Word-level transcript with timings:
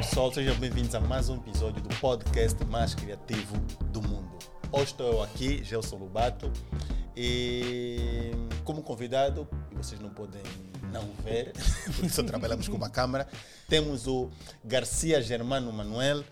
pessoal, 0.00 0.32
sejam 0.32 0.54
bem-vindos 0.54 0.94
a 0.94 1.00
mais 1.00 1.28
um 1.28 1.36
episódio 1.36 1.82
do 1.82 1.94
podcast 1.96 2.64
mais 2.64 2.94
criativo 2.94 3.54
do 3.92 4.00
mundo. 4.00 4.30
Hoje 4.72 4.92
estou 4.92 5.12
eu 5.12 5.22
aqui, 5.22 5.62
Gelson 5.62 5.96
Lubato, 5.96 6.50
e 7.14 8.30
como 8.64 8.82
convidado, 8.82 9.46
e 9.70 9.74
vocês 9.74 10.00
não 10.00 10.08
podem 10.08 10.40
não 10.90 11.06
ver, 11.22 11.52
porque 11.96 12.08
só 12.08 12.22
trabalhamos 12.22 12.66
com 12.66 12.78
uma 12.78 12.88
câmera, 12.88 13.28
temos 13.68 14.06
o 14.06 14.30
Garcia 14.64 15.20
Germano 15.20 15.70
Manuel. 15.70 16.24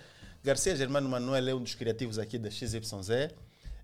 Garcia 0.43 0.75
Germano 0.75 1.07
Manuel 1.07 1.49
é 1.49 1.55
um 1.55 1.63
dos 1.63 1.75
criativos 1.75 2.19
aqui 2.19 2.39
da 2.39 2.51
XYZ, 2.51 3.11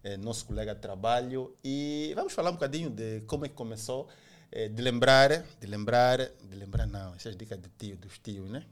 é 0.02 0.16
nosso 0.16 0.46
colega 0.46 0.74
de 0.74 0.80
trabalho, 0.80 1.54
e 1.62 2.10
vamos 2.16 2.32
falar 2.32 2.48
um 2.48 2.54
bocadinho 2.54 2.88
de 2.88 3.20
como 3.26 3.44
é 3.44 3.50
que 3.50 3.54
começou, 3.54 4.08
é, 4.50 4.66
de 4.66 4.80
lembrar, 4.80 5.44
de 5.60 5.66
lembrar, 5.66 6.20
de 6.20 6.56
lembrar 6.56 6.86
não, 6.86 7.14
essas 7.14 7.36
dicas 7.36 7.60
de 7.60 7.68
tio, 7.76 7.98
dos 7.98 8.18
tios, 8.18 8.48
né? 8.48 8.64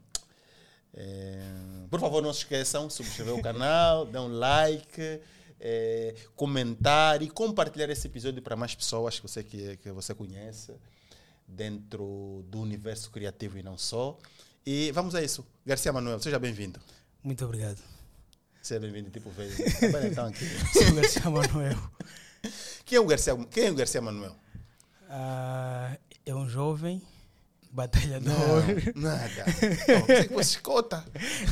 É, 0.93 1.41
por 1.89 1.99
favor, 1.99 2.21
não 2.21 2.31
se 2.31 2.39
esqueçam, 2.39 2.89
subscrever 2.89 3.33
o 3.33 3.41
canal, 3.41 4.05
dar 4.07 4.21
um 4.21 4.27
like, 4.27 5.21
é, 5.59 6.15
comentar 6.35 7.21
e 7.21 7.29
compartilhar 7.29 7.89
esse 7.89 8.07
episódio 8.07 8.41
para 8.41 8.55
mais 8.55 8.75
pessoas 8.75 9.19
que 9.19 9.27
você, 9.27 9.43
que, 9.43 9.77
que 9.77 9.91
você 9.91 10.13
conhece 10.13 10.73
dentro 11.47 12.45
do 12.47 12.61
universo 12.61 13.09
criativo 13.09 13.57
e 13.57 13.63
não 13.63 13.77
só. 13.77 14.17
E 14.65 14.91
vamos 14.91 15.15
a 15.15 15.21
isso. 15.21 15.45
Garcia 15.65 15.91
Manuel, 15.91 16.19
seja 16.19 16.39
bem-vindo. 16.39 16.79
Muito 17.23 17.43
obrigado. 17.43 17.81
Seja 18.61 18.79
bem-vindo, 18.79 19.09
tipo 19.09 19.29
veio. 19.31 19.51
Trabalha 19.79 20.07
então 20.07 20.27
aqui. 20.27 20.45
Sou 20.71 20.87
o 20.89 20.95
Garcia 20.95 21.29
Manuel. 21.29 21.91
Quem 22.85 22.97
é 22.97 23.01
o 23.01 23.05
Garcia, 23.05 23.35
quem 23.49 23.65
é 23.65 23.71
o 23.71 23.75
Garcia 23.75 24.01
Manuel? 24.01 24.35
Ah, 25.09 25.97
é 26.25 26.33
um 26.33 26.47
jovem 26.47 27.01
batalhador. 27.73 28.63
Não, 28.95 29.01
nada. 29.01 29.45
Oh, 30.03 30.05
você 30.05 30.27
que 30.27 30.33
você 30.33 30.49
escuta. 30.51 31.03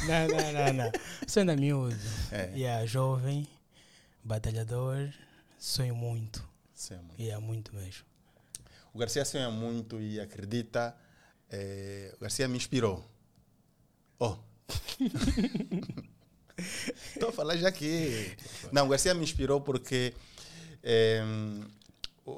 Não, 0.08 0.28
não, 0.28 0.52
não, 0.54 0.74
não. 0.86 0.92
Sou 1.28 1.42
ainda 1.42 1.56
miúdo. 1.56 1.96
É. 2.32 2.52
Yeah, 2.56 2.86
jovem, 2.86 3.48
batalhador, 4.24 5.10
sonho 5.58 5.96
muito. 5.96 6.48
Sim, 6.74 6.96
amor. 6.96 7.16
E 7.18 7.30
é 7.30 7.38
muito 7.38 7.76
mesmo. 7.76 8.06
O 8.94 9.00
Garcia 9.00 9.26
sonha 9.26 9.50
muito 9.50 10.00
e 10.00 10.20
acredita. 10.20 10.96
eh, 11.50 12.14
o 12.18 12.22
Garcia 12.22 12.48
me 12.48 12.58
inspirou. 12.58 13.04
Oh. 14.20 14.38
Estou 17.16 17.30
a 17.30 17.32
falar 17.32 17.58
já 17.58 17.68
aqui. 17.70 18.36
Não, 18.72 18.86
o 18.86 18.90
Garcia 18.90 19.14
me 19.14 19.24
inspirou 19.24 19.60
porque 19.62 20.14
eh, 20.84 21.24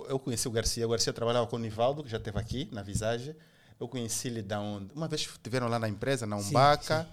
eu 0.07 0.17
conheci 0.19 0.47
o 0.47 0.51
Garcia. 0.51 0.85
O 0.85 0.89
Garcia 0.89 1.11
trabalhava 1.11 1.47
com 1.47 1.55
o 1.55 1.59
Nivaldo, 1.59 2.03
que 2.03 2.09
já 2.09 2.17
esteve 2.17 2.39
aqui 2.39 2.69
na 2.71 2.81
Visage. 2.83 3.35
Eu 3.79 3.87
conheci-lhe 3.87 4.41
da 4.41 4.59
onde? 4.59 4.93
Uma 4.93 5.07
vez 5.07 5.21
estiveram 5.21 5.67
lá 5.67 5.79
na 5.79 5.89
empresa, 5.89 6.25
na 6.25 6.39
Sim, 6.39 6.49
Umbaca. 6.49 7.07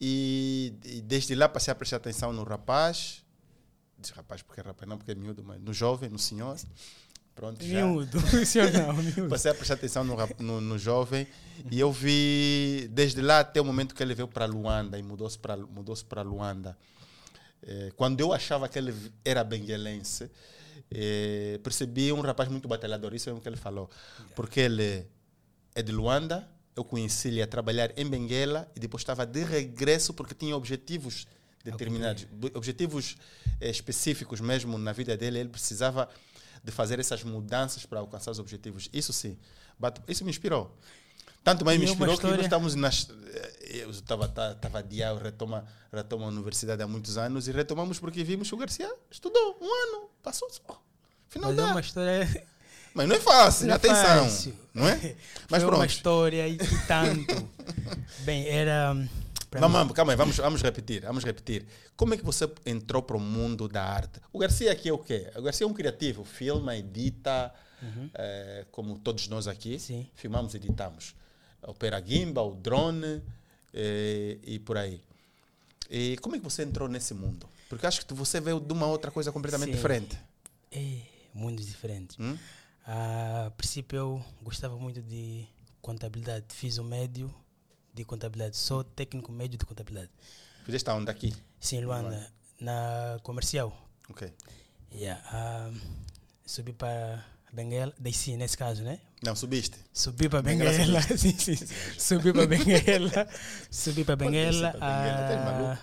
E, 0.00 0.74
e 0.84 1.00
desde 1.00 1.34
lá 1.34 1.48
passei 1.48 1.72
a 1.72 1.74
prestar 1.74 1.96
atenção 1.96 2.32
no 2.32 2.44
rapaz. 2.44 3.24
Diz 3.98 4.10
rapaz 4.10 4.42
porque 4.42 4.60
é 4.60 4.64
rapaz, 4.64 4.88
não 4.88 4.98
porque 4.98 5.12
é 5.12 5.14
miúdo, 5.14 5.42
mas 5.44 5.60
no 5.60 5.72
jovem, 5.72 6.10
no 6.10 6.18
senhor. 6.18 6.56
Pronto, 7.34 7.64
já. 7.64 7.84
Miúdo. 7.86 8.18
Senhor 8.46 8.72
não, 8.72 8.94
miúdo. 8.94 9.28
Passei 9.28 9.50
a 9.50 9.54
prestar 9.54 9.74
atenção 9.74 10.02
no, 10.02 10.16
no, 10.38 10.60
no 10.60 10.78
jovem 10.78 11.26
e 11.70 11.78
eu 11.78 11.92
vi 11.92 12.88
desde 12.90 13.20
lá 13.20 13.40
até 13.40 13.60
o 13.60 13.64
momento 13.64 13.94
que 13.94 14.02
ele 14.02 14.14
veio 14.14 14.26
para 14.26 14.46
Luanda 14.46 14.98
e 14.98 15.02
mudou-se 15.02 15.38
para 15.38 15.54
mudou 15.54 15.94
para 16.08 16.22
Luanda. 16.22 16.76
Eh, 17.62 17.92
quando 17.94 18.20
eu 18.20 18.32
achava 18.32 18.66
que 18.68 18.78
ele 18.78 18.94
era 19.22 19.44
benguelense, 19.44 20.30
eh, 20.90 21.60
percebi 21.62 22.10
um 22.10 22.20
rapaz 22.20 22.48
muito 22.48 22.66
batalhador, 22.66 23.14
isso 23.14 23.28
é 23.28 23.32
o 23.34 23.40
que 23.40 23.48
ele 23.48 23.56
falou. 23.56 23.90
Porque 24.34 24.60
ele 24.60 25.06
é 25.76 25.82
de 25.82 25.92
Luanda, 25.92 26.48
eu 26.74 26.82
conheci 26.84 27.28
ele 27.28 27.40
a 27.42 27.46
trabalhar 27.46 27.92
em 27.96 28.04
Benguela 28.08 28.68
e 28.74 28.80
depois 28.80 29.02
estava 29.02 29.24
de 29.24 29.44
regresso 29.44 30.12
porque 30.12 30.34
tinha 30.34 30.56
objetivos 30.56 31.26
determinados, 31.62 32.24
b- 32.24 32.50
objetivos 32.54 33.16
eh, 33.60 33.70
específicos 33.70 34.40
mesmo 34.40 34.76
na 34.78 34.92
vida 34.92 35.16
dele, 35.16 35.38
ele 35.38 35.48
precisava 35.48 36.08
de 36.62 36.72
fazer 36.72 36.98
essas 36.98 37.22
mudanças 37.22 37.84
para 37.86 38.00
alcançar 38.00 38.30
os 38.30 38.38
objetivos. 38.38 38.88
Isso 38.92 39.12
sim, 39.12 39.36
isso 40.08 40.24
me 40.24 40.30
inspirou. 40.30 40.76
Tanto 41.44 41.64
mais 41.64 41.78
me 41.78 41.86
é 41.86 41.88
inspirou 41.90 42.18
que 42.18 42.26
nós 42.26 42.40
estamos 42.40 42.74
nas. 42.74 43.08
eh, 43.34 43.82
Eu 43.82 43.90
estava 43.90 44.32
a 44.36 44.78
adiar, 44.78 45.16
retoma, 45.16 45.64
retoma 45.92 46.24
a 46.24 46.28
universidade 46.28 46.82
há 46.82 46.88
muitos 46.88 47.16
anos 47.16 47.46
e 47.48 47.52
retomamos 47.52 47.98
porque 48.00 48.24
vimos 48.24 48.48
que 48.48 48.54
o 48.54 48.58
Garcia 48.58 48.92
estudou 49.10 49.56
um 49.60 49.64
ano, 49.98 50.10
passou 50.22 50.48
só. 50.50 50.82
Final 51.28 51.50
Mas 51.50 51.58
é 51.58 51.62
dá. 51.62 51.70
uma 51.70 51.80
história. 51.80 52.46
Mas 52.96 53.08
não 53.08 53.16
é 53.16 53.20
fácil, 53.20 53.66
Não 53.66 53.74
é 53.74 53.76
atenção. 53.76 54.24
fácil. 54.24 54.54
Não 54.74 54.88
é? 54.88 54.94
Mas 55.50 55.62
foi 55.62 55.70
uma 55.70 55.76
pronto. 55.78 55.90
história 55.90 56.48
e, 56.48 56.56
tanto. 56.88 57.48
Bem, 58.24 58.48
era. 58.48 58.94
Vamos, 58.94 59.68
mim- 59.68 59.72
vamos, 59.78 59.92
calma 59.92 60.12
aí, 60.12 60.16
vamos, 60.16 60.36
vamos 60.36 60.62
repetir, 60.62 61.02
vamos 61.02 61.22
repetir. 61.24 61.66
Como 61.96 62.14
é 62.14 62.16
que 62.16 62.24
você 62.24 62.50
entrou 62.66 63.02
para 63.02 63.16
o 63.16 63.20
mundo 63.20 63.68
da 63.68 63.82
arte? 63.84 64.20
O 64.32 64.38
Garcia 64.38 64.72
aqui 64.72 64.88
é 64.88 64.92
o 64.92 64.98
quê? 64.98 65.30
O 65.36 65.42
Garcia 65.42 65.64
é 65.64 65.68
um 65.68 65.72
criativo, 65.72 66.24
filma, 66.24 66.76
edita, 66.76 67.52
eh, 68.14 68.66
como 68.70 68.98
todos 68.98 69.28
nós 69.28 69.46
aqui. 69.46 69.74
Uhum. 69.74 69.78
Sim. 69.78 70.06
Filmamos 70.14 70.54
e 70.54 70.56
editamos. 70.56 71.14
Opera 71.62 72.02
gimbal, 72.04 72.54
drone 72.54 73.22
eh, 73.72 74.38
e 74.42 74.58
por 74.58 74.76
aí. 74.76 75.00
E 75.90 76.16
como 76.18 76.34
é 76.36 76.38
que 76.38 76.44
você 76.44 76.62
entrou 76.62 76.88
nesse 76.88 77.14
mundo? 77.14 77.48
Porque 77.68 77.86
acho 77.86 78.04
que 78.04 78.12
você 78.14 78.40
veio 78.40 78.60
de 78.60 78.72
uma 78.72 78.86
outra 78.86 79.10
coisa 79.10 79.30
completamente 79.32 79.70
Sim. 79.70 79.76
diferente. 79.76 80.18
É, 80.70 80.98
mundos 81.32 81.64
diferentes. 81.66 82.16
Hum? 82.18 82.36
A 82.86 83.50
princípio 83.56 83.96
eu 83.96 84.24
gostava 84.40 84.76
muito 84.78 85.02
de 85.02 85.44
contabilidade. 85.82 86.46
Fiz 86.50 86.78
o 86.78 86.84
médio 86.84 87.34
de 87.92 88.04
contabilidade. 88.04 88.56
Sou 88.56 88.84
técnico 88.84 89.32
médio 89.32 89.58
de 89.58 89.66
contabilidade. 89.66 90.10
Fizeste 90.64 90.88
aonde 90.88 91.10
aqui? 91.10 91.34
Sim, 91.58 91.80
Luanda, 91.80 92.30
na 92.60 93.18
comercial. 93.24 93.76
Ok. 94.08 94.32
Yeah, 94.92 95.20
ah, 95.32 95.72
subi 96.46 96.72
para 96.72 97.24
Benguela, 97.52 97.92
desci 97.98 98.36
nesse 98.36 98.56
caso, 98.56 98.84
né? 98.84 99.00
Não, 99.20 99.34
subiste. 99.34 99.76
Subi 99.92 100.28
para 100.28 100.42
Benguela 100.42 100.70
Benguela, 100.70 101.02
sim, 101.18 101.36
sim. 101.36 101.56
Subi 101.98 102.32
para 102.32 102.46
Benguela, 102.46 103.28
subi 103.68 104.04
para 104.04 104.14
Benguela 104.14 104.70
Benguela, 104.72 104.78
tá 104.78 105.72
ah, 105.72 105.78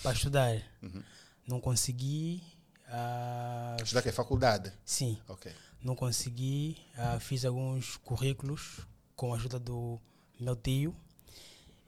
para 0.00 0.12
estudar. 0.12 0.62
Uhum. 0.80 1.02
Não 1.48 1.60
consegui. 1.60 2.40
ah, 2.88 3.76
Estudar 3.82 4.02
que 4.02 4.10
é 4.10 4.12
faculdade. 4.12 4.72
sim, 4.84 5.18
Ok. 5.26 5.52
Não 5.86 5.94
consegui. 5.94 6.76
ah, 6.96 7.18
fiz 7.20 7.44
alguns 7.44 7.96
currículos 7.98 8.80
com 9.14 9.32
a 9.32 9.36
ajuda 9.36 9.58
do 9.58 9.98
meu 10.38 10.56
tio. 10.56 10.94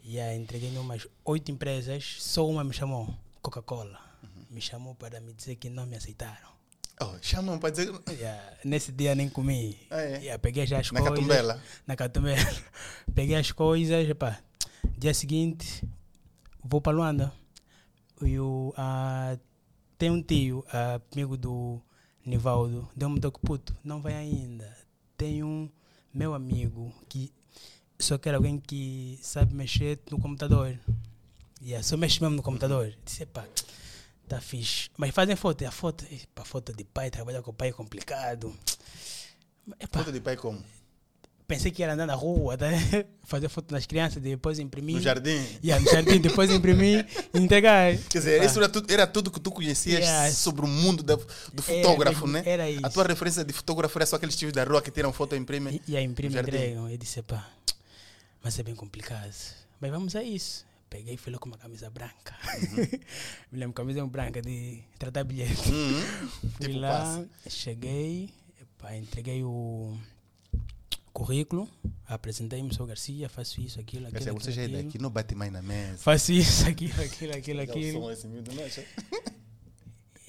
E 0.03 0.19
ah, 0.21 0.35
entreguei 0.35 0.71
em 0.71 0.79
umas 0.79 1.07
oito 1.25 1.51
empresas. 1.51 2.17
Só 2.21 2.49
uma 2.49 2.63
me 2.63 2.73
chamou, 2.73 3.13
Coca-Cola. 3.43 4.01
Uhum. 4.23 4.47
Me 4.51 4.61
chamou 4.61 4.95
para 4.95 5.21
me 5.21 5.33
dizer 5.35 5.57
que 5.57 5.69
não 5.69 5.85
me 5.85 5.97
aceitaram. 5.97 6.49
Oh, 7.01 7.17
chamam 7.21 7.59
para 7.59 7.71
dizer. 7.71 7.93
Yeah, 8.09 8.57
nesse 8.65 8.91
dia 8.93 9.15
nem 9.15 9.29
comi. 9.29 9.79
Ah, 9.91 10.01
é? 10.01 10.19
Yeah, 10.19 10.39
peguei 10.39 10.67
já 10.67 10.79
as 10.79 10.91
Na 10.91 11.01
coisas. 11.01 11.19
Catumbela. 11.19 11.63
Na 11.87 11.97
Catumbela. 11.97 12.65
peguei 13.15 13.37
as 13.37 13.53
coisas. 13.53 14.09
Epá. 14.09 14.41
Dia 14.97 15.13
seguinte, 15.13 15.85
vou 16.63 16.81
para 16.81 16.97
Luanda. 16.97 17.33
E 18.23 18.39
o, 18.39 18.73
ah, 18.77 19.37
tem 19.97 20.11
um 20.11 20.23
tio, 20.23 20.65
ah, 20.73 21.01
amigo 21.13 21.37
do 21.37 21.81
Nivaldo, 22.25 22.89
deu-me 22.95 23.17
um 23.17 23.21
toque 23.21 23.41
puto. 23.41 23.77
Não 23.83 24.01
vai 24.01 24.15
ainda. 24.15 24.77
Tem 25.17 25.43
um 25.43 25.69
meu 26.13 26.35
amigo 26.35 26.93
que 27.09 27.33
só 27.99 28.17
quer 28.19 28.35
alguém 28.35 28.59
que 28.59 29.19
sabe 29.23 29.55
mexer 29.55 29.99
no 30.11 30.19
computador. 30.19 30.79
Yeah, 31.61 31.83
só 31.83 31.97
mexe 31.97 32.21
mesmo 32.21 32.37
no 32.37 32.43
computador. 32.43 32.95
Disse, 33.05 33.25
epá, 33.25 33.45
tá 34.29 34.41
fixe. 34.41 34.91
Mas 34.97 35.11
fazem 35.11 35.35
foto. 35.35 35.63
E 35.63 35.67
a 35.67 35.71
foto, 35.71 36.05
epá, 36.11 36.45
foto 36.45 36.73
de 36.73 36.85
pai, 36.85 37.11
trabalhar 37.11 37.43
com 37.43 37.51
o 37.51 37.55
pai 37.55 37.69
é 37.69 37.73
complicado. 37.73 38.55
Epá, 39.81 39.99
Foto 39.99 40.13
de 40.13 40.21
pai 40.21 40.37
como? 40.37 40.63
Pensei 41.49 41.71
que 41.73 41.83
era 41.83 41.95
andar 41.95 42.07
na 42.07 42.15
rua, 42.15 42.57
tá? 42.59 42.67
fazer 43.25 43.49
foto 43.49 43.73
das 43.75 43.87
crianças, 43.87 44.23
depois 44.23 44.59
imprimir. 44.59 44.97
No 44.97 45.01
jardim. 45.03 45.43
Yeah, 45.65 45.83
no 45.85 45.91
jardim, 45.91 46.21
depois 46.21 46.51
imprimir 46.51 47.07
e 47.35 47.39
entregar. 47.39 47.97
Quer 48.09 48.19
dizer, 48.19 48.43
isso 48.45 48.59
era 48.59 48.69
tudo, 48.69 48.93
era 48.93 49.07
tudo 49.07 49.31
que 49.31 49.41
tu 49.41 49.51
conhecias 49.51 50.01
Yeah. 50.01 50.31
sobre 50.33 50.65
o 50.65 50.69
mundo 50.69 51.03
da- 51.03 51.17
do 51.17 51.25
Era 51.57 51.63
fotógrafo, 51.63 52.27
mesmo- 52.27 52.45
né? 52.47 52.53
Era 52.53 52.71
isso. 52.71 52.87
A 52.87 52.91
tua 52.91 53.05
referência 53.05 53.45
de 53.45 53.53
fotógrafo 53.53 53.99
era 53.99 54.07
só 54.07 54.17
aqueles 54.17 54.37
tios 54.37 54.53
da 54.53 54.63
rua 54.63 54.81
que 54.83 54.91
tiram 54.91 55.13
foto 55.13 55.35
e 55.35 55.39
imprimem. 55.39 55.81
E, 55.87 55.93
e 55.93 55.97
aí 55.97 56.05
imprime 56.05 56.35
no 56.35 56.41
e 56.41 56.43
jardim. 56.43 56.57
entregam. 56.57 56.89
Eu 56.91 56.97
disse, 56.99 57.23
pá, 57.23 57.49
mas 58.45 58.59
é 58.59 58.63
bem 58.63 58.75
complicado. 58.75 59.33
Mas 59.81 59.91
vamos 59.91 60.15
a 60.15 60.23
isso. 60.23 60.67
Peguei 60.91 61.15
e 61.15 61.17
fui 61.19 61.33
lá 61.33 61.39
com 61.39 61.49
uma 61.49 61.59
camisa 61.59 61.91
branca. 61.91 62.35
Me 63.53 63.59
lembro, 63.59 63.75
camisa 63.75 64.05
branca 64.07 64.41
de 64.41 64.81
tratar 64.99 65.25
bilhete. 65.25 65.71
Uhum. 65.71 66.03
Fui 66.57 66.67
Tipo, 66.69 66.79
lá, 66.81 67.23
cheguei, 67.49 68.31
epá, 68.61 68.95
entreguei 68.97 69.43
o 69.45 69.97
currículo, 71.13 71.69
apresentei-me, 72.07 72.73
sou 72.75 72.87
Garcia, 72.87 73.29
faço 73.29 73.61
isso, 73.61 73.81
aquilo, 73.81 74.07
aquilo. 74.07 74.19
dizer, 74.19 74.33
você 74.33 74.53
já 74.53 74.63
é 74.63 74.69
daqui, 74.69 74.99
não 74.99 75.11
bate 75.11 75.35
mais 75.35 75.53
na 75.53 75.63
mesa. 75.63 75.99
Faço 75.99 76.33
isso, 76.33 76.67
aquilo, 76.69 77.03
aquilo, 77.03 77.37
aquilo, 77.37 77.61
aquilo. 77.61 78.01
Som 78.01 78.11
esse 78.11 78.27
miúdo, 78.27 78.53
não 78.55 78.65
acha? 78.65 78.85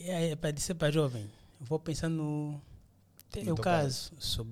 E 0.01 0.09
aí, 0.09 0.33
para 0.33 0.51
dizer 0.51 0.75
para 0.75 0.89
jovem, 0.89 1.29
vou 1.59 1.77
pensar 1.77 2.07
no. 2.07 2.59
Tem 3.29 3.51
o 3.51 3.55
caso. 3.57 4.13
Sou, 4.17 4.47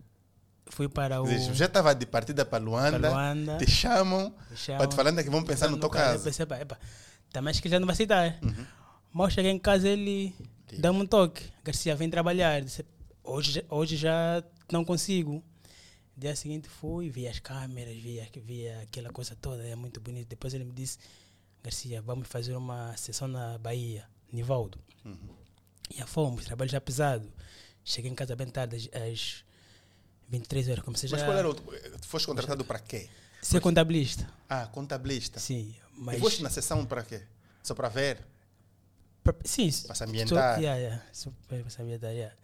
fui 0.65 0.89
para 0.89 1.21
o. 1.21 1.25
Diz, 1.25 1.45
já 1.55 1.65
estava 1.67 1.95
de 1.95 2.05
partida 2.05 2.43
para 2.43 2.61
Luanda, 2.61 2.99
para 2.99 3.09
Luanda. 3.09 3.57
te 3.57 3.71
chamam, 3.71 4.35
para 4.65 4.87
te 4.87 4.95
falando 4.95 5.23
que 5.23 5.29
vão 5.29 5.41
pensar 5.43 5.69
no 5.69 5.77
teu 5.77 5.89
caso. 5.89 6.19
Eu 6.19 6.23
pensei, 6.25 6.43
epa, 6.43 6.59
epa, 6.59 6.77
também 7.31 7.51
acho 7.51 7.61
que 7.61 7.69
já 7.69 7.79
não 7.79 7.87
vai 7.87 7.93
aceitar. 7.93 8.37
Uhum. 8.43 8.65
Mas 9.13 9.33
cheguei 9.33 9.51
em 9.51 9.57
casa 9.57 9.87
ele 9.87 10.35
dá-me 10.79 10.99
um 10.99 11.05
toque. 11.05 11.43
Garcia, 11.63 11.95
vem 11.95 12.09
trabalhar. 12.09 12.61
Disse, 12.61 12.85
hoje, 13.23 13.65
hoje 13.69 13.95
já 13.95 14.43
não 14.71 14.83
consigo. 14.83 15.43
Dia 16.17 16.35
seguinte 16.35 16.67
fui, 16.67 17.09
vi 17.11 17.27
as 17.27 17.37
câmeras, 17.39 17.95
vi, 17.95 18.19
vi 18.43 18.67
aquela 18.69 19.09
coisa 19.11 19.35
toda, 19.39 19.63
é 19.63 19.75
muito 19.75 20.01
bonito. 20.01 20.27
Depois 20.27 20.51
ele 20.53 20.63
me 20.63 20.71
disse, 20.73 20.97
Garcia, 21.63 22.01
vamos 22.01 22.27
fazer 22.27 22.55
uma 22.55 22.97
sessão 22.97 23.27
na 23.27 23.57
Bahia, 23.59 24.09
Nivaldo. 24.33 24.79
Uhum. 25.05 25.35
E 25.91 26.01
fomos, 26.07 26.45
trabalho 26.45 26.71
já 26.71 26.81
pesado. 26.81 27.31
Cheguei 27.83 28.09
em 28.11 28.15
casa 28.15 28.35
bem 28.35 28.47
tarde, 28.47 28.89
às, 28.93 29.01
às 29.01 29.43
23 30.27 30.69
horas. 30.69 30.83
Comecei 30.83 31.07
Mas 31.09 31.19
já 31.21 31.25
qual 31.27 31.37
era 31.37 31.49
o. 31.49 31.53
Tu 31.53 32.07
foste 32.07 32.25
contratado 32.25 32.65
para 32.65 32.79
quê? 32.79 33.07
ser 33.41 33.61
contabilista. 33.61 34.27
Ah, 34.49 34.65
contabilista. 34.67 35.39
Sim, 35.39 35.73
mas... 35.93 36.17
E 36.17 36.19
foste 36.19 36.41
na 36.43 36.49
sessão 36.49 36.85
para 36.85 37.03
quê? 37.03 37.21
Só 37.63 37.75
para 37.75 37.87
ver? 37.89 38.25
Pra- 39.23 39.35
Sim, 39.45 39.69
Para 39.85 39.93
se 39.95 39.99
só- 39.99 40.03
ambientar? 40.05 40.59
yeah, 40.59 40.79
yeah, 40.81 41.03
só 41.13 41.31
para 41.47 41.69
se 41.69 41.81
ambientar, 41.81 42.11
yeah. 42.11 42.35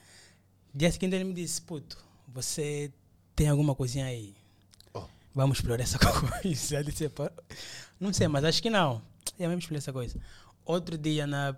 Dia 0.73 0.91
seguinte 0.91 1.15
ele 1.15 1.23
me 1.23 1.33
disse, 1.33 1.61
puto, 1.61 1.97
você 2.27 2.91
tem 3.35 3.49
alguma 3.49 3.75
coisinha 3.75 4.05
aí? 4.05 4.35
Oh. 4.93 5.05
Vamos 5.33 5.57
explorar 5.57 5.81
essa 5.83 5.97
coisa. 5.99 6.77
Eu 6.77 6.83
disse, 6.83 7.09
"Pá, 7.09 7.31
não 7.99 8.13
sei, 8.13 8.27
mas 8.27 8.43
acho 8.43 8.61
que 8.61 8.69
não. 8.69 9.01
Yeah, 9.39 9.49
vamos 9.49 9.63
explorar 9.63 9.79
essa 9.79 9.93
coisa. 9.93 10.19
Outro 10.65 10.97
dia, 10.97 11.25
na 11.25 11.55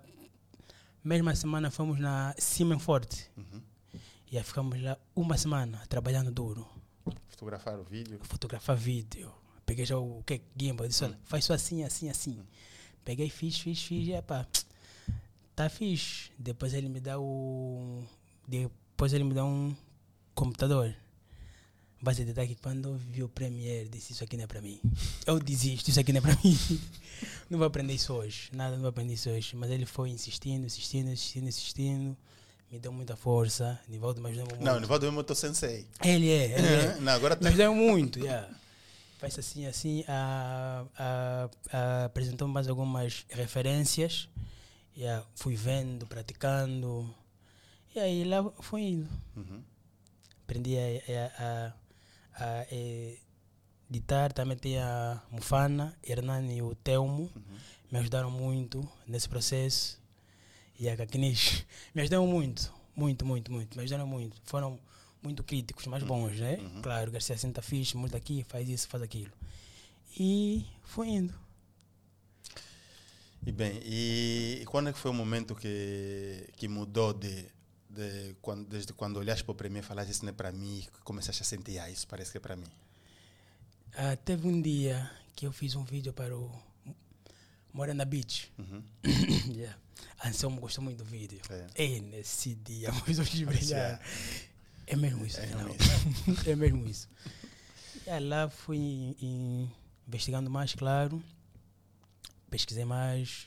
mesma 1.04 1.34
semana, 1.34 1.70
fomos 1.70 1.98
na 1.98 2.34
Siemens 2.38 2.82
Forte. 2.82 3.30
Uhum. 3.36 3.62
E 4.30 4.36
aí 4.36 4.42
ficamos 4.42 4.80
lá 4.82 4.98
uma 5.14 5.36
semana, 5.36 5.82
trabalhando 5.88 6.30
duro. 6.32 6.66
Fotografar 7.28 7.78
o 7.78 7.84
vídeo. 7.84 8.18
Fotografar 8.22 8.76
vídeo. 8.76 9.32
Peguei 9.64 9.84
já 9.84 9.98
o 9.98 10.22
que 10.24 10.40
gimbal, 10.56 10.88
disse, 10.88 11.04
olha, 11.04 11.18
faz 11.24 11.44
só 11.44 11.52
assim, 11.52 11.84
assim, 11.84 12.08
assim. 12.08 12.44
Peguei, 13.04 13.28
fiz, 13.28 13.58
fiz, 13.58 13.82
fiz, 13.82 14.08
e 14.08 14.12
epá, 14.12 14.46
tá 15.54 15.68
fixe. 15.68 16.30
Depois 16.38 16.74
ele 16.74 16.88
me 16.88 17.00
dá 17.00 17.18
o... 17.18 18.02
Depois 18.48 19.12
ele 19.12 19.24
me 19.24 19.34
dá 19.34 19.44
um 19.44 19.74
computador. 20.34 20.94
Base 22.00 22.24
de 22.24 22.32
dados 22.32 22.50
que 22.50 22.60
quando 22.60 22.90
eu 22.90 22.94
vi 22.94 23.22
o 23.22 23.28
Premiere, 23.28 23.88
disse, 23.88 24.12
isso 24.12 24.22
aqui 24.22 24.36
não 24.36 24.44
é 24.44 24.46
para 24.46 24.60
mim. 24.60 24.80
Eu 25.26 25.38
desisto, 25.38 25.88
isso 25.88 25.98
aqui 25.98 26.12
não 26.12 26.18
é 26.18 26.20
para 26.20 26.36
mim. 26.44 26.58
Não 27.48 27.58
vou 27.58 27.66
aprender 27.66 27.94
isso 27.94 28.12
hoje, 28.12 28.50
nada, 28.52 28.72
não 28.72 28.80
vou 28.80 28.90
aprender 28.90 29.14
isso 29.14 29.30
hoje. 29.30 29.54
Mas 29.54 29.70
ele 29.70 29.86
foi 29.86 30.10
insistindo, 30.10 30.66
insistindo, 30.66 31.08
insistindo, 31.08 31.48
insistindo. 31.48 32.16
Me 32.70 32.78
deu 32.78 32.92
muita 32.92 33.16
força. 33.16 33.80
Nivaldo 33.88 34.20
me 34.20 34.28
ajudou 34.28 34.48
muito. 34.48 34.64
Não, 34.64 34.80
Nivaldo 34.80 35.06
é 35.06 35.10
o 35.10 35.22
teu 35.22 35.36
sensei. 35.36 35.86
Ele 36.04 36.28
é, 36.28 36.58
ele 36.58 36.66
é. 36.66 36.96
Não, 37.00 37.12
agora 37.12 37.38
Me 37.40 37.48
ajudou 37.48 37.74
muito, 37.74 38.18
yeah. 38.18 38.48
Faz 39.18 39.38
assim, 39.38 39.66
assim, 39.66 40.04
a, 40.08 40.84
a, 40.98 41.50
a, 41.72 42.04
apresentou 42.04 42.48
mais 42.48 42.68
algumas 42.68 43.24
referências. 43.30 44.28
Yeah. 44.96 45.24
Fui 45.36 45.54
vendo, 45.54 46.06
praticando. 46.06 47.08
E 47.94 48.00
aí 48.00 48.24
lá 48.24 48.44
fui 48.60 48.82
indo. 48.82 49.08
Uhum. 49.36 49.62
Aprendi 50.42 50.76
a, 50.76 50.82
a, 50.82 51.44
a, 51.44 51.72
a 52.36 52.66
editar, 53.90 54.32
também 54.32 54.56
tem 54.56 54.78
a 54.78 55.22
Mufana, 55.30 55.96
Hernani 56.02 56.58
e 56.58 56.62
o 56.62 56.74
Telmo. 56.74 57.30
Uhum. 57.34 57.58
Me 57.90 57.98
ajudaram 57.98 58.30
muito 58.30 58.86
nesse 59.06 59.28
processo. 59.28 60.00
E 60.78 60.88
a 60.88 60.96
Kakinish 60.96 61.64
me 61.94 62.02
ajudaram 62.02 62.26
muito, 62.26 62.72
muito, 62.94 63.24
muito, 63.24 63.50
muito. 63.50 63.76
Me 63.76 63.84
ajudaram 63.84 64.06
muito. 64.06 64.36
Foram 64.44 64.78
muito 65.22 65.42
críticos, 65.42 65.86
mas 65.86 66.02
bons, 66.02 66.38
né? 66.38 66.58
Uhum. 66.58 66.82
Claro, 66.82 67.10
Garcia 67.10 67.36
senta 67.36 67.62
fixe, 67.62 67.96
muda 67.96 68.16
aqui, 68.16 68.44
faz 68.48 68.68
isso, 68.68 68.88
faz 68.88 69.02
aquilo. 69.02 69.32
E 70.18 70.64
fui 70.82 71.08
indo. 71.08 71.34
E 73.44 73.52
bem, 73.52 73.80
e, 73.84 74.58
e 74.62 74.64
quando 74.66 74.88
é 74.88 74.92
que 74.92 74.98
foi 74.98 75.10
o 75.10 75.14
momento 75.14 75.54
que, 75.54 76.48
que 76.56 76.66
mudou 76.66 77.12
de, 77.12 77.46
de 77.96 78.34
quando, 78.42 78.66
desde 78.68 78.92
quando 78.92 79.16
olhaste 79.16 79.42
para 79.44 79.52
o 79.52 79.54
primeiro 79.54 79.84
e 79.84 79.88
falaste 79.88 80.10
isso 80.10 80.24
não 80.24 80.30
é 80.30 80.34
para 80.34 80.52
mim, 80.52 80.84
começaste 81.04 81.42
a 81.42 81.44
sentir, 81.44 81.78
ah, 81.78 81.90
isso 81.90 82.06
parece 82.06 82.30
que 82.30 82.38
é 82.38 82.40
para 82.40 82.54
mim? 82.56 82.66
Ah, 83.96 84.14
teve 84.16 84.46
um 84.46 84.60
dia 84.60 85.10
que 85.34 85.46
eu 85.46 85.52
fiz 85.52 85.74
um 85.74 85.84
vídeo 85.84 86.12
para 86.12 86.36
o 86.36 86.50
Morena 87.72 88.04
Beach. 88.04 88.52
Uhum. 88.58 88.82
yeah. 89.54 89.76
Anselmo 90.24 90.60
gostou 90.60 90.82
muito 90.84 90.98
do 90.98 91.04
vídeo. 91.04 91.40
É. 91.50 91.84
E 91.84 92.00
nesse 92.00 92.54
dia, 92.54 92.90
meus 93.06 93.18
olhos 93.18 93.40
brilharam. 93.42 93.98
É 94.86 94.96
mesmo 94.96 95.26
isso, 95.26 95.38
É 95.40 95.46
mesmo 95.46 95.74
é 96.46 96.56
mesmo 96.56 96.86
isso. 96.86 97.08
E 98.06 98.18
lá 98.20 98.48
fui 98.48 98.76
in- 98.76 99.16
in- 99.20 99.70
investigando 100.06 100.48
mais, 100.48 100.74
claro. 100.74 101.22
Pesquisei 102.48 102.84
mais. 102.84 103.46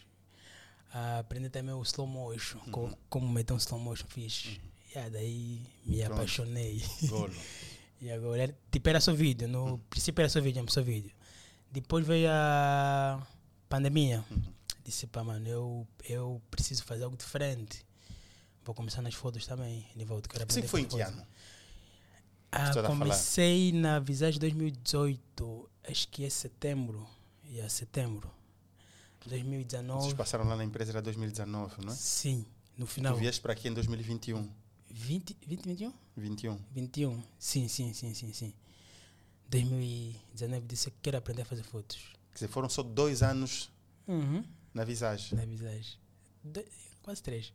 Ah, 0.91 1.19
aprendi 1.19 1.49
também 1.49 1.73
o 1.73 1.81
slow 1.83 2.07
motion, 2.07 2.59
co- 2.71 2.97
como 3.09 3.27
meter 3.29 3.53
um 3.53 3.57
slow 3.57 3.79
motion 3.79 4.07
fixe. 4.07 4.59
E 4.95 4.97
aí 4.97 5.09
daí 5.09 5.61
me 5.85 5.97
Pronto. 5.99 6.13
apaixonei. 6.13 6.81
E 8.01 8.09
agora, 8.11 8.55
tipo, 8.71 8.87
era 8.87 9.01
só 9.01 9.11
vídeo. 9.11 9.45
No 9.45 9.77
princípio 9.89 10.21
era 10.21 10.29
só 10.29 10.39
vídeo, 10.39 10.65
só 10.69 10.81
vídeo. 10.81 11.11
Depois 11.69 12.07
veio 12.07 12.29
a 12.31 13.21
pandemia. 13.67 14.23
Uhum. 14.31 14.41
Disse, 14.85 15.05
pá, 15.05 15.21
mano, 15.21 15.45
eu, 15.49 15.87
eu 16.07 16.41
preciso 16.49 16.81
fazer 16.85 17.03
algo 17.03 17.17
diferente. 17.17 17.85
Vou 18.63 18.73
começar 18.73 19.01
nas 19.01 19.13
fotos 19.15 19.45
também. 19.45 19.85
Nivaldo, 19.97 20.29
quero 20.29 20.43
aprender 20.45 20.67
foi 20.69 20.81
em 20.81 20.85
a 20.85 20.87
que 20.87 21.01
ano? 21.01 21.27
Ah, 22.51 22.69
a 22.69 22.83
comecei 22.83 23.73
na 23.73 23.99
Visage 23.99 24.39
2018. 24.39 25.69
Acho 25.89 26.07
que 26.07 26.23
é 26.23 26.29
setembro. 26.29 27.05
E 27.43 27.59
é 27.59 27.67
setembro. 27.67 28.31
2019. 29.27 30.01
Vocês 30.01 30.13
passaram 30.13 30.45
lá 30.47 30.55
na 30.55 30.63
empresa, 30.63 30.91
era 30.91 31.01
2019, 31.01 31.75
não 31.85 31.91
é? 31.91 31.95
Sim, 31.95 32.45
no 32.77 32.85
Tu 32.85 32.91
final. 32.93 33.15
vieste 33.15 33.41
para 33.41 33.53
aqui 33.53 33.67
em 33.67 33.73
2021, 33.73 34.49
20, 34.89 35.37
20, 35.45 35.65
21? 35.65 35.93
21. 36.15 36.59
21. 36.71 37.23
Sim, 37.37 37.67
sim, 37.67 37.93
sim, 37.93 38.13
sim, 38.13 38.33
sim. 38.33 38.53
2019 39.49 40.67
disse 40.67 40.91
que 40.91 40.97
quero 41.01 41.17
aprender 41.17 41.41
a 41.41 41.45
fazer 41.45 41.63
fotos. 41.63 41.97
Quer 42.31 42.35
dizer, 42.35 42.47
foram 42.49 42.69
só 42.69 42.83
dois 42.83 43.23
anos 43.23 43.69
Uhum. 44.07 44.43
na 44.73 44.83
visagem. 44.83 45.37
Na 45.37 45.45
Visage. 45.45 45.97
Do- 46.43 46.63
quase 47.01 47.21
três. 47.21 47.53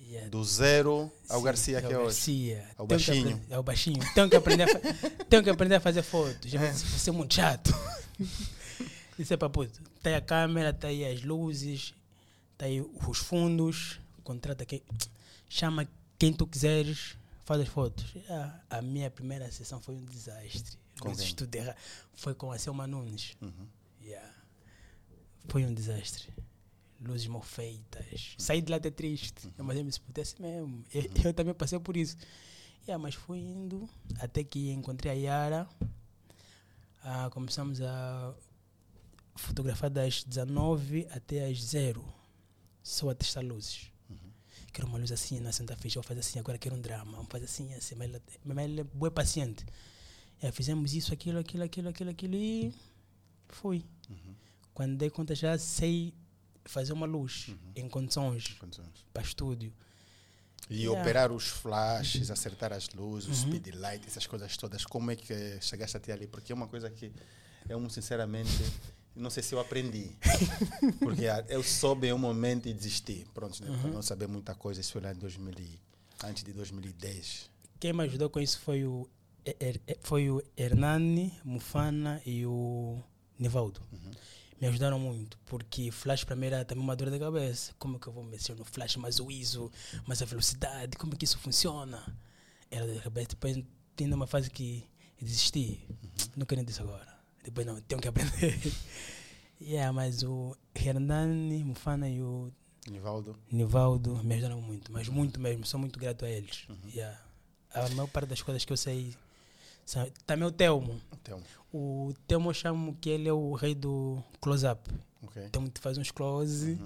Yeah. 0.00 0.28
Do 0.30 0.44
zero 0.44 1.10
ao 1.28 1.38
Sim, 1.38 1.44
Garcia 1.44 1.80
que 1.82 1.86
é 1.92 1.98
hoje. 1.98 2.04
Garcia. 2.04 2.68
Ao 2.76 2.86
Tenho 2.86 3.00
baixinho. 3.00 3.42
Ao 3.50 3.62
baixinho. 3.64 4.14
Tenho 4.14 4.30
que 4.30 4.36
aprender 4.36 4.62
a, 4.64 4.78
tenho 5.28 5.42
que 5.42 5.50
aprender 5.50 5.74
a 5.76 5.80
fazer 5.80 6.02
fotos. 6.02 6.50
Já 6.50 6.60
Vou 6.60 6.98
ser 6.98 7.10
muito 7.10 7.34
chato. 7.34 7.70
Isso 9.18 9.34
é 9.34 9.36
para 9.36 9.50
puto. 9.50 9.82
Tá 10.02 10.10
aí 10.10 10.16
a 10.16 10.20
câmera, 10.20 10.72
tá 10.72 10.88
aí 10.88 11.04
as 11.04 11.22
luzes, 11.22 11.94
tá 12.56 12.66
aí 12.66 12.80
os 12.80 13.18
fundos. 13.18 14.00
Contrata 14.22 14.64
quem. 14.64 14.82
Chama 15.48 15.88
quem 16.18 16.32
tu 16.32 16.46
quiseres, 16.46 17.16
faz 17.44 17.60
as 17.62 17.68
fotos. 17.68 18.14
Ah, 18.28 18.60
a 18.70 18.82
minha 18.82 19.10
primeira 19.10 19.50
sessão 19.50 19.80
foi 19.80 19.94
um 19.94 20.04
desastre. 20.04 20.78
Luzes 21.02 21.32
tudo 21.32 21.54
errado. 21.54 21.76
Foi 22.14 22.34
com 22.34 22.52
a 22.52 22.58
Selma 22.58 22.86
Nunes. 22.86 23.36
Uhum. 23.40 23.66
Yeah. 24.02 24.34
Foi 25.48 25.64
um 25.64 25.72
desastre. 25.72 26.32
Luzes 27.00 27.26
mal 27.28 27.42
feitas. 27.42 28.34
Saí 28.36 28.60
de 28.60 28.70
lá 28.70 28.76
até 28.76 28.90
triste. 28.90 29.48
Mas 29.56 29.76
eu 29.76 29.84
me 29.84 29.88
disse, 29.88 30.00
"Puta, 30.00 30.20
é 30.20 30.22
assim 30.22 30.42
mesmo. 30.42 30.84
Eu, 30.92 31.04
eu 31.24 31.32
também 31.32 31.54
passei 31.54 31.78
por 31.78 31.96
isso. 31.96 32.16
Yeah, 32.82 33.00
mas 33.00 33.14
fui 33.14 33.38
indo 33.38 33.88
até 34.18 34.42
que 34.42 34.70
encontrei 34.70 35.12
a 35.12 35.14
Yara. 35.14 35.68
Ah, 37.02 37.30
começamos 37.30 37.80
a 37.80 38.34
fotografar 39.38 39.90
das 39.90 40.22
19 40.24 41.06
até 41.10 41.46
às 41.46 41.62
0. 41.62 42.04
Só 42.82 43.10
a 43.10 43.14
testar 43.14 43.40
luzes. 43.42 43.90
Quero 44.72 44.86
uma 44.88 44.98
luz 44.98 45.10
assim 45.10 45.40
na 45.40 45.50
Santa 45.50 45.76
Fe, 45.76 45.88
vou 45.94 46.02
fazer 46.02 46.20
assim, 46.20 46.38
agora 46.38 46.58
quero 46.58 46.74
um 46.76 46.80
drama, 46.80 47.12
vamos 47.12 47.28
fazer 47.30 47.46
assim, 47.46 47.72
assim. 47.74 47.94
Mas 47.94 48.08
ela, 48.10 48.22
mas 48.44 48.58
ela 48.58 48.80
é 48.80 48.84
boa 48.84 49.10
paciente. 49.10 49.64
Yeah, 50.40 50.54
fizemos 50.54 50.94
isso, 50.94 51.12
aquilo, 51.12 51.38
aquilo, 51.38 51.64
aquilo, 51.64 51.88
aquilo, 51.88 52.10
aquilo 52.10 52.34
e 52.36 52.72
fui. 53.48 53.84
Quando 54.74 54.96
dei 54.96 55.10
conta 55.10 55.34
já 55.34 55.58
sei 55.58 56.14
fazer 56.64 56.92
uma 56.92 57.06
luz 57.06 57.48
em 57.74 57.88
condições 57.88 58.56
anos? 58.62 59.04
para 59.12 59.22
estúdio. 59.22 59.72
E 60.70 60.82
Yeah. 60.82 61.00
operar 61.00 61.32
os 61.32 61.48
flashes, 61.48 62.30
acertar 62.30 62.72
as 62.72 62.88
luzes, 62.90 63.28
o 63.28 63.30
Uhum. 63.46 63.58
speed 63.58 63.74
light, 63.74 64.06
essas 64.06 64.26
coisas 64.26 64.54
todas. 64.56 64.84
Como 64.84 65.10
é 65.10 65.16
que 65.16 65.58
chegaste 65.62 65.96
até 65.96 66.12
ali? 66.12 66.26
Porque 66.26 66.52
é 66.52 66.54
uma 66.54 66.68
coisa 66.68 66.90
que 66.90 67.10
eu, 67.68 67.88
sinceramente, 67.90 68.50
não 69.14 69.30
sei 69.30 69.42
se 69.42 69.54
eu 69.54 69.60
aprendi. 69.60 70.16
Porque 71.00 71.24
eu 71.48 71.62
soube 71.62 72.06
em 72.08 72.12
um 72.12 72.18
momento 72.18 72.68
e 72.68 72.72
desisti. 72.72 73.26
Pronto, 73.34 73.62
né? 73.64 73.70
Uhum. 73.70 73.92
Não 73.94 74.02
saber 74.02 74.28
muita 74.28 74.54
coisa, 74.54 74.80
isso 74.80 74.92
foi 74.92 75.00
lá 75.02 75.12
em 75.12 75.16
2000, 75.16 75.54
e- 75.58 75.80
antes 76.24 76.42
de 76.44 76.52
2010. 76.52 77.50
Quem 77.80 77.92
me 77.92 78.02
ajudou 78.04 78.28
com 78.30 78.40
isso 78.40 78.58
foi 78.60 78.84
o, 78.84 79.08
foi 80.02 80.30
o 80.30 80.42
Hernani, 80.56 81.32
Mufana 81.44 82.20
e 82.26 82.44
o 82.46 83.00
Nivaldo. 83.38 83.80
Me 84.60 84.66
ajudaram 84.66 84.98
muito, 84.98 85.38
porque 85.46 85.92
flash 85.92 86.24
para 86.24 86.34
mim 86.34 86.46
era 86.46 86.64
também 86.64 86.82
uma 86.82 86.96
dor 86.96 87.10
de 87.10 87.18
cabeça. 87.20 87.72
Como 87.78 87.96
é 87.96 88.00
que 88.00 88.08
eu 88.08 88.12
vou 88.12 88.24
mexer 88.24 88.56
no 88.56 88.64
flash, 88.64 88.96
mais 88.96 89.20
o 89.20 89.30
ISO, 89.30 89.70
mais 90.04 90.20
a 90.20 90.24
velocidade, 90.24 90.96
como 90.96 91.14
é 91.14 91.16
que 91.16 91.24
isso 91.24 91.38
funciona? 91.38 92.04
Era 92.68 92.84
de 92.92 93.00
cabeça. 93.00 93.28
Depois 93.28 93.56
tem 93.94 94.12
uma 94.12 94.26
fase 94.26 94.50
que 94.50 94.84
desisti. 95.20 95.88
Não 96.36 96.44
quero 96.44 96.64
disso 96.64 96.82
agora. 96.82 97.17
Depois 97.48 97.66
não, 97.66 97.80
tenho 97.80 97.98
que 97.98 98.08
aprender. 98.08 98.60
yeah, 99.58 99.90
mas 99.90 100.22
o 100.22 100.54
Hernani, 100.74 101.64
Mufana 101.64 102.06
e 102.06 102.20
o 102.20 102.52
Nivaldo. 102.90 103.38
Nivaldo 103.50 104.22
me 104.22 104.34
ajudaram 104.34 104.60
muito, 104.60 104.92
mas 104.92 105.08
muito 105.08 105.40
mesmo. 105.40 105.64
Sou 105.64 105.80
muito 105.80 105.98
grato 105.98 106.26
a 106.26 106.28
eles. 106.28 106.66
Yeah. 106.94 107.18
A 107.72 107.88
maior 107.88 108.08
parte 108.08 108.28
das 108.28 108.42
coisas 108.42 108.66
que 108.66 108.72
eu 108.72 108.76
sei. 108.76 109.16
São, 109.86 110.06
também 110.26 110.46
o 110.46 110.52
Telmo. 110.52 111.00
Então, 111.22 111.42
O 111.72 112.12
Telmo 112.26 112.50
eu 112.50 112.54
chamo 112.54 112.94
que 113.00 113.08
ele 113.08 113.30
é 113.30 113.32
o 113.32 113.54
rei 113.54 113.74
do 113.74 114.22
close-up. 114.42 114.90
ok. 115.22 115.48
Telmo 115.48 115.70
te 115.70 115.80
faz 115.80 115.96
uns 115.96 116.10
close. 116.10 116.78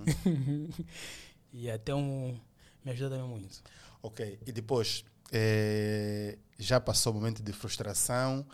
e 1.53 1.69
até 1.69 1.93
um 1.93 2.39
me 2.85 2.93
ajuda 2.93 3.17
também 3.17 3.29
muito. 3.29 3.61
Ok. 4.01 4.39
E 4.47 4.53
depois, 4.53 5.05
eh, 5.33 6.39
já 6.57 6.81
passou 6.81 7.13
o 7.13 7.17
momento 7.17 7.43
de 7.43 7.53
frustração 7.53 8.47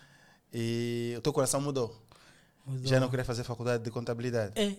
e 0.53 1.15
o 1.17 1.21
teu 1.21 1.33
coração 1.33 1.61
mudou. 1.61 1.95
Mudou. 2.67 2.87
Já 2.87 3.01
não 3.01 3.09
queria 3.09 3.25
fazer 3.25 3.45
faculdade 3.45 3.83
de 3.85 3.91
contabilidade. 3.91 4.53
É. 4.61 4.77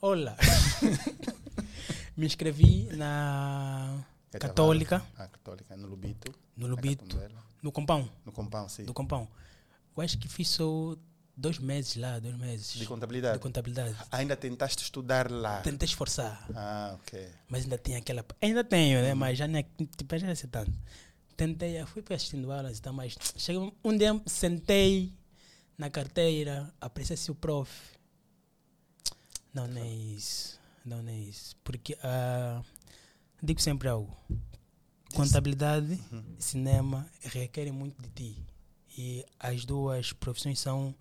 Olá. 0.00 0.36
me 2.16 2.26
inscrevi 2.26 2.88
na 2.96 4.04
Católica, 4.38 5.04
Ah, 5.16 5.28
católica, 5.28 5.76
no 5.76 5.86
Lubito. 5.86 6.32
no 6.56 6.66
Lubito, 6.66 7.16
no 7.62 7.70
Compão. 7.72 8.08
No 8.24 8.32
Compão, 8.32 8.68
sim. 8.68 8.84
Do 8.84 8.92
Compão. 8.92 9.28
Eu 9.96 10.02
acho 10.02 10.18
que 10.18 10.28
fiz 10.28 10.48
só 10.48 10.96
dois 11.36 11.58
meses 11.58 11.96
lá, 11.96 12.18
dois 12.18 12.36
meses. 12.36 12.74
De 12.74 12.84
contabilidade. 12.86 13.34
de 13.34 13.40
contabilidade. 13.42 13.96
Ainda 14.10 14.36
tentaste 14.36 14.82
estudar 14.82 15.30
lá. 15.30 15.60
Tentei 15.60 15.86
esforçar, 15.86 16.46
Ah, 16.54 16.96
ok. 17.00 17.28
mas 17.48 17.62
ainda 17.62 17.78
tinha 17.78 17.98
aquela. 17.98 18.24
Ainda 18.40 18.64
tenho, 18.64 19.00
né? 19.02 19.14
Mas 19.14 19.38
já 19.38 19.46
não 19.46 19.58
é, 19.58 19.62
tipo, 19.96 20.16
já 20.18 20.22
não 20.26 20.30
é 20.30 20.32
assim 20.32 20.48
tanto. 20.48 20.72
Tentei, 21.36 21.84
fui 21.86 22.02
para 22.02 22.16
assistindo 22.16 22.50
aulas 22.52 22.78
e 22.78 22.82
tal, 22.82 22.92
mas 22.92 23.16
chegou 23.36 23.74
um 23.84 23.96
dia, 23.96 24.20
sentei 24.26 25.12
na 25.76 25.90
carteira, 25.90 26.72
apreciei 26.80 27.18
o 27.28 27.34
prof. 27.34 27.70
Não, 29.52 29.66
não 29.66 29.82
é 29.82 29.88
isso. 29.88 30.58
Não, 30.84 31.02
não 31.02 31.10
é 31.10 31.18
isso. 31.18 31.56
Porque 31.64 31.96
ah, 32.02 32.62
digo 33.42 33.60
sempre 33.60 33.88
algo. 33.88 34.16
Contabilidade, 35.14 35.98
cinema 36.38 37.08
requerem 37.20 37.72
muito 37.72 38.02
de 38.02 38.08
ti. 38.10 38.46
E 38.96 39.24
as 39.38 39.64
duas 39.64 40.12
profissões 40.12 40.58
são 40.58 40.94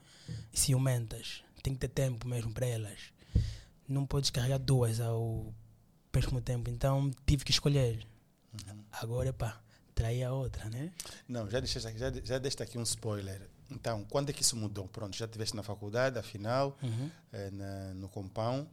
ciumentas. 0.52 1.44
Tem 1.62 1.74
que 1.74 1.80
ter 1.80 1.90
tempo 1.90 2.28
mesmo 2.28 2.52
para 2.54 2.68
elas. 2.68 3.00
Não 3.88 4.06
podes 4.06 4.30
carregar 4.30 4.60
duas 4.60 5.00
ao 5.00 5.54
mesmo 6.14 6.42
tempo. 6.42 6.70
Então 6.70 7.12
tive 7.26 7.44
que 7.44 7.52
escolher. 7.52 8.06
Agora, 8.92 9.34
pá, 9.34 9.60
trair 9.94 10.24
a 10.24 10.34
outra, 10.34 10.70
né? 10.70 10.92
Não, 11.28 11.50
já 11.50 11.60
deixaste 11.60 11.88
aqui, 11.88 11.98
já, 12.00 12.12
já 12.12 12.38
deste 12.38 12.62
aqui 12.64 12.78
um 12.78 12.84
spoiler. 12.84 13.50
Então, 13.72 14.04
quando 14.06 14.30
é 14.30 14.34
que 14.34 14.42
isso 14.42 14.56
mudou? 14.56 14.88
Pronto, 14.88 15.16
já 15.16 15.26
estiveste 15.26 15.56
na 15.56 15.64
faculdade, 15.64 16.18
afinal, 16.20 16.78
Uhum. 16.84 17.10
eh, 17.32 17.50
na, 17.52 17.94
no 17.94 18.10
Compão. 18.10 18.68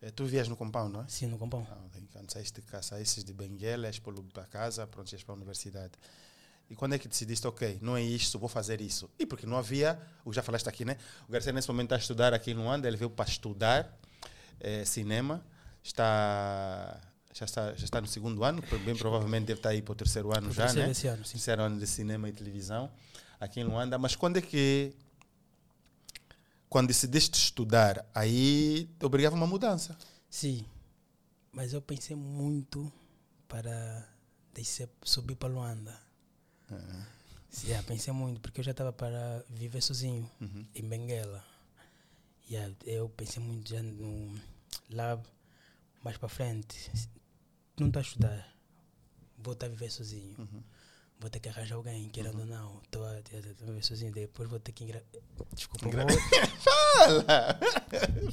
Eh, 0.00 0.10
tu 0.10 0.24
vias 0.26 0.46
no 0.48 0.56
Compão, 0.56 0.88
não 0.88 1.02
é? 1.02 1.08
Sim, 1.08 1.26
no 1.26 1.38
compão. 1.38 1.66
Ah. 1.70 1.78
Quando 2.12 2.30
saíste 2.30 2.60
de 2.60 2.82
saíste 2.82 3.22
de 3.24 3.32
Benguela, 3.32 3.86
és 3.86 3.98
para 3.98 4.44
casa, 4.44 4.86
pronto, 4.86 5.10
ias 5.12 5.22
para 5.22 5.34
a 5.34 5.36
universidade. 5.36 5.92
E 6.70 6.74
quando 6.76 6.94
é 6.94 6.98
que 6.98 7.08
decidiste, 7.08 7.46
ok, 7.46 7.78
não 7.82 7.96
é 7.96 8.02
isto, 8.02 8.38
vou 8.38 8.48
fazer 8.48 8.80
isso? 8.80 9.08
E 9.18 9.26
porque 9.26 9.44
não 9.46 9.56
havia, 9.58 10.00
o 10.24 10.32
já 10.32 10.42
falaste 10.42 10.68
aqui, 10.68 10.84
né? 10.84 10.96
O 11.28 11.32
Garcia 11.32 11.52
nesse 11.52 11.68
momento 11.68 11.86
está 11.86 11.96
a 11.96 11.98
estudar 11.98 12.32
aqui 12.34 12.54
no 12.54 12.70
Anda, 12.70 12.86
ele 12.88 12.96
veio 12.96 13.10
para 13.10 13.28
estudar 13.28 13.98
eh, 14.60 14.84
cinema, 14.84 15.44
está, 15.82 17.00
já, 17.32 17.44
está, 17.44 17.74
já 17.74 17.84
está 17.84 18.00
no 18.00 18.06
segundo 18.06 18.44
ano, 18.44 18.62
bem 18.84 18.96
provavelmente 18.96 19.46
deve 19.46 19.58
estar 19.58 19.70
aí 19.70 19.80
para 19.82 19.92
o 19.92 19.94
terceiro 19.94 20.30
ano 20.32 20.46
Pro 20.46 20.52
já, 20.52 20.64
terceiro 20.64 20.86
né? 20.86 20.92
esse 20.92 21.06
ano, 21.06 21.24
sim. 21.24 21.32
Terceiro 21.32 21.62
ano 21.62 21.78
de 21.78 21.86
cinema 21.86 22.28
e 22.28 22.32
televisão 22.32 22.90
aqui 23.40 23.60
em 23.60 23.64
Luanda. 23.64 23.98
Mas 23.98 24.14
quando 24.16 24.36
é 24.38 24.42
que, 24.42 24.94
quando 26.68 26.88
decidiste 26.88 27.38
estudar, 27.38 28.04
aí 28.14 28.88
te 28.98 29.04
obrigava 29.06 29.34
uma 29.34 29.46
mudança? 29.46 29.96
Sim. 30.30 30.64
Mas 31.52 31.72
eu 31.72 31.82
pensei 31.82 32.16
muito 32.16 32.90
para 33.48 34.08
descer, 34.54 34.88
subir 35.02 35.34
para 35.36 35.48
Luanda. 35.48 36.00
Yeah, 37.64 37.86
pensei 37.86 38.12
muito, 38.14 38.40
porque 38.40 38.60
eu 38.60 38.64
já 38.64 38.70
estava 38.70 38.92
para 38.92 39.44
viver 39.50 39.82
sozinho 39.82 40.28
Uhum. 40.40 40.66
em 40.74 40.82
Benguela. 40.88 41.44
Yeah, 42.50 42.74
eu 42.86 43.08
pensei 43.10 43.42
muito 43.42 43.68
já 43.68 43.82
no 43.82 44.34
lá 44.90 45.20
mais 46.02 46.16
para 46.16 46.28
frente. 46.30 46.90
Não 47.82 47.88
estou 47.88 48.00
a 48.00 48.02
estudar. 48.02 48.52
Vou 49.38 49.52
estar 49.54 49.66
a 49.66 49.68
viver 49.68 49.90
sozinho. 49.90 50.34
Uhum. 50.38 50.62
Vou 51.20 51.30
ter 51.30 51.38
que 51.40 51.48
arranjar 51.48 51.76
alguém, 51.76 52.08
querendo 52.08 52.40
ou 52.40 52.46
não. 52.46 52.80
Estou 52.82 53.04
a, 53.04 53.20
viver 53.64 53.84
sozinho. 53.84 54.10
Depois 54.12 54.48
vou 54.48 54.58
ter 54.58 54.72
que 54.72 54.84
engra... 54.84 55.04
Desculpa, 55.54 55.86
Engra- 55.86 56.04
vou, 56.06 56.18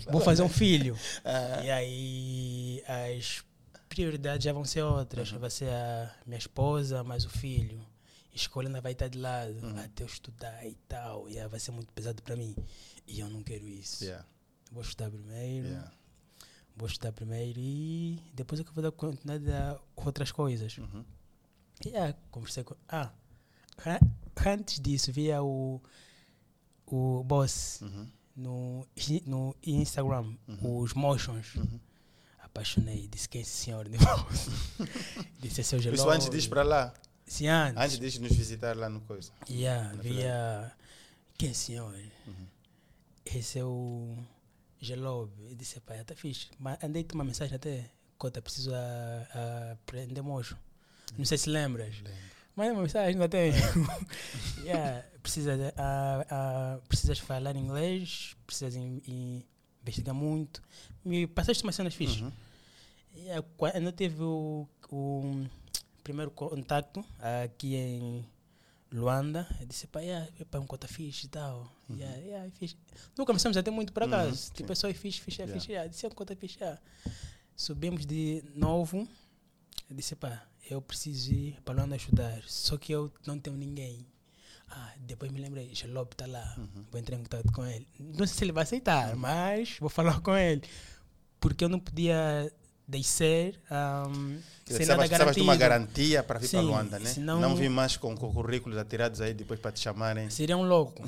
vou 0.13 0.21
fazer 0.21 0.41
um 0.43 0.49
filho. 0.49 0.97
Ah, 1.23 1.63
E 1.63 1.71
aí 1.71 2.83
as 3.17 3.43
prioridades 3.87 4.43
já 4.43 4.53
vão 4.53 4.65
ser 4.65 4.83
outras. 4.83 5.31
Vai 5.31 5.49
ser 5.49 5.69
a 5.69 6.15
minha 6.25 6.37
esposa, 6.39 7.03
mais 7.03 7.25
o 7.25 7.29
filho. 7.29 7.85
Escolha 8.33 8.67
ainda 8.69 8.81
vai 8.81 8.93
estar 8.93 9.07
de 9.07 9.17
lado 9.17 9.55
até 9.83 10.03
eu 10.03 10.07
estudar 10.07 10.65
e 10.65 10.75
tal. 10.87 11.29
E 11.29 11.39
aí 11.39 11.47
vai 11.47 11.59
ser 11.59 11.71
muito 11.71 11.91
pesado 11.93 12.21
para 12.23 12.35
mim. 12.35 12.55
E 13.05 13.19
eu 13.19 13.29
não 13.29 13.43
quero 13.43 13.67
isso. 13.67 14.03
yeah, 14.03 14.25
Vou 14.71 14.81
estudar 14.81 15.09
primeiro. 15.09 15.67
yeah. 15.67 15.91
Vou 16.79 16.87
estudar 16.87 17.11
primeiro 17.11 17.59
e 17.59 18.17
depois 18.33 18.61
é 18.61 18.63
que 18.63 18.69
eu 18.69 18.73
vou 18.73 18.81
dar 18.81 18.91
continuidade 18.93 19.51
a 19.51 19.77
outras 19.97 20.31
coisas. 20.31 20.77
Uhum. 20.77 21.03
E 21.85 21.93
aí 21.93 22.15
conversei 22.31 22.63
com. 22.63 22.73
Ah, 22.87 23.11
antes 24.45 24.79
disso, 24.79 25.11
via 25.11 25.43
o, 25.43 25.81
o 26.87 27.21
boss 27.25 27.81
Uhum. 27.81 28.07
no, 28.33 28.87
no 29.25 29.55
Instagram, 29.61 30.33
os 30.63 30.93
motions. 30.93 31.53
Uhum. 31.55 31.79
Apaixonei, 32.39 33.09
disse 33.09 33.27
que 33.27 33.39
é 33.39 33.41
esse 33.41 33.51
senhor 33.51 33.87
de 33.89 33.97
Disse 35.39 35.63
seu 35.65 35.79
geló. 35.79 35.95
Isso 35.95 36.09
antes 36.09 36.29
de 36.29 36.37
ir 36.37 36.47
para 36.47 36.63
lá, 36.63 36.93
Sim, 37.25 37.47
antes. 37.47 37.83
antes 37.99 38.13
de 38.13 38.21
nos 38.21 38.31
visitar 38.31 38.75
lá 38.77 38.87
no 38.89 39.01
coisa. 39.01 39.31
Yeah, 39.49 39.93
via. 40.01 40.71
Quem 41.37 41.49
é 41.49 41.53
senhor? 41.53 41.93
Uhum. 42.25 42.47
Esse 43.25 43.59
é 43.59 43.65
o 43.65 44.17
Gelob. 44.79 45.31
Eu 45.49 45.55
disse, 45.55 45.79
pai, 45.81 46.03
tá 46.03 46.15
fixe. 46.15 46.47
Mas 46.57 46.81
andei 46.83 47.03
com 47.03 47.15
uma 47.15 47.23
mensagem 47.23 47.55
até. 47.55 47.89
Cota, 48.17 48.41
preciso 48.41 48.71
aprender 49.73 50.21
mocho. 50.21 50.57
Não 51.17 51.25
sei 51.25 51.37
se 51.37 51.49
lembras. 51.49 51.95
Mas 52.55 52.71
uma 52.71 52.81
mensagem 52.81 53.09
ainda 53.13 53.29
tem. 53.29 53.51
yeah, 54.63 55.05
precisa 55.21 55.55
de- 55.57 55.73
a, 55.77 56.25
a, 56.29 56.77
precisas 56.87 57.19
falar 57.19 57.55
inglês, 57.55 58.35
precisas 58.45 58.75
in- 58.75 59.01
in- 59.07 59.43
investigar 59.81 60.13
muito. 60.13 60.61
Me 61.03 61.25
passaste 61.27 61.63
umas 61.63 61.75
cenas 61.75 61.93
fixes. 61.95 62.21
Uhum. 62.21 62.31
Yeah, 63.15 63.45
eu 63.85 63.91
tive 63.91 64.21
o, 64.23 64.67
o 64.91 65.45
primeiro 66.03 66.31
contato 66.31 67.03
aqui 67.45 67.75
em 67.75 68.25
Luanda. 68.91 69.47
Eu 69.59 69.65
disse, 69.67 69.87
pá, 69.87 69.99
yeah, 70.01 70.27
pá, 70.49 70.59
um 70.59 70.65
cota 70.65 70.87
fixe 70.87 71.25
e 71.27 71.29
tal. 71.29 71.71
Yeah, 71.89 72.17
yeah, 72.17 72.47
é 72.47 72.49
fixe. 72.51 72.75
Não 73.17 73.25
começamos 73.25 73.55
a 73.57 73.63
ter 73.63 73.71
muito 73.71 73.93
por 73.93 74.03
Uhum, 74.03 74.09
acaso. 74.09 74.35
sim. 74.35 74.53
Tipo, 74.53 74.71
é 74.71 74.75
só 74.75 74.91
fixe, 74.93 75.21
fixe, 75.21 75.41
é 75.41 75.45
Yeah. 75.45 75.59
fixe. 75.59 75.71
Yeah. 75.71 75.89
Disse, 75.89 76.05
é 76.05 76.09
um 76.09 76.11
cota 76.11 76.35
fixe. 76.35 76.57
Yeah. 76.59 76.81
Subimos 77.55 78.05
de 78.05 78.43
novo. 78.55 79.07
Eu 79.89 79.95
disse, 79.95 80.15
pá, 80.15 80.43
eu 80.69 80.81
preciso 80.81 81.31
ir 81.33 81.59
para 81.63 81.75
Luanda 81.75 81.95
estudar. 81.95 82.41
Só 82.47 82.77
que 82.77 82.91
eu 82.91 83.11
não 83.25 83.39
tenho 83.39 83.55
ninguém. 83.57 84.05
Ah, 84.71 84.93
depois 84.99 85.31
me 85.31 85.39
lembrei, 85.41 85.73
Xalob 85.73 86.11
está 86.11 86.27
lá. 86.27 86.55
Uhum. 86.57 86.85
Vou 86.91 86.99
entrar 86.99 87.15
em 87.15 87.23
contato 87.23 87.51
com 87.51 87.65
ele. 87.65 87.87
Não 87.99 88.25
sei 88.27 88.37
se 88.37 88.43
ele 88.43 88.51
vai 88.51 88.63
aceitar, 88.63 89.15
mas 89.15 89.77
vou 89.79 89.89
falar 89.89 90.19
com 90.21 90.35
ele. 90.35 90.61
Porque 91.39 91.63
eu 91.63 91.69
não 91.69 91.79
podia 91.79 92.51
descer 92.89 93.59
um, 94.09 94.39
sem 94.65 94.85
nada 94.87 94.97
precisavas 95.07 95.35
de 95.35 95.41
uma 95.41 95.55
garantido. 95.55 95.59
garantia 95.59 96.23
para 96.23 96.39
vir 96.39 96.49
para 96.49 96.61
Luanda, 96.61 96.97
né? 96.99 97.09
senão- 97.13 97.39
Não 97.39 97.55
vir 97.55 97.69
mais 97.69 97.95
com, 97.95 98.15
com 98.17 98.33
currículos 98.33 98.77
atirados 98.79 99.21
aí 99.21 99.33
depois 99.33 99.59
para 99.59 99.71
te 99.71 99.79
chamarem. 99.79 100.29
Seria 100.31 100.57
um 100.57 100.63
louco. 100.67 101.07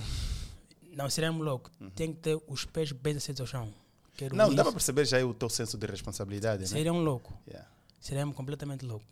Não, 0.95 1.09
seria 1.09 1.31
um 1.31 1.41
louco. 1.41 1.71
Tem 1.95 2.13
que 2.13 2.19
ter 2.19 2.39
os 2.47 2.65
pés 2.65 2.91
bem 2.91 3.15
aceitos 3.15 3.41
ao 3.41 3.47
chão. 3.47 3.73
Quero 4.15 4.33
Uhum. 4.33 4.37
Não, 4.37 4.47
isso. 4.47 4.55
dá 4.55 4.63
para 4.63 4.73
perceber 4.73 5.05
já 5.05 5.25
o 5.25 5.33
teu 5.33 5.49
senso 5.49 5.77
de 5.77 5.87
responsabilidade, 5.87 6.61
né? 6.63 6.67
Seria 6.67 6.93
um 6.93 7.01
louco. 7.03 7.33
Yeah. 7.47 7.67
Seria 7.99 8.25
completamente 8.27 8.85
louco. 8.85 9.05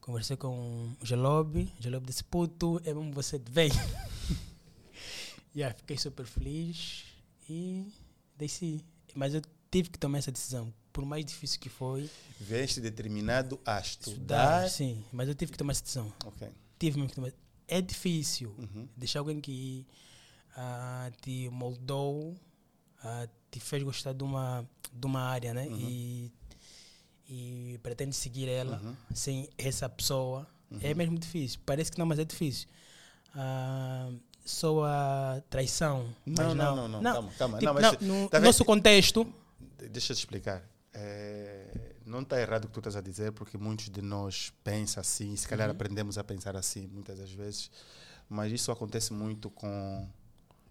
Conversei 0.00 0.36
com 0.36 0.92
o 1.00 1.06
Gelob. 1.06 1.62
O 1.78 1.82
Gelob 1.82 2.04
disse: 2.04 2.22
Puto, 2.24 2.78
é 2.84 2.92
mesmo 2.92 3.12
você 3.12 3.40
vem. 3.50 3.70
yeah, 5.56 5.74
fiquei 5.74 5.96
super 5.96 6.26
feliz 6.26 7.04
e 7.48 7.86
desci. 8.36 8.84
Mas 9.14 9.34
eu 9.34 9.42
tive 9.74 9.90
que 9.90 9.98
tomar 9.98 10.18
essa 10.18 10.30
decisão. 10.30 10.72
Por 10.92 11.04
mais 11.04 11.24
difícil 11.24 11.58
que 11.58 11.68
foi, 11.68 12.08
Veste 12.40 12.80
determinado 12.80 13.58
a 13.66 13.80
estudar. 13.80 14.12
estudar, 14.62 14.70
sim. 14.70 15.04
Mas 15.12 15.28
eu 15.28 15.34
tive 15.34 15.50
que 15.50 15.58
tomar 15.58 15.72
essa 15.72 15.82
decisão. 15.82 16.12
Ok. 16.24 16.48
Tive 16.78 16.96
mesmo 16.98 17.08
que 17.10 17.16
tomar. 17.16 17.32
É 17.66 17.80
difícil 17.80 18.54
Uhum. 18.58 18.86
deixar 18.96 19.18
alguém 19.18 19.40
que 19.40 19.84
ah, 20.56 21.10
te 21.20 21.48
moldou, 21.50 22.36
ah, 23.02 23.26
te 23.50 23.58
fez 23.58 23.82
gostar 23.82 24.12
de 24.12 24.22
uma, 24.22 24.64
de 24.92 25.06
uma 25.06 25.20
área, 25.22 25.52
né? 25.52 25.66
E, 25.68 26.30
e 27.28 27.80
pretende 27.82 28.14
seguir 28.14 28.48
ela 28.48 28.80
Uhum. 28.80 28.94
sem 29.12 29.48
essa 29.58 29.88
pessoa. 29.88 30.46
É 30.80 30.94
mesmo 30.94 31.18
difícil. 31.18 31.58
Parece 31.66 31.90
que 31.90 31.98
não, 31.98 32.06
mas 32.06 32.18
é 32.20 32.24
difícil. 32.24 32.68
só 34.44 34.84
a 34.84 35.42
traição. 35.50 36.14
mas 36.26 36.38
Não, 36.38 36.54
não, 36.54 36.88
não, 36.88 37.02
não, 37.02 37.12
calma, 37.12 37.32
calma. 37.38 37.58
Tipo, 37.58 37.64
Não, 37.66 37.74
mas 37.74 38.00
não, 38.00 38.22
no 38.22 38.28
tá 38.28 38.38
nosso 38.40 38.64
contexto, 38.64 39.26
Deixa 39.90 40.12
eu 40.12 40.16
te 40.16 40.20
explicar. 40.20 40.62
É, 40.92 41.94
não 42.06 42.20
está 42.22 42.40
errado 42.40 42.64
o 42.64 42.68
que 42.68 42.74
tu 42.74 42.80
estás 42.80 42.94
a 42.96 43.00
dizer, 43.00 43.32
porque 43.32 43.58
muitos 43.58 43.88
de 43.90 44.00
nós 44.00 44.52
pensam 44.62 45.00
assim, 45.00 45.34
se 45.34 45.46
calhar 45.48 45.68
aprendemos 45.68 46.16
a 46.18 46.22
pensar 46.24 46.56
assim 46.56 46.86
muitas 46.86 47.18
das 47.18 47.30
vezes, 47.32 47.70
mas 48.28 48.52
isso 48.52 48.70
acontece 48.70 49.12
muito 49.12 49.50
com. 49.50 50.08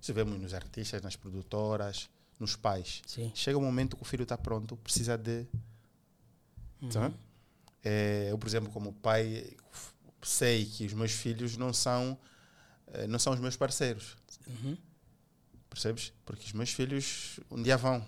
Isso 0.02 0.14
vemos 0.14 0.40
nos 0.40 0.54
artistas, 0.54 1.02
nas 1.02 1.16
produtoras, 1.16 2.10
nos 2.40 2.56
pais. 2.56 3.02
sim. 3.06 3.32
Chega 3.36 3.58
um 3.58 3.62
momento 3.64 3.96
que 3.98 4.02
o 4.02 4.06
filho 4.06 4.24
está 4.24 4.38
pronto, 4.38 4.78
precisa 4.78 5.18
de. 5.18 5.46
Tá? 6.92 7.12
É, 7.84 8.28
eu, 8.32 8.38
por 8.38 8.48
exemplo, 8.48 8.72
como 8.72 8.94
pai, 8.94 9.56
sei 10.22 10.66
que 10.66 10.86
os 10.86 10.94
meus 10.94 11.12
filhos 11.12 11.56
não 11.58 11.74
são, 11.74 12.18
eh, 12.88 13.08
não 13.08 13.20
são 13.20 13.34
os 13.34 13.40
meus 13.40 13.56
parceiros, 13.58 14.16
Uhum. 14.48 14.78
percebes? 15.70 16.14
Porque 16.26 16.46
os 16.46 16.54
meus 16.54 16.70
filhos 16.72 17.40
um 17.52 17.62
dia 17.62 17.78
vão. 17.78 18.06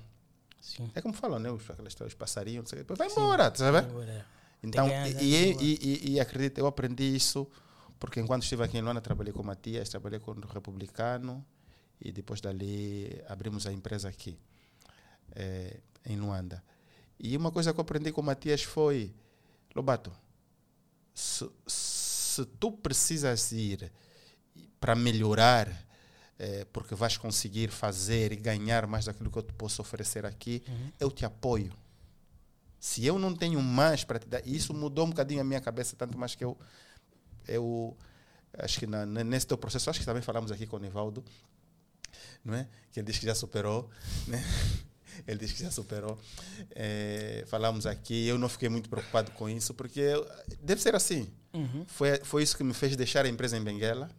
Sim. 0.65 0.89
É 0.95 1.01
como 1.01 1.13
falam, 1.13 1.37
né? 1.37 1.51
Os, 1.51 1.69
aquelas 1.69 1.93
os 1.93 2.13
passarinhos, 2.15 2.71
depois 2.71 2.97
vai 2.97 3.07
embora, 3.07 3.51
tá 3.51 3.57
sabendo? 3.57 3.89
Agora, 3.91 4.25
Então, 4.63 4.87
Tem 4.87 5.15
que 5.15 5.23
e, 5.23 5.53
e, 5.61 5.79
e, 5.81 6.11
e 6.13 6.19
acredito, 6.19 6.57
eu 6.57 6.65
aprendi 6.65 7.15
isso 7.15 7.47
porque 7.99 8.19
enquanto 8.19 8.43
estive 8.43 8.63
aqui 8.63 8.77
em 8.77 8.81
Luanda, 8.81 8.99
trabalhei 8.99 9.31
com 9.31 9.41
o 9.41 9.45
Matias, 9.45 9.89
trabalhei 9.89 10.19
com 10.19 10.31
o 10.31 10.47
Republicano 10.47 11.45
e 12.01 12.11
depois 12.11 12.41
dali 12.41 13.21
abrimos 13.27 13.67
a 13.67 13.71
empresa 13.71 14.09
aqui, 14.09 14.37
eh, 15.35 15.79
em 16.05 16.17
Luanda. 16.17 16.63
E 17.19 17.37
uma 17.37 17.51
coisa 17.51 17.73
que 17.73 17.79
eu 17.79 17.83
aprendi 17.83 18.11
com 18.11 18.21
o 18.21 18.23
Matias 18.23 18.63
foi, 18.63 19.13
Lobato, 19.75 20.11
se, 21.13 21.49
se 21.67 22.45
tu 22.59 22.71
precisas 22.71 23.51
ir 23.51 23.91
para 24.79 24.95
melhorar, 24.95 25.67
eh, 26.37 26.65
porque 26.73 26.93
vais 26.95 27.17
conseguir 27.17 27.69
fazer 27.69 28.31
e 28.31 28.35
ganhar 28.35 28.85
mais 28.87 29.05
daquilo 29.05 29.31
que 29.31 29.37
eu 29.37 29.43
te 29.43 29.53
posso 29.53 29.81
oferecer 29.81 30.25
aqui, 30.25 30.63
eu 30.99 31.09
te 31.09 31.25
apoio. 31.25 31.71
Se 32.79 33.05
eu 33.05 33.17
não 33.17 33.33
tenho 33.33 33.61
mais 33.61 34.03
para 34.03 34.19
te 34.19 34.27
dar, 34.27 34.45
e 34.45 34.55
isso 34.55 34.73
mudou 34.73 35.05
um 35.05 35.09
bocadinho 35.09 35.41
a 35.41 35.43
minha 35.43 35.61
cabeça, 35.61 35.95
tanto 35.95 36.17
mais 36.17 36.35
que 36.35 36.43
eu, 36.43 36.57
eu 37.47 37.95
acho 38.59 38.79
que 38.79 38.85
na, 38.85 39.05
nesse 39.05 39.47
teu 39.47 39.57
processo, 39.57 39.89
acho 39.89 39.99
que 39.99 40.05
também 40.05 40.21
falamos 40.21 40.51
aqui 40.51 40.67
com 40.67 40.75
o 40.75 40.79
Nivaldo, 40.79 41.23
não 42.43 42.53
é? 42.53 42.67
Que 42.91 42.99
ele 42.99 43.07
diz 43.07 43.17
que 43.17 43.25
já 43.25 43.33
superou, 43.33 43.89
né? 44.27 44.43
Ele 45.25 45.39
diz 45.39 45.53
que 45.53 45.63
já 45.63 45.71
superou. 45.71 46.19
Eh, 46.71 47.45
falamos 47.47 47.85
aqui, 47.85 48.27
eu 48.27 48.37
não 48.37 48.49
fiquei 48.49 48.67
muito 48.67 48.89
preocupado 48.89 49.31
com 49.31 49.49
isso, 49.49 49.73
porque 49.73 50.01
deve 50.61 50.81
ser 50.81 50.93
assim. 50.93 51.29
Uhum. 51.53 51.85
Foi, 51.87 52.19
foi 52.23 52.43
isso 52.43 52.57
que 52.57 52.63
me 52.63 52.73
fez 52.73 52.95
deixar 52.97 53.25
a 53.25 53.29
empresa 53.29 53.57
em 53.57 53.63
Benguela, 53.63 54.09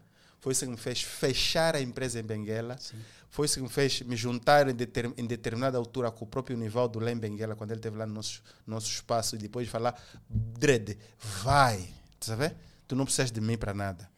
foi 0.47 0.53
isso 0.53 0.65
que 0.65 0.71
me 0.71 0.77
fez 0.77 1.03
fechar 1.03 1.75
a 1.75 1.81
empresa 1.81 2.21
em 2.21 2.23
Benguela, 2.23 2.79
Sim. 2.79 2.97
foi 3.29 3.47
isso 3.47 3.57
que 3.57 3.63
me 3.63 3.69
fez 3.69 4.01
me 4.03 4.15
juntar 4.15 4.69
em, 4.69 4.77
em 5.17 5.27
determinada 5.27 5.77
altura 5.77 6.09
com 6.13 6.25
o 6.25 6.29
próprio 6.29 6.57
Nivaldo 6.57 7.01
lá 7.01 7.11
em 7.11 7.17
Benguela, 7.17 7.57
quando 7.57 7.73
ele 7.73 7.81
esteve 7.81 7.97
lá 7.97 8.07
no 8.07 8.15
nosso, 8.15 8.41
nosso 8.65 8.89
espaço, 8.89 9.35
e 9.35 9.41
depois 9.41 9.67
de 9.67 9.73
falar, 9.73 10.01
Dredd, 10.31 10.97
vai, 11.43 11.93
tu 12.21 12.27
sabe? 12.27 12.55
Tu 12.87 12.95
não 12.95 13.05
precisas 13.05 13.33
de 13.33 13.41
mim 13.41 13.59
para 13.59 13.75
nada. 13.75 14.09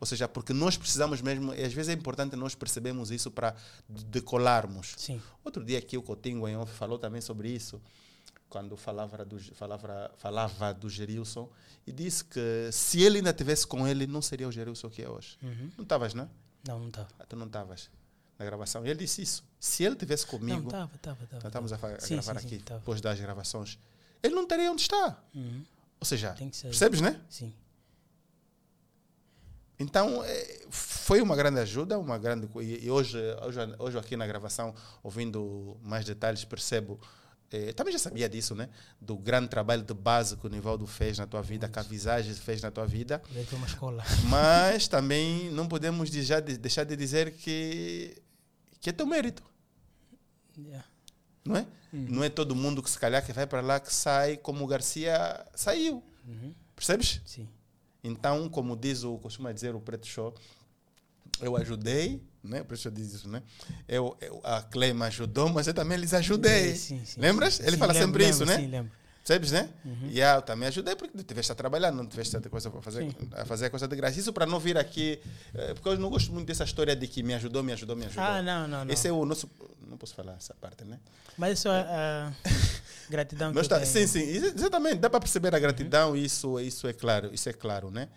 Ou 0.00 0.06
seja, 0.08 0.26
porque 0.26 0.52
nós 0.52 0.76
precisamos 0.76 1.22
mesmo, 1.22 1.54
e 1.54 1.62
às 1.62 1.72
vezes 1.72 1.90
é 1.90 1.92
importante 1.92 2.34
nós 2.34 2.56
percebermos 2.56 3.12
isso 3.12 3.30
para 3.30 3.54
decolarmos. 3.88 4.96
Sim. 4.96 5.22
Outro 5.44 5.64
dia 5.64 5.78
aqui 5.78 5.96
o 5.96 6.02
Coutinho 6.02 6.48
em 6.48 6.56
off 6.56 6.72
falou 6.72 6.98
também 6.98 7.20
sobre 7.20 7.48
isso, 7.48 7.80
quando 8.48 8.76
falava 8.76 9.24
do, 9.24 9.38
falava, 9.54 10.10
falava 10.16 10.72
do 10.74 10.88
Gerilson, 10.88 11.48
e 11.86 11.92
disse 11.92 12.24
que 12.24 12.70
se 12.72 13.02
ele 13.02 13.18
ainda 13.18 13.32
tivesse 13.32 13.66
com 13.66 13.86
ele, 13.86 14.06
não 14.06 14.22
seria 14.22 14.48
o 14.48 14.52
Gerilson 14.52 14.88
que 14.88 15.02
é 15.02 15.08
hoje. 15.08 15.38
Uhum. 15.42 15.70
Não 15.76 15.82
estavas, 15.82 16.14
não? 16.14 16.30
Não, 16.66 16.78
não 16.78 16.88
estava. 16.88 17.08
Ah, 17.18 17.24
Tu 17.28 17.36
não 17.36 17.46
estavas 17.46 17.90
na 18.38 18.44
gravação. 18.44 18.84
E 18.84 18.90
ele 18.90 18.98
disse 19.00 19.22
isso. 19.22 19.44
Se 19.58 19.84
ele 19.84 19.96
tivesse 19.96 20.24
Não, 20.24 20.30
comigo, 20.38 20.66
estava, 20.66 20.94
estava, 20.94 21.24
estava. 21.24 21.42
nós 21.42 21.50
estamos 21.50 21.72
a, 21.72 21.76
a 21.76 22.00
Sim, 22.00 22.14
gravar 22.14 22.40
sim, 22.40 22.46
aqui, 22.46 22.56
sim, 22.58 22.64
depois 22.64 23.00
das 23.00 23.20
gravações, 23.20 23.78
ele 24.22 24.34
não 24.34 24.42
estaria 24.42 24.70
onde 24.70 24.82
está. 24.82 25.22
Uhum. 25.34 25.64
Ou 26.00 26.06
seja, 26.06 26.34
percebes, 26.62 27.00
né? 27.00 27.20
Sim. 27.28 27.54
Então, 29.78 30.24
eh, 30.24 30.66
foi 30.70 31.20
uma 31.20 31.36
grande 31.36 31.60
ajuda, 31.60 31.98
uma 31.98 32.16
grande 32.18 32.48
e 32.60 32.86
e 32.86 32.90
hoje, 32.90 33.18
hoje, 33.42 33.58
hoje 33.78 33.98
aqui 33.98 34.16
na 34.16 34.26
gravação, 34.26 34.74
ouvindo 35.02 35.76
mais 35.82 36.04
detalhes, 36.04 36.44
percebo. 36.44 36.98
Eh, 37.50 37.72
também 37.72 37.92
já 37.92 37.98
sabia 37.98 38.28
disso, 38.28 38.54
né? 38.54 38.68
Do 39.00 39.16
grande 39.16 39.48
trabalho 39.48 39.82
de 39.82 39.94
base 39.94 40.36
que 40.36 40.46
o 40.46 40.50
Nivaldo 40.50 40.86
fez 40.86 41.18
na 41.18 41.26
tua 41.26 41.42
vida, 41.42 41.68
que 41.68 41.78
a 41.78 41.82
Visage 41.82 42.34
fez 42.34 42.60
na 42.62 42.70
tua 42.70 42.86
vida. 42.86 43.18
Para 43.48 43.56
uma 43.56 43.66
escola. 43.66 44.04
Mas 44.28 44.88
também 44.88 45.50
não 45.50 45.66
podemos 45.68 46.10
deixar 46.10 46.40
de, 46.40 46.56
deixar 46.58 46.84
de 46.84 46.96
dizer 46.96 47.32
que, 47.32 48.16
que 48.80 48.90
é 48.90 48.92
teu 48.92 49.06
mérito, 49.06 49.42
Yeah. 50.58 50.86
não 51.44 51.56
é? 51.56 51.66
Não 51.92 52.24
é 52.24 52.28
todo 52.30 52.54
mundo 52.54 52.82
que 52.82 52.90
se 52.90 52.98
calhar 52.98 53.24
que 53.24 53.30
vai 53.32 53.46
para 53.46 53.60
lá 53.60 53.78
que 53.78 53.92
sai 53.94 54.36
como 54.38 54.64
o 54.64 54.66
Garcia 54.66 55.44
saiu, 55.54 56.02
Uhum. 56.26 56.54
percebes? 56.74 57.20
Sim. 57.26 57.46
Então, 58.02 58.48
como 58.48 58.74
diz 58.76 59.02
o 59.04 59.18
costuma 59.18 59.52
dizer 59.52 59.74
o 59.74 59.80
Preto 59.80 60.06
Show, 60.06 60.34
eu 61.40 61.56
ajudei, 61.56 62.22
né? 62.46 62.64
O 62.68 62.76
Show 62.76 62.90
diz 62.92 63.12
isso, 63.12 63.28
né? 63.28 63.42
Eu, 63.88 64.16
eu, 64.20 64.40
a 64.44 64.62
Clay 64.62 64.92
me 64.92 65.04
ajudou, 65.06 65.48
mas 65.48 65.66
eu 65.66 65.74
também 65.74 65.98
lhes 65.98 66.14
ajudei. 66.14 66.74
Sim, 66.74 67.02
sim, 67.04 67.20
Lembras? 67.20 67.60
Ele 67.60 67.76
fala 67.76 67.92
lembro, 67.92 68.06
sempre 68.08 68.28
isso, 68.28 68.40
lembro, 68.44 68.54
né? 68.56 68.62
Sim, 68.62 68.70
lembro. 68.70 68.92
Percebes, 69.26 69.50
né? 69.50 69.68
Uhum. 69.84 70.08
E 70.12 70.22
ah, 70.22 70.36
eu 70.36 70.42
também 70.42 70.68
ajudei 70.68 70.94
porque 70.94 71.20
tiveste 71.24 71.50
a 71.50 71.54
trabalhar, 71.56 71.90
não 71.90 72.06
tiveste 72.06 72.36
a 72.36 72.40
coisa 72.42 72.70
para 72.70 72.80
fazer, 72.80 73.02
Sim. 73.10 73.28
a 73.32 73.44
fazer 73.44 73.66
a 73.66 73.70
coisa 73.70 73.88
de 73.88 73.96
graça. 73.96 74.20
Isso 74.20 74.32
para 74.32 74.46
não 74.46 74.60
vir 74.60 74.78
aqui, 74.78 75.18
eh, 75.52 75.74
porque 75.74 75.88
eu 75.88 75.98
não 75.98 76.08
gosto 76.10 76.32
muito 76.32 76.46
dessa 76.46 76.62
história 76.62 76.94
de 76.94 77.08
que 77.08 77.24
me 77.24 77.34
ajudou, 77.34 77.60
me 77.60 77.72
ajudou, 77.72 77.96
me 77.96 78.04
ajudou. 78.06 78.22
Ah, 78.22 78.40
não, 78.40 78.68
não, 78.68 78.84
não. 78.84 78.92
Esse 78.94 79.08
é 79.08 79.12
o 79.12 79.24
nosso. 79.24 79.50
Não 79.84 79.96
posso 79.96 80.14
falar 80.14 80.34
essa 80.34 80.54
parte, 80.54 80.84
né? 80.84 81.00
Mas 81.36 81.58
isso 81.58 81.68
é 81.68 81.80
a 81.80 82.32
gratidão 83.10 83.52
Nós 83.52 83.66
que 83.66 83.74
eu 83.74 83.78
tá, 83.80 83.84
tenho. 83.84 83.92
sim, 83.92 84.06
sim, 84.06 84.22
exa- 84.30 84.52
exatamente. 84.54 84.96
Dá 84.98 85.10
para 85.10 85.18
perceber 85.18 85.52
a 85.54 85.58
gratidão, 85.58 86.16
isso, 86.16 86.60
isso 86.60 86.86
é 86.86 86.92
claro, 86.92 87.30
isso 87.34 87.48
é 87.48 87.52
claro, 87.52 87.90
né? 87.90 88.08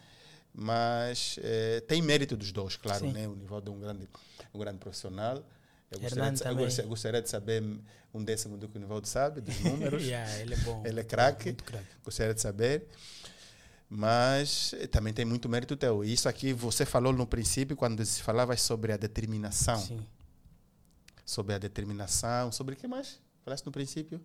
Mas 0.54 1.40
eh, 1.42 1.82
tem 1.88 2.02
mérito 2.02 2.36
dos 2.36 2.52
dois, 2.52 2.76
claro, 2.76 3.06
Sim. 3.06 3.14
né? 3.14 3.28
O 3.28 3.36
Nivaldo 3.36 3.72
é 3.72 3.76
um 3.76 3.80
grande, 3.80 4.10
um 4.54 4.60
grande 4.60 4.78
profissional. 4.80 5.44
Eu 5.92 6.00
gostaria, 6.00 6.32
de, 6.32 6.44
eu 6.48 6.56
gostaria- 6.56 6.90
gostaria 6.90 7.22
de 7.22 7.30
saber 7.30 7.64
um 8.14 8.24
décimo 8.24 8.58
do 8.58 8.68
que 8.68 8.78
o 8.78 8.80
Nivaldo 8.80 9.08
sabe, 9.08 9.42
dos 9.42 9.60
números. 9.62 10.02
Yeah, 10.06 10.38
ele 10.40 10.54
é 10.54 10.58
bom. 10.58 10.84
Ele 10.86 11.00
é 11.00 11.04
craque. 11.04 11.56
gostaria 12.04 12.34
de 12.34 12.42
saber. 12.42 12.88
Mas 13.90 14.74
eh, 14.78 14.88
também 14.88 15.14
tem 15.14 15.26
muito 15.26 15.48
mérito 15.50 15.76
teu. 15.76 16.04
E 16.04 16.14
Isso 16.14 16.30
aqui 16.30 16.54
você 16.54 16.86
falou 16.86 17.12
no 17.14 17.26
princípio, 17.26 17.76
quando 17.76 18.04
se 18.06 18.22
falava 18.22 18.56
sobre 18.58 18.92
a 18.94 18.98
determinação. 18.98 19.78
Sim. 19.80 20.06
Sobre 21.26 21.54
a 21.56 21.58
determinação, 21.60 22.52
sobre 22.52 22.74
o 22.74 22.78
que 22.78 22.88
mais? 22.88 23.20
Falaste 23.44 23.66
no 23.66 23.72
princípio? 23.72 24.20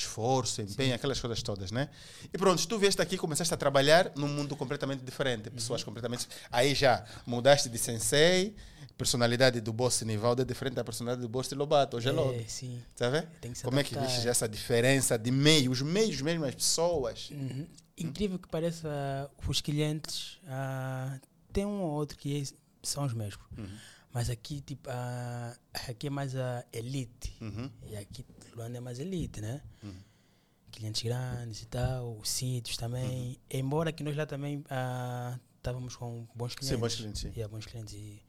Esforço, 0.00 0.62
empenho, 0.62 0.94
aquelas 0.94 1.20
coisas 1.20 1.42
todas, 1.42 1.70
né? 1.70 1.88
E 2.32 2.38
pronto, 2.38 2.66
tu 2.66 2.78
vieste 2.78 3.02
aqui 3.02 3.16
começaste 3.18 3.52
a 3.52 3.56
trabalhar 3.56 4.10
num 4.16 4.28
mundo 4.28 4.56
completamente 4.56 5.02
diferente. 5.04 5.50
Pessoas 5.50 5.84
completamente. 5.84 6.26
Aí 6.50 6.74
já 6.74 7.04
mudaste 7.26 7.68
de 7.68 7.76
sensei, 7.78 8.54
personalidade 8.96 9.60
do 9.60 9.72
boss 9.72 10.00
Nivaldo 10.02 10.42
é 10.42 10.44
diferente 10.44 10.74
da 10.74 10.84
personalidade 10.84 11.22
do 11.22 11.28
boss 11.28 11.50
Lobato. 11.52 11.96
Hoje 11.98 12.08
é 12.08 12.12
logo. 12.12 12.32
É, 12.32 12.44
sim. 12.44 12.82
Tá 12.96 13.08
vendo? 13.10 13.28
Como 13.62 13.78
é 13.78 13.84
que 13.84 13.94
adaptar. 13.94 14.14
viste 14.14 14.28
essa 14.28 14.48
diferença 14.48 15.18
de 15.18 15.30
meio, 15.30 15.70
os 15.70 15.82
meios 15.82 16.20
mesmo, 16.22 16.44
as 16.44 16.54
pessoas? 16.54 17.30
Uhum. 17.30 17.66
Incrível 17.96 18.38
que 18.38 18.48
pareça, 18.48 19.30
os 19.46 19.60
clientes 19.60 20.38
ah, 20.46 21.18
tem 21.52 21.66
um 21.66 21.82
ou 21.82 21.90
outro 21.90 22.16
que 22.16 22.40
é- 22.40 22.44
são 22.82 23.04
os 23.04 23.12
mesmos. 23.12 23.44
Uhum. 23.56 23.68
Mas 24.12 24.28
aqui, 24.28 24.60
tipo, 24.60 24.88
ah, 24.90 25.54
aqui 25.88 26.06
é 26.06 26.10
mais 26.10 26.34
a 26.34 26.64
elite. 26.72 27.36
Uhum. 27.40 27.70
E 27.86 27.96
aqui 27.96 28.24
Luanda 28.54 28.78
é 28.78 28.80
mais 28.80 28.98
elite, 28.98 29.40
né? 29.40 29.60
Clientes 30.72 31.02
grandes 31.02 31.62
e 31.62 31.66
tal, 31.66 32.16
os 32.18 32.28
sítios 32.30 32.76
também. 32.76 33.38
Embora 33.50 33.92
que 33.92 34.04
nós 34.04 34.16
lá 34.16 34.24
também 34.26 34.64
ah, 34.70 35.38
estávamos 35.56 35.96
com 35.96 36.26
bons 36.34 36.54
clientes. 36.54 36.68
Sim, 36.68 36.76
bons 36.80 36.94
clientes, 36.94 37.20
sim. 37.22 37.28
Yeah, 37.30 37.48
bons 37.48 37.66
clientes 37.66 37.94
e 37.94 38.22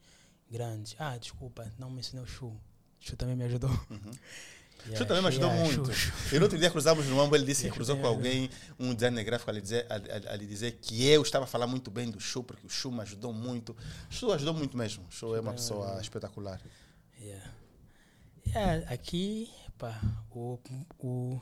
grandes. 0.50 0.96
Ah, 0.98 1.16
desculpa, 1.16 1.72
não 1.78 1.88
mencionei 1.90 2.24
o 2.24 2.28
Chu. 2.28 2.46
O 2.48 2.60
Chu 3.00 3.16
também 3.16 3.36
me 3.36 3.44
ajudou. 3.44 3.70
Yeah, 4.84 4.98
Chu 4.98 5.06
também 5.06 5.22
me 5.22 5.28
ajudou 5.28 5.48
yeah, 5.48 5.64
muito. 5.64 5.94
Chu, 5.94 6.10
Chu. 6.10 6.34
E 6.34 6.38
no 6.40 6.46
outro 6.46 6.58
dia 6.58 6.68
cruzamos 6.68 7.06
no 7.06 7.14
Mambo, 7.14 7.36
ele 7.36 7.44
disse 7.44 7.62
que 7.62 7.70
cruzou 7.70 7.94
com 7.94 8.02
também 8.02 8.16
alguém, 8.16 8.50
um 8.80 8.92
designer 8.92 9.22
gráfico, 9.22 9.48
a 9.48 9.54
lhe, 9.54 9.60
dizer, 9.60 9.86
a, 9.88 9.94
a- 9.94 10.32
a 10.32 10.36
lhe 10.36 10.44
dizer 10.44 10.72
que 10.72 11.06
eu 11.06 11.22
estava 11.22 11.44
a 11.44 11.46
falar 11.46 11.68
muito 11.68 11.88
bem 11.88 12.10
do 12.10 12.18
Chu, 12.18 12.42
porque 12.42 12.66
o 12.66 12.68
Chu 12.68 12.90
me 12.90 13.00
ajudou 13.02 13.32
muito. 13.32 13.76
O 14.10 14.12
Chu 14.12 14.32
ajudou 14.32 14.52
muito 14.52 14.76
mesmo. 14.76 15.06
O 15.08 15.12
Chu 15.12 15.36
é 15.36 15.40
uma 15.40 15.52
pessoa 15.52 16.00
espetacular. 16.00 16.60
Yeah, 17.20 18.92
aqui, 18.92 19.48
pá, 19.82 20.00
o, 20.30 20.58
o 21.00 21.40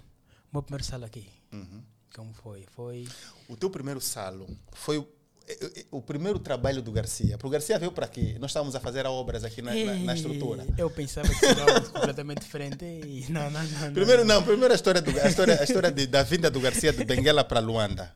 meu 0.52 0.62
primeiro 0.62 0.82
sala 0.84 1.04
aqui, 1.06 1.28
Uhum. 1.52 1.82
como 2.14 2.32
foi? 2.32 2.64
Foi. 2.74 3.06
O 3.48 3.56
teu 3.56 3.68
primeiro 3.68 4.00
salo 4.00 4.48
foi 4.72 4.96
o, 4.98 5.06
eh, 5.46 5.58
eh, 5.76 5.86
o 5.90 6.00
primeiro 6.00 6.38
trabalho 6.38 6.80
do 6.80 6.90
Garcia. 6.90 7.36
Porque 7.36 7.48
o 7.48 7.50
Garcia 7.50 7.78
veio 7.78 7.92
para 7.92 8.06
aqui. 8.06 8.38
Nós 8.38 8.50
estávamos 8.50 8.74
a 8.74 8.80
fazer 8.80 9.04
obras 9.06 9.44
aqui 9.44 9.60
na, 9.60 9.74
na- 9.74 9.94
na 9.94 10.14
estrutura. 10.14 10.66
Eu 10.78 10.88
pensava 10.90 11.28
que 11.28 11.34
seria 11.34 11.64
algo 11.74 11.90
completamente 11.90 12.40
diferente 12.40 12.84
e 12.84 13.26
não, 13.30 13.50
não, 13.50 13.62
não. 13.62 13.80
não. 13.86 13.92
Primeiro 13.92 14.24
não, 14.24 14.42
primeiro 14.42 14.72
a 14.72 14.76
história, 14.76 15.02
do, 15.02 15.10
a 15.20 15.28
história, 15.28 15.60
a 15.60 15.64
história 15.64 15.90
de- 15.92 16.06
da 16.06 16.22
vinda 16.22 16.50
do 16.50 16.60
Garcia 16.60 16.92
de 16.92 17.04
Benguela 17.04 17.44
para 17.44 17.60
Luanda. 17.60 18.14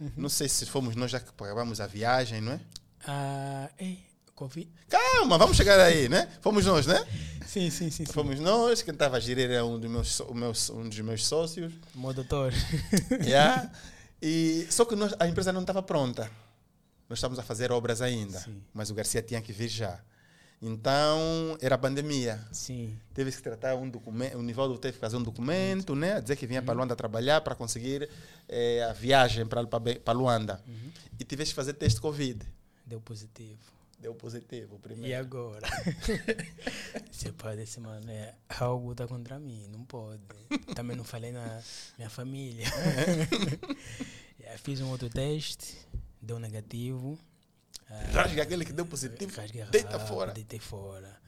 Uhum. 0.00 0.10
Não 0.16 0.28
sei 0.28 0.48
se 0.48 0.66
fomos 0.66 0.96
nós 0.96 1.10
já 1.12 1.20
que 1.20 1.32
pagávamos 1.34 1.80
a 1.80 1.86
viagem, 1.86 2.40
não 2.40 2.52
é? 2.52 2.60
Ah, 3.06 3.70
é, 3.78 3.94
Covid. 4.40 4.70
Calma, 4.88 5.36
vamos 5.36 5.54
chegar 5.56 5.78
aí, 5.78 6.08
né? 6.08 6.26
Fomos 6.40 6.64
nós, 6.64 6.86
né? 6.86 6.96
Sim, 7.46 7.68
sim, 7.68 7.90
sim. 7.90 8.06
sim. 8.06 8.12
Fomos 8.12 8.40
nós, 8.40 8.80
quem 8.80 8.94
estava 8.94 9.18
a 9.18 9.20
gerir 9.20 9.50
era 9.50 9.64
um 9.66 9.78
dos 9.78 9.90
meus, 9.90 10.22
meus- 10.32 10.70
um 10.70 10.88
dos 10.88 10.98
meus 11.00 11.26
sócios. 11.26 11.72
Meu 11.94 12.14
doutor. 12.14 12.52
Yeah. 13.22 13.70
E, 14.22 14.66
só 14.70 14.84
que 14.86 14.96
nós- 14.96 15.14
a 15.20 15.26
empresa 15.28 15.52
não 15.52 15.60
estava 15.60 15.82
pronta. 15.82 16.30
Nós 17.08 17.18
estávamos 17.18 17.38
a 17.38 17.42
fazer 17.42 17.70
obras 17.70 18.00
ainda, 18.00 18.38
Sim. 18.40 18.62
mas 18.72 18.88
o 18.90 18.94
Garcia 18.94 19.20
tinha 19.20 19.42
que 19.42 19.52
vir 19.52 19.68
já. 19.68 20.00
Então, 20.62 21.56
era 21.60 21.76
pandemia. 21.78 22.38
Sim. 22.52 22.96
Teve 23.14 23.32
que 23.32 23.42
tratar 23.42 23.74
um 23.76 23.88
documento, 23.88 24.36
o 24.38 24.42
Nivaldo 24.42 24.76
teve 24.78 24.94
que 24.94 25.00
fazer 25.00 25.16
um 25.16 25.22
documento, 25.22 25.94
né? 25.94 26.14
a 26.14 26.20
Dizer 26.20 26.36
que 26.36 26.46
vinha 26.46 26.62
para 26.62 26.74
Luanda 26.74 26.94
trabalhar 26.94 27.40
para 27.40 27.54
conseguir 27.54 28.08
eh, 28.48 28.86
a 28.88 28.92
viagem 28.92 29.46
para 29.46 29.66
para 29.66 30.12
Luanda. 30.12 30.62
E 31.18 31.24
tiveste 31.24 31.52
que 31.52 31.56
fazer 31.56 31.72
teste 31.74 32.00
Covid. 32.00 32.46
Deu 32.86 33.00
positivo. 33.00 33.58
Deu 34.00 34.14
positivo 34.14 34.74
o 34.76 34.78
E 34.78 34.80
primeiro. 34.80 35.20
agora? 35.20 35.68
Você 37.12 37.30
pode 37.32 37.60
esse 37.62 37.78
mano, 37.80 38.10
é, 38.10 38.34
algo 38.58 38.94
tá 38.94 39.06
contra 39.06 39.38
mim, 39.38 39.66
não 39.68 39.84
pode. 39.84 40.22
Também 40.74 40.96
não 40.96 41.04
falei 41.04 41.32
na 41.32 41.62
minha 41.98 42.08
família. 42.08 42.64
Yeah, 44.40 44.58
Fiz 44.64 44.80
um 44.80 44.88
outro 44.88 45.10
teste, 45.10 45.76
deu 46.20 46.38
negativo. 46.38 47.18
Ah, 47.90 48.04
Rasga 48.12 48.42
aquele 48.42 48.64
que 48.64 48.72
deu 48.72 48.86
positivo, 48.86 49.36
rasguei 49.36 49.64
deita 49.64 49.90
rápido, 49.90 50.08
fora. 50.08 50.32
Deitei 50.32 50.58
fora. 50.60 51.20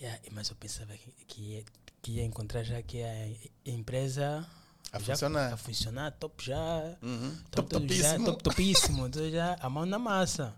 Yeah, 0.00 0.20
mas 0.30 0.48
eu 0.50 0.56
pensava 0.56 0.96
que, 0.96 1.10
que, 1.26 1.42
ia, 1.42 1.64
que 2.00 2.12
ia 2.12 2.24
encontrar 2.24 2.62
já 2.62 2.80
que 2.82 3.02
a 3.02 3.28
empresa 3.66 4.46
A 4.92 4.98
já, 5.00 5.14
funcionar. 5.14 5.52
a 5.52 5.56
funcionar, 5.56 6.12
top 6.12 6.44
já. 6.44 6.96
Uhum. 7.02 7.36
Top, 7.50 7.68
Top, 7.68 7.92
Já, 7.94 8.10
topíssimo. 8.12 8.24
top, 8.26 8.42
topíssimo. 8.42 9.06
Então 9.08 9.30
já 9.30 9.56
a 9.60 9.68
mão 9.70 9.84
na 9.86 9.98
massa. 9.98 10.54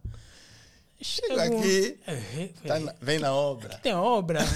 Chego 1.04 1.38
aqui, 1.38 1.98
É, 2.06 2.48
tá 2.66 2.80
na- 2.80 2.94
vem 3.00 3.18
na 3.18 3.32
obra. 3.34 3.76
Tem 3.78 3.92
obra. 3.94 4.40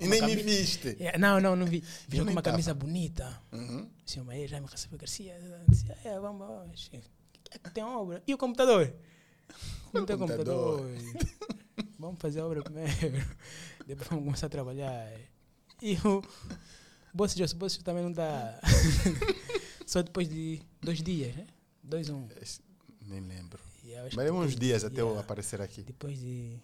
E 0.00 0.06
nem 0.06 0.22
me 0.22 0.36
viste. 0.36 0.96
É, 1.00 1.16
Não, 1.18 1.40
não, 1.40 1.56
não 1.56 1.64
vi. 1.66 1.82
Vi 2.06 2.18
Eu 2.18 2.24
com 2.24 2.30
uma 2.32 2.42
tava. 2.42 2.54
camisa 2.54 2.74
bonita. 2.74 3.40
Uhum. 3.52 3.88
Senhor 4.04 4.24
Maia 4.24 4.46
já 4.46 4.60
me 4.60 4.66
recebeu 4.66 4.98
Garcia. 4.98 5.36
Disse, 5.68 5.86
é, 6.04 6.20
vamos, 6.20 6.46
vamos. 6.46 6.90
Tem 7.72 7.82
obra. 7.84 8.22
E 8.26 8.34
o 8.34 8.38
computador? 8.38 8.92
Não 9.92 10.04
tem 10.04 10.16
computador? 10.18 10.80
computador. 10.82 11.86
vamos 11.98 12.18
fazer 12.20 12.40
a 12.40 12.46
obra 12.46 12.62
primeiro. 12.62 13.26
Depois 13.86 14.08
vamos 14.08 14.24
começar 14.24 14.46
a 14.46 14.50
trabalhar. 14.50 15.10
E 15.80 15.94
o 16.04 16.22
Bolso 17.14 17.38
José, 17.38 17.54
Bolso 17.54 17.82
também 17.82 18.02
não 18.04 18.12
dá. 18.12 18.60
Só 19.86 20.02
depois 20.02 20.28
de 20.28 20.60
dois 20.82 21.02
dias, 21.02 21.34
né? 21.34 21.46
Dois, 21.82 22.08
um. 22.10 22.28
Nem 23.06 23.20
lembro. 23.20 23.60
E 23.92 24.16
Mas 24.16 24.30
uns 24.30 24.50
de- 24.52 24.56
dias 24.60 24.84
até 24.84 25.00
eu 25.00 25.18
aparecer 25.18 25.60
aqui. 25.60 25.82
Depois 25.82 26.18
de, 26.18 26.56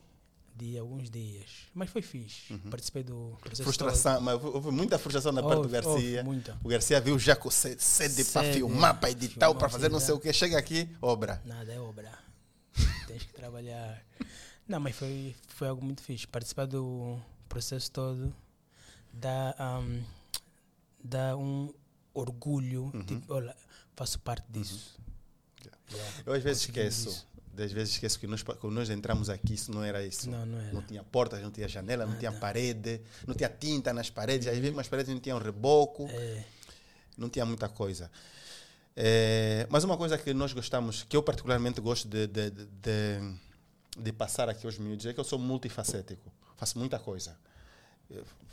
de 0.56 0.78
alguns 0.78 1.08
dias. 1.10 1.46
Mas 1.74 1.90
foi 1.90 2.02
fixe. 2.02 2.56
Participei 2.70 3.02
do 3.02 3.36
processo. 3.40 3.62
Uhum. 3.62 3.64
Frustração, 3.66 4.20
mas 4.20 4.42
houve- 4.42 4.70
muita 4.70 4.98
frustração 4.98 5.32
da 5.32 5.40
todo. 5.42 5.48
parte 5.68 5.82
do 5.82 5.88
Houve, 5.88 6.12
Garcia. 6.14 6.56
O 6.64 6.68
Garcia 6.68 7.00
viu 7.00 7.18
já 7.18 7.36
com 7.36 7.50
se- 7.50 7.76
sede 7.78 8.24
para 8.24 8.42
Sede, 8.42 8.54
filmar, 8.58 8.98
para 8.98 9.10
editar, 9.10 9.54
para 9.54 9.68
fazer 9.68 9.88
não 9.88 10.00
sei 10.00 10.14
o 10.14 10.20
que. 10.20 10.32
Chega 10.32 10.58
aqui, 10.58 10.88
obra. 11.00 11.40
Nada 11.44 11.72
é 11.72 11.78
obra. 11.80 12.12
Tens 13.06 13.22
que 13.24 13.32
trabalhar. 13.32 14.02
Não, 14.66 14.80
mas 14.80 14.94
foi, 14.96 15.34
foi 15.48 15.68
algo 15.68 15.84
muito 15.84 16.02
fixe. 16.02 16.26
Participar 16.26 16.66
do 16.66 17.18
processo 17.48 17.90
todo 17.90 18.34
dá, 19.12 19.54
um, 19.80 20.02
dá 21.02 21.36
um 21.36 21.72
orgulho. 22.14 22.90
Uhum. 22.94 23.02
Tipo, 23.04 23.34
olha, 23.34 23.54
faço 23.94 24.18
parte 24.20 24.46
disso. 24.50 24.96
Yeah, 24.98 25.11
Eu 26.26 26.32
às 26.32 26.42
vezes 26.42 26.66
conseguimos 26.66 26.96
esqueço. 26.98 27.26
Das 27.54 27.70
vezes 27.70 27.94
esqueço 27.94 28.18
que 28.18 28.26
nós, 28.26 28.42
quando 28.42 28.72
nós 28.72 28.88
entramos 28.88 29.28
aqui, 29.28 29.52
isso 29.54 29.70
não 29.70 29.84
era 29.84 30.02
isso. 30.04 30.30
Não, 30.30 30.46
não 30.46 30.58
era. 30.58 30.72
Não 30.72 30.80
tinha 30.82 31.02
portas, 31.04 31.42
não 31.42 31.50
tinha 31.50 31.68
janela, 31.68 32.06
não 32.06 32.16
tinha 32.18 32.32
parede, 32.32 32.98
não 33.26 33.34
tinha 33.34 33.48
tinta 33.50 33.92
nas 33.92 34.08
paredes. 34.08 34.48
Às 34.48 34.56
vezes 34.58 34.78
as 34.78 34.88
paredes 34.88 35.12
não 35.12 35.20
tinham 35.20 35.38
reboco, 35.38 36.06
É, 36.08 36.44
não 37.18 37.28
tinha 37.28 37.44
muita 37.44 37.68
coisa. 37.68 38.10
É, 38.96 39.66
mas 39.70 39.84
uma 39.84 39.96
coisa 39.96 40.16
que 40.18 40.32
nós 40.34 40.52
gostamos, 40.52 41.02
que 41.02 41.16
eu 41.16 41.22
particularmente 41.22 41.80
gosto 41.80 42.08
de, 42.08 42.26
de, 42.26 42.50
de, 42.50 42.64
de- 42.66 43.34
de 43.98 44.12
passar 44.12 44.48
aqui 44.48 44.64
aos 44.66 44.78
miúdos, 44.78 45.04
é 45.04 45.12
que 45.12 45.20
eu 45.20 45.24
sou 45.24 45.38
multifacético. 45.38 46.32
Faço 46.56 46.78
muita 46.78 46.98
coisa. 46.98 47.36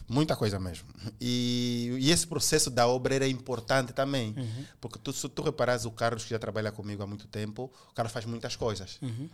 Muita 0.09 0.35
coisa 0.35 0.59
mesmo. 0.59 0.87
E, 1.21 1.95
e 1.99 2.11
esse 2.11 2.25
processo 2.25 2.71
da 2.71 2.87
obra 2.87 3.13
era 3.13 3.27
importante 3.27 3.93
também. 3.93 4.33
Uhum. 4.35 4.65
Porque 4.81 4.97
tu, 4.97 5.13
se 5.13 5.29
tu 5.29 5.43
reparares 5.43 5.85
o 5.85 5.91
Carlos, 5.91 6.23
que 6.23 6.31
já 6.31 6.39
trabalha 6.39 6.71
comigo 6.71 7.03
há 7.03 7.07
muito 7.07 7.27
tempo, 7.27 7.71
o 7.91 7.93
Carlos 7.93 8.11
faz 8.11 8.25
muitas 8.25 8.55
coisas. 8.55 8.97
uhum. 9.01 9.29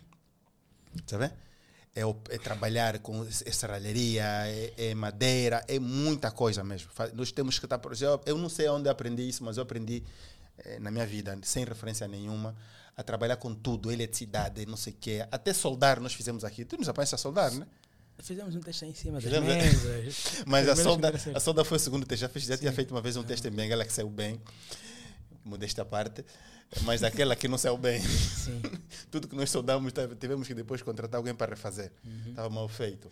Sabe? 1.07 1.31
É, 1.95 2.01
é 2.29 2.37
trabalhar 2.37 2.99
com 2.99 3.23
é 3.23 3.51
serralheria, 3.51 4.25
é, 4.47 4.73
é 4.89 4.95
madeira, 4.95 5.63
é 5.65 5.79
muita 5.79 6.29
coisa 6.29 6.61
mesmo. 6.61 6.89
Nós 7.13 7.31
temos 7.31 7.57
que 7.57 7.65
estar. 7.65 7.79
exemplo, 7.89 8.21
Eu 8.25 8.37
não 8.37 8.49
sei 8.49 8.67
onde 8.67 8.89
eu 8.89 8.91
aprendi 8.91 9.27
isso, 9.29 9.45
mas 9.45 9.55
eu 9.55 9.63
aprendi 9.63 10.03
eh, 10.57 10.77
na 10.79 10.91
minha 10.91 11.05
vida, 11.05 11.37
sem 11.43 11.63
referência 11.63 12.05
nenhuma, 12.05 12.53
a 12.97 13.03
trabalhar 13.03 13.37
com 13.37 13.55
tudo, 13.55 13.91
eletricidade, 13.91 14.65
não 14.65 14.75
sei 14.75 14.91
o 14.91 14.95
quê. 14.99 15.25
Até 15.31 15.53
soldar 15.53 16.01
nós 16.01 16.13
fizemos 16.13 16.43
aqui. 16.43 16.65
Tu 16.65 16.77
nos 16.77 16.89
apanhas 16.89 17.13
a 17.13 17.17
soldar, 17.17 17.53
né? 17.53 17.65
Fizemos 18.19 18.55
um 18.55 18.59
teste 18.61 18.85
aí 18.85 18.91
em 18.91 18.93
cima 18.93 19.19
das 19.19 19.43
mesas. 19.43 20.43
Mas 20.47 20.67
a 20.67 20.75
solda, 20.75 21.07
conversas. 21.07 21.35
a 21.35 21.39
solda 21.39 21.63
foi 21.65 21.77
o 21.77 21.79
segundo 21.79 22.05
teste. 22.05 22.21
Já, 22.21 22.29
fiz, 22.29 22.43
já 22.45 22.57
tinha 22.57 22.71
feito 22.71 22.91
uma 22.91 23.01
vez 23.01 23.17
um 23.17 23.23
teste 23.23 23.47
em 23.47 23.51
Benguela 23.51 23.85
que 23.85 23.93
saiu 23.93 24.09
bem. 24.09 24.41
Modesta 25.43 25.85
parte. 25.85 26.25
Mas 26.81 27.03
aquela 27.03 27.35
que 27.35 27.47
não 27.47 27.57
saiu 27.57 27.77
bem. 27.77 28.01
Sim. 28.01 28.61
Tudo 29.11 29.27
que 29.27 29.35
nós 29.35 29.49
soldamos, 29.49 29.93
tivemos 30.19 30.47
que 30.47 30.53
depois 30.53 30.81
contratar 30.81 31.19
alguém 31.19 31.35
para 31.35 31.51
refazer. 31.51 31.91
Uhum. 32.03 32.29
Estava 32.29 32.49
mal 32.49 32.67
feito. 32.67 33.09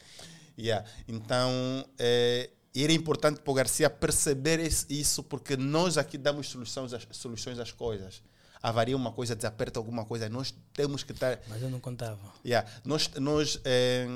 Yeah. 0.57 0.87
Então, 1.07 1.51
eh, 1.97 2.49
era 2.75 2.91
importante 2.91 3.39
para 3.41 3.51
o 3.51 3.53
Garcia 3.53 3.89
perceber 3.89 4.59
isso, 4.89 5.23
porque 5.23 5.55
nós 5.55 5.97
aqui 5.97 6.17
damos 6.17 6.49
soluções 6.49 6.93
às, 6.93 7.07
soluções 7.11 7.59
às 7.59 7.71
coisas. 7.71 8.21
Avaria 8.61 8.95
uma 8.95 9.11
coisa, 9.11 9.35
desaperta 9.35 9.79
alguma 9.79 10.05
coisa, 10.05 10.29
nós 10.29 10.53
temos 10.73 11.03
que 11.03 11.11
estar. 11.11 11.39
Mas 11.49 11.61
eu 11.61 11.69
não 11.69 11.79
contava. 11.79 12.33
Yeah. 12.45 12.69
Nós, 12.83 13.09
nós 13.19 13.59
eh, 13.65 14.07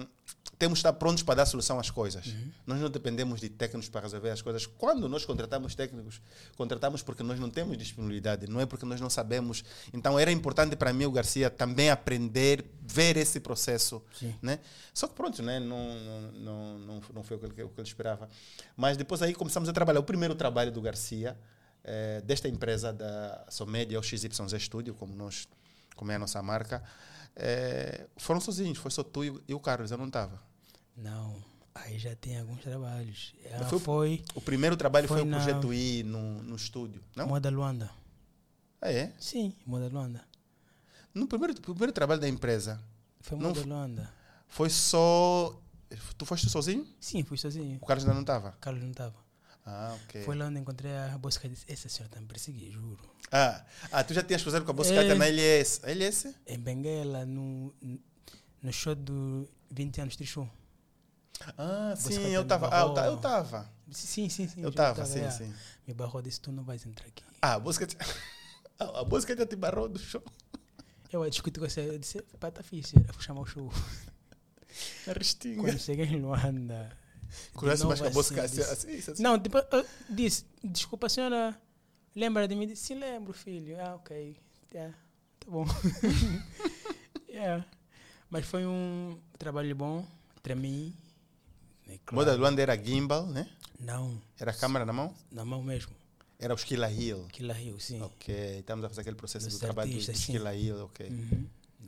temos 0.57 0.77
que 0.77 0.79
estar 0.79 0.93
prontos 0.93 1.21
para 1.21 1.35
dar 1.35 1.45
solução 1.45 1.79
às 1.79 1.91
coisas. 1.91 2.33
Nós 2.65 2.79
não 2.79 2.89
dependemos 2.89 3.39
de 3.39 3.47
técnicos 3.47 3.89
para 3.89 4.01
resolver 4.01 4.31
as 4.31 4.41
coisas. 4.41 4.65
Quando 4.65 5.07
nós 5.07 5.23
contratamos 5.23 5.75
técnicos, 5.75 6.19
contratamos 6.55 7.03
porque 7.03 7.21
nós 7.21 7.39
não 7.39 7.49
temos 7.49 7.77
disponibilidade, 7.77 8.47
não 8.47 8.59
é 8.59 8.65
porque 8.65 8.85
nós 8.85 8.99
não 8.99 9.09
sabemos. 9.09 9.63
Então 9.93 10.17
era 10.17 10.31
importante 10.31 10.75
para 10.75 10.91
mim, 10.91 11.05
o 11.05 11.11
Garcia, 11.11 11.49
também 11.49 11.91
aprender, 11.91 12.65
ver 12.81 13.17
esse 13.17 13.39
processo. 13.39 14.01
Sim. 14.17 14.33
Né? 14.41 14.59
Só 14.93 15.07
que 15.07 15.13
pronto, 15.13 15.43
né? 15.43 15.59
não, 15.59 16.31
não, 16.33 16.79
não, 16.79 17.01
não, 17.13 17.23
foi 17.23 17.37
o 17.37 17.39
que, 17.39 17.63
o 17.63 17.69
que 17.69 17.79
ele 17.79 17.87
esperava. 17.87 18.27
Mas 18.75 18.97
depois 18.97 19.21
aí 19.21 19.35
começamos 19.35 19.69
a 19.69 19.73
trabalhar. 19.73 19.99
O 19.99 20.03
primeiro 20.03 20.33
trabalho 20.33 20.71
do 20.71 20.81
Garcia, 20.81 21.37
eh, 21.83 22.21
desta 22.25 22.47
empresa 22.47 22.91
da 22.91 23.45
Somédia, 23.49 23.99
o 23.99 24.03
XYZ 24.03 24.31
Studio, 24.59 24.95
como, 24.95 25.15
nós, 25.15 25.47
como 25.95 26.11
é 26.11 26.15
a 26.15 26.19
nossa 26.19 26.41
marca, 26.41 26.83
eh, 27.39 28.07
foram 28.17 28.39
sozinhos, 28.41 28.77
foi 28.77 28.91
só 28.91 29.03
tu 29.03 29.23
e, 29.23 29.29
o- 29.29 29.41
e 29.47 29.53
o 29.53 29.59
Carlos, 29.59 29.91
eu 29.91 29.97
não 29.97 30.07
estava. 30.07 30.41
Não. 30.95 31.35
Aí 31.75 31.99
já 31.99 32.15
tem 32.15 32.39
alguns 32.39 32.61
trabalhos. 32.61 33.33
Ah, 33.53 33.65
foi 33.65 33.79
foi, 33.79 34.23
o- 34.35 34.39
O 34.39 34.41
primeiro 34.41 34.75
trabalho 34.75 35.07
foi, 35.07 35.19
Foi 35.19 35.27
o 35.27 35.31
Projeto 35.31 35.71
I 35.73 36.01
no, 36.03 36.41
no 36.41 36.55
estúdio, 36.55 37.03
não? 37.15 37.27
Moda 37.27 37.49
Luanda. 37.51 37.91
Ah, 38.81 38.91
é? 38.91 39.13
Sim, 39.19 39.53
Moda 39.65 39.87
Luanda. 39.87 40.25
No 41.13 41.27
primeiro, 41.27 41.53
primeiro 41.61 41.91
trabalho 41.93 42.19
da 42.21 42.27
empresa, 42.27 42.81
Foi 43.21 43.37
Não 43.37 43.49
Moda 43.49 43.59
f- 43.59 43.67
Luanda. 43.69 44.13
foi 44.47 44.69
só... 44.69 45.59
Tu 46.17 46.25
foste 46.25 46.49
sozinho? 46.49 46.85
Sim, 46.99 47.23
fui 47.23 47.37
sozinho. 47.37 47.77
O 47.81 47.85
Carlos 47.85 48.03
ainda 48.05 48.13
não 48.15 48.21
estava? 48.21 48.51
Carlos 48.59 48.81
não 48.83 48.91
estava. 48.91 49.15
Ah, 49.69 49.93
ok. 50.03 50.23
Foi 50.23 50.33
lá 50.37 50.45
onde 50.45 50.59
encontrei 50.61 50.95
a 50.95 51.17
bolsa 51.17 51.45
e 51.45 51.49
disse: 51.49 51.65
Essa 51.67 51.89
senhora 51.89 52.07
está 52.07 52.21
me 52.21 52.25
perseguir, 52.25 52.71
juro. 52.71 53.03
Ah, 53.29 53.65
ah, 53.91 54.01
tu 54.01 54.13
já 54.13 54.23
tinhas 54.23 54.41
cruzado 54.41 54.63
com 54.63 54.71
a 54.71 54.73
Boscata 54.73 55.01
É. 55.01 55.13
na 55.13 55.27
LS. 55.27 55.81
LS? 55.83 56.33
Em 56.47 56.57
Benguela, 56.57 57.25
no, 57.25 57.75
no 58.63 58.71
show 58.71 58.95
do 58.95 59.45
20 59.69 59.99
anos 60.01 60.15
de 60.15 60.25
show. 60.25 60.49
Ah, 61.57 61.93
sim, 61.97 62.29
eu 62.29 62.43
estava. 62.43 62.69
Ah, 62.71 62.83
eu 62.83 63.11
eu 63.11 63.15
estava. 63.15 63.69
Sim, 63.91 64.29
sim, 64.29 64.47
sim. 64.47 64.61
Eu 64.61 64.63
já 64.63 64.69
estava, 64.69 65.05
sim, 65.05 65.19
é. 65.19 65.29
sim. 65.31 65.53
Me 65.85 65.93
barrou 65.93 66.21
disse: 66.21 66.39
Tu 66.39 66.49
não 66.49 66.63
vais 66.63 66.85
entrar 66.85 67.05
aqui. 67.05 67.23
Ah, 67.41 67.55
a 67.55 67.59
Boscata... 67.59 67.95
A 68.79 69.03
Boscata 69.03 69.43
te 69.43 69.55
barrou 69.55 69.89
do 69.89 69.97
show. 69.97 70.23
Eu 71.11 71.23
a 71.23 71.29
discutir 71.29 71.59
com 71.59 71.67
você, 71.67 71.81
eu 71.81 71.97
disse: 71.97 72.21
Pá, 72.39 72.51
tá 72.51 72.61
fixe, 72.61 72.95
era, 72.95 73.11
vou 73.11 73.21
chamar 73.21 73.41
o 73.41 73.45
show. 73.45 73.73
Na 75.07 75.13
restinga. 75.13 75.63
Quando 75.63 75.79
cheguei 75.79 76.05
em 76.05 76.21
Luanda. 76.21 76.95
Conhece 77.53 77.85
mais 77.85 77.99
que 78.01 78.07
a 78.07 78.09
Boscata. 78.09 78.43
assim, 78.45 78.61
Assim, 78.61 79.11
assim. 79.11 79.23
Não, 79.23 79.39
tipo, 79.39 79.57
eu 79.57 79.85
disse, 80.09 80.45
desculpa, 80.63 81.07
a 81.07 81.09
senhora 81.09 81.59
lembra 82.15 82.47
de 82.47 82.55
mim? 82.55 82.67
Disse, 82.67 82.83
sim, 82.87 82.95
lembro, 82.95 83.33
filho. 83.33 83.79
Ah, 83.79 83.95
ok. 83.95 84.37
Yeah, 84.73 84.95
tá 85.39 85.49
bom. 85.51 85.65
yeah. 87.29 87.65
Mas 88.29 88.45
foi 88.45 88.65
um 88.65 89.17
trabalho 89.39 89.73
bom, 89.75 90.05
tremi. 90.43 90.93
né, 91.87 91.97
claro. 92.05 92.15
Moda 92.25 92.35
Luanda 92.37 92.61
era 92.61 92.75
gimbal, 92.75 93.25
né? 93.25 93.49
Não, 93.79 94.21
Era 94.39 94.51
a 94.51 94.53
câmera 94.53 94.85
na 94.85 94.91
mão. 94.91 95.13
na 95.31 95.45
mão 95.45 95.63
mesmo. 95.63 95.95
Era 96.39 96.53
o 96.53 96.57
Skilla 96.57 96.91
Hill. 96.91 97.25
Aquilo 97.27 97.53
Rio, 97.53 97.79
sim. 97.79 98.01
Ok, 98.01 98.59
estamos 98.59 98.83
a 98.85 98.89
fazer 98.89 99.01
aquele 99.01 99.15
processo 99.15 99.45
Dos 99.47 99.55
do 99.55 99.59
trabalho 99.59 99.91
do. 99.91 99.97
Skilla 99.99 100.53
Hill, 100.55 100.83
ok. 100.85 101.07
Uhum. 101.09 101.47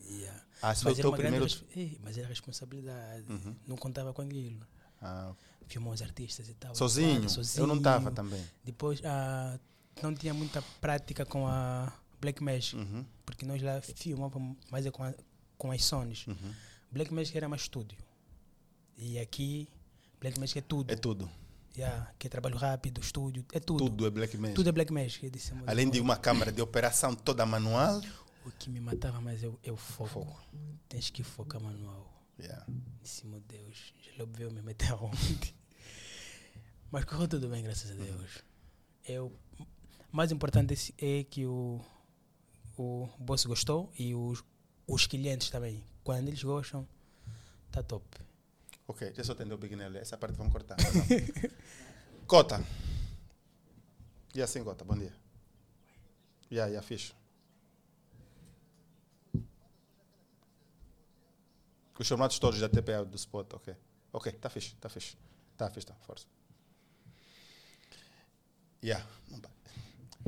Yeah. 0.10 0.43
Ah, 0.62 0.73
Mas 0.84 0.99
era, 0.99 1.12
grande 1.12 1.15
primeiro. 1.21 1.47
Ei, 1.75 1.99
mas 2.04 2.17
era 2.17 2.28
responsabilidade. 2.28 3.25
Uhum. 3.30 3.56
Não 3.67 3.75
contava 3.78 4.13
com 4.13 4.21
aquilo. 4.21 4.60
Ah, 5.02 5.34
Filmou 5.68 5.94
os 5.94 6.02
artistas 6.02 6.50
e 6.50 6.54
tal. 6.56 6.74
sozinho. 6.76 7.22
Claro, 7.28 7.42
Eu 7.58 7.68
não 7.68 7.78
estava 7.78 7.98
sozinho. 8.06 8.16
também. 8.16 8.44
Depois 8.64 9.02
ah, 9.06 9.60
não 10.02 10.14
tinha 10.16 10.34
muita 10.34 10.62
prática 10.82 11.26
com 11.26 11.46
a 11.48 11.94
Black 12.20 12.42
Magic, 12.44 12.76
Uhum, 12.76 13.06
porque 13.26 13.46
nós 13.46 13.62
lá 13.62 13.80
filmávamos 13.82 14.58
mais 14.72 14.86
é 14.86 14.92
com, 14.92 15.04
a- 15.04 15.14
com 15.58 15.72
as 15.72 15.84
Sonys. 15.86 16.26
uhum. 16.28 16.54
Black 16.92 17.14
Magic 17.14 17.38
era 17.38 17.48
mais 17.48 17.62
estúdio. 17.64 17.98
E 18.98 19.18
aqui, 19.20 19.70
Black 20.20 20.40
Magic 20.40 20.58
é 20.58 20.62
tudo. 20.62 20.92
É 20.92 20.96
tudo. 20.96 21.30
Yeah, 21.78 22.12
que 22.18 22.28
é 22.28 22.30
trabalho 22.30 22.58
rápido, 22.58 23.00
estúdio, 23.00 23.46
é 23.54 23.60
tudo. 23.60 23.86
Tudo 23.86 24.08
é 24.08 24.10
Black 24.10 24.36
Magic. 24.38 24.56
Tudo 24.56 24.70
é 24.70 24.72
Black 24.72 24.92
Magic. 24.92 25.30
Disse, 25.30 25.54
"Mano, 25.54 25.66
Além 25.68 25.90
de 25.90 26.02
uma 26.02 26.18
câmara 26.18 26.52
de 26.52 26.62
operação 26.62 27.14
toda 27.16 27.46
manual. 27.46 28.02
O 28.46 28.52
que 28.52 28.70
me 28.70 28.80
matava 28.82 29.22
mais 29.22 29.44
é 29.44 29.48
o, 29.48 29.60
é 29.64 29.72
o 29.72 29.78
foco. 29.78 30.10
Foco. 30.10 30.42
Tens 30.90 31.10
que 31.12 31.22
focar 31.24 31.62
manual. 31.62 32.12
Yeah. 32.39 32.65
Disse, 33.02 33.25
meu 33.25 33.39
Deus, 33.41 33.93
já 34.02 34.12
logo 34.17 34.32
veio 34.34 34.52
me 34.52 34.62
meter 34.62 34.91
aonde? 34.91 35.54
Mas 36.91 37.06
correu 37.06 37.28
tudo 37.28 37.49
bem, 37.49 37.63
graças 37.63 37.91
a 37.91 37.93
Deus. 37.93 38.43
Eu, 39.08 39.32
mais 40.12 40.32
importante 40.32 40.93
é 40.97 41.23
que 41.23 41.45
o, 41.45 41.82
o 42.78 43.10
boss 43.19 43.45
gostou 43.45 43.91
e 43.97 44.15
os, 44.15 44.43
os 44.88 45.06
clientes 45.06 45.49
também. 45.49 45.84
Quando 46.04 46.28
eles 46.30 46.43
gostam, 46.43 46.88
tá 47.71 47.84
top. 47.84 48.06
Ok, 48.88 49.06
deixa 49.08 49.21
eu 49.21 49.25
só 49.25 49.32
atender 49.34 49.54
o 49.54 49.58
Big 49.58 49.75
Nelly. 49.75 49.99
Essa 49.99 50.17
parte 50.17 50.36
vamos 50.36 50.52
cortar. 50.52 50.78
não? 50.78 51.49
Cota. 52.25 52.63
E 54.34 54.41
assim, 54.41 54.63
Cota, 54.63 54.84
bom 54.84 54.97
dia. 54.97 55.13
Ya, 56.52 56.65
yeah, 56.65 56.73
ya, 56.75 56.82
fixe. 56.82 57.13
Os 62.00 62.08
chamados 62.08 62.40
todos 62.40 62.60
da 62.60 62.70
TPA 62.70 63.04
do 63.06 63.16
spot, 63.18 63.54
ok. 63.54 63.76
Ok, 64.14 64.32
tá 64.34 64.50
fixe, 64.50 64.74
tá 64.80 64.88
fixe. 64.90 65.16
Tá 65.58 65.70
fixe, 65.70 65.86
tá, 65.86 65.94
força. 66.02 66.26
Yeah. 68.84 69.06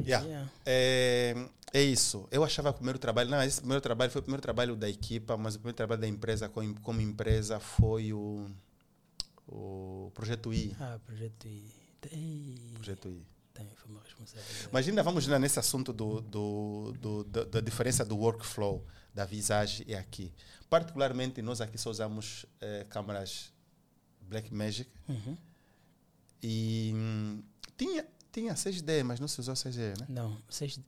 Yeah. 0.05 0.25
Yeah. 0.27 0.51
É, 0.65 1.35
é 1.73 1.81
isso. 1.81 2.27
Eu 2.31 2.43
achava 2.43 2.69
que 2.71 2.75
o 2.75 2.79
primeiro 2.79 2.99
trabalho, 2.99 3.29
não, 3.29 3.41
esse 3.43 3.59
primeiro 3.59 3.81
trabalho 3.81 4.11
foi 4.11 4.19
o 4.19 4.23
primeiro 4.23 4.41
trabalho 4.41 4.75
da 4.75 4.89
equipa, 4.89 5.37
mas 5.37 5.55
o 5.55 5.59
primeiro 5.59 5.77
trabalho 5.77 6.01
da 6.01 6.07
empresa 6.07 6.49
como, 6.49 6.79
como 6.81 6.99
empresa 7.01 7.59
foi 7.59 8.11
o, 8.13 8.49
o 9.47 10.11
Projeto 10.13 10.53
I. 10.53 10.75
Ah, 10.79 10.99
projeto 11.05 11.47
I. 11.47 11.71
Ei, 12.11 12.71
Projeto 12.75 13.09
I. 13.09 13.25
Também 13.53 13.75
foi 13.75 13.91
uma 13.91 14.01
responsabilidade. 14.01 14.69
Mas 14.71 14.87
ainda 14.87 15.03
vamos 15.03 15.27
lá 15.27 15.37
nesse 15.39 15.59
assunto 15.59 15.93
do, 15.93 16.21
do, 16.21 16.93
do- 16.99 17.23
da, 17.25 17.43
da 17.45 17.61
diferença 17.61 18.03
do 18.03 18.17
workflow 18.17 18.85
da 19.13 19.25
visagem 19.25 19.85
e 19.87 19.95
aqui. 19.95 20.31
Particularmente, 20.69 21.41
nós 21.41 21.59
aqui 21.61 21.77
só 21.77 21.89
usamos 21.89 22.45
eh, 22.61 22.85
câmeras 22.89 23.51
Blackmagic 24.21 24.89
Uhum. 25.09 25.37
e 26.41 26.91
hum, 26.95 27.43
tinha, 27.77 28.07
tinha 28.31 28.53
6D, 28.53 29.03
mas 29.03 29.19
não 29.19 29.27
se 29.27 29.37
usou 29.41 29.53
6D, 29.53 29.99
né? 29.99 30.05
Não, 30.07 30.37
vocês 30.49 30.79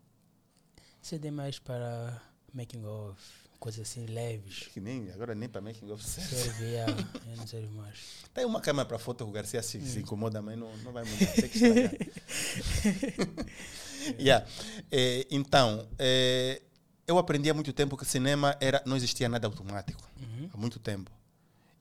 CD 1.01 1.31
mais 1.31 1.59
para 1.59 2.21
making 2.53 2.85
of, 2.85 3.19
coisas 3.59 3.81
assim 3.81 4.05
leves. 4.05 4.69
Que 4.73 4.79
nem, 4.79 5.11
agora 5.11 5.35
nem 5.35 5.49
para 5.49 5.59
making 5.59 5.91
of 5.91 6.01
serve. 6.01 6.29
Serve, 6.35 6.63
yeah, 6.63 6.93
eu 7.27 7.35
não 7.35 7.45
serve 7.45 7.67
mais. 7.75 7.99
Tem 8.33 8.45
uma 8.45 8.61
câmera 8.61 8.85
para 8.87 8.97
foto 8.97 9.25
que 9.25 9.29
o 9.29 9.33
Garcia 9.33 9.61
se, 9.61 9.81
se 9.81 9.99
incomoda, 9.99 10.41
mas 10.41 10.57
não, 10.57 10.73
não 10.77 10.93
vai 10.93 11.03
mudar. 11.03 11.27
Tem 11.33 11.49
que 11.49 11.57
estragar. 11.57 11.93
yeah. 14.17 14.47
Eh, 14.91 15.27
então, 15.29 15.89
eh, 15.99 16.61
eu 17.07 17.17
aprendi 17.17 17.49
há 17.49 17.53
muito 17.53 17.73
tempo 17.73 17.97
que 17.97 18.05
cinema 18.05 18.55
era, 18.59 18.81
não 18.85 18.95
existia 18.95 19.27
nada 19.29 19.47
automático. 19.47 20.01
Uhum. 20.21 20.49
Há 20.53 20.57
muito 20.57 20.79
tempo. 20.79 21.11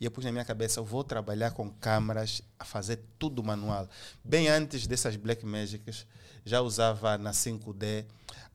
E 0.01 0.05
eu 0.05 0.11
pus 0.11 0.25
na 0.25 0.33
minha 0.33 0.45
cabeça, 0.45 0.81
eu 0.81 0.85
vou 0.85 1.05
trabalhar 1.05 1.53
com 1.53 1.71
câmaras, 1.71 2.43
a 2.59 2.65
fazer 2.65 3.01
tudo 3.19 3.43
manual. 3.43 3.89
Bem 4.25 4.49
antes 4.49 4.87
dessas 4.87 5.15
Black 5.15 5.47
Magics, 5.47 6.07
já 6.45 6.61
usava 6.61 7.17
na 7.17 7.31
5D 7.31 8.05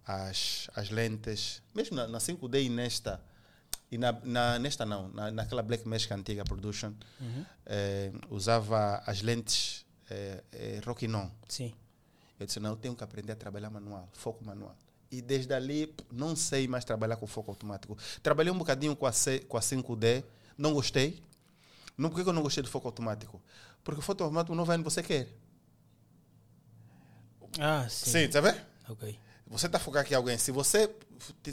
as, 0.06 0.70
as 0.76 0.90
lentes, 0.90 1.62
mesmo 1.74 1.96
na, 1.96 2.08
na 2.08 2.18
5D 2.18 2.66
e 2.66 2.70
nesta, 2.70 3.22
e 3.90 3.98
na, 3.98 4.12
na- 4.24 4.60
nesta 4.60 4.86
não, 4.86 5.08
na, 5.10 5.32
naquela 5.32 5.64
Black 5.64 5.88
Magic 5.88 6.14
antiga 6.14 6.44
Production, 6.44 6.92
Uhum. 7.22 7.46
eh, 7.66 8.12
usava 8.30 9.02
as 9.06 9.22
lentes 9.22 9.86
eh, 10.10 10.44
eh, 10.52 10.82
Rokinon. 10.86 11.30
Sim. 11.48 11.74
Eu 12.38 12.46
disse, 12.46 12.60
não, 12.60 12.72
eu 12.72 12.76
tenho 12.76 12.94
que 12.96 13.04
aprender 13.06 13.32
a 13.32 13.36
trabalhar 13.38 13.70
manual, 13.70 14.10
foco 14.12 14.44
manual. 14.44 14.76
E 15.10 15.22
desde 15.22 15.54
ali, 15.54 15.94
não 16.12 16.36
sei 16.36 16.68
mais 16.68 16.84
trabalhar 16.84 17.16
com 17.16 17.26
foco 17.28 17.52
automático. 17.52 17.98
Trabalhei 18.22 18.52
um 18.52 18.58
bocadinho 18.58 18.96
com 18.96 19.06
a, 19.06 19.12
C, 19.12 19.40
com 19.40 19.58
a 19.58 19.62
5D, 19.62 20.24
não 20.58 20.74
gostei. 20.74 21.24
Não, 21.98 22.10
por 22.10 22.22
que 22.22 22.30
eu 22.30 22.34
não 22.34 22.42
gostei 22.44 22.62
do 22.62 22.70
foco 22.70 22.88
automático? 22.88 23.42
Porque 23.84 24.00
o 24.00 24.04
foco 24.04 24.24
automático 24.24 24.54
não 24.56 24.66
vai 24.66 24.76
onde 24.78 24.84
você 24.84 25.02
quer. 25.02 25.30
Ah, 27.60 27.88
sim. 27.90 28.12
Sim, 28.12 28.28
tá 28.30 28.42
vendo? 28.42 28.60
Ok. 28.90 29.18
Você 29.48 29.66
está 29.66 29.80
focado 29.80 30.04
aqui 30.04 30.14
em 30.14 30.18
alguém. 30.18 30.38
Se 30.38 30.52
você, 30.52 30.94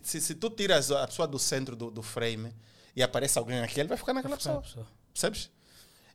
se, 0.03 0.21
se 0.21 0.35
tu 0.35 0.51
tiras 0.51 0.91
a 0.91 1.07
pessoa 1.07 1.29
do 1.29 1.39
centro 1.39 1.77
do, 1.77 1.91
do 1.91 2.03
frame 2.03 2.53
e 2.95 3.03
aparece 3.03 3.39
alguém 3.39 3.61
aqui, 3.61 3.79
ele 3.79 3.89
vai 3.89 3.97
ficar 3.97 4.13
naquela 4.13 4.37
Ficar 4.37 4.51
a 4.51 4.61
pessoa. 4.61 4.85
pessoa. 4.85 4.87
Percebes? 5.13 5.51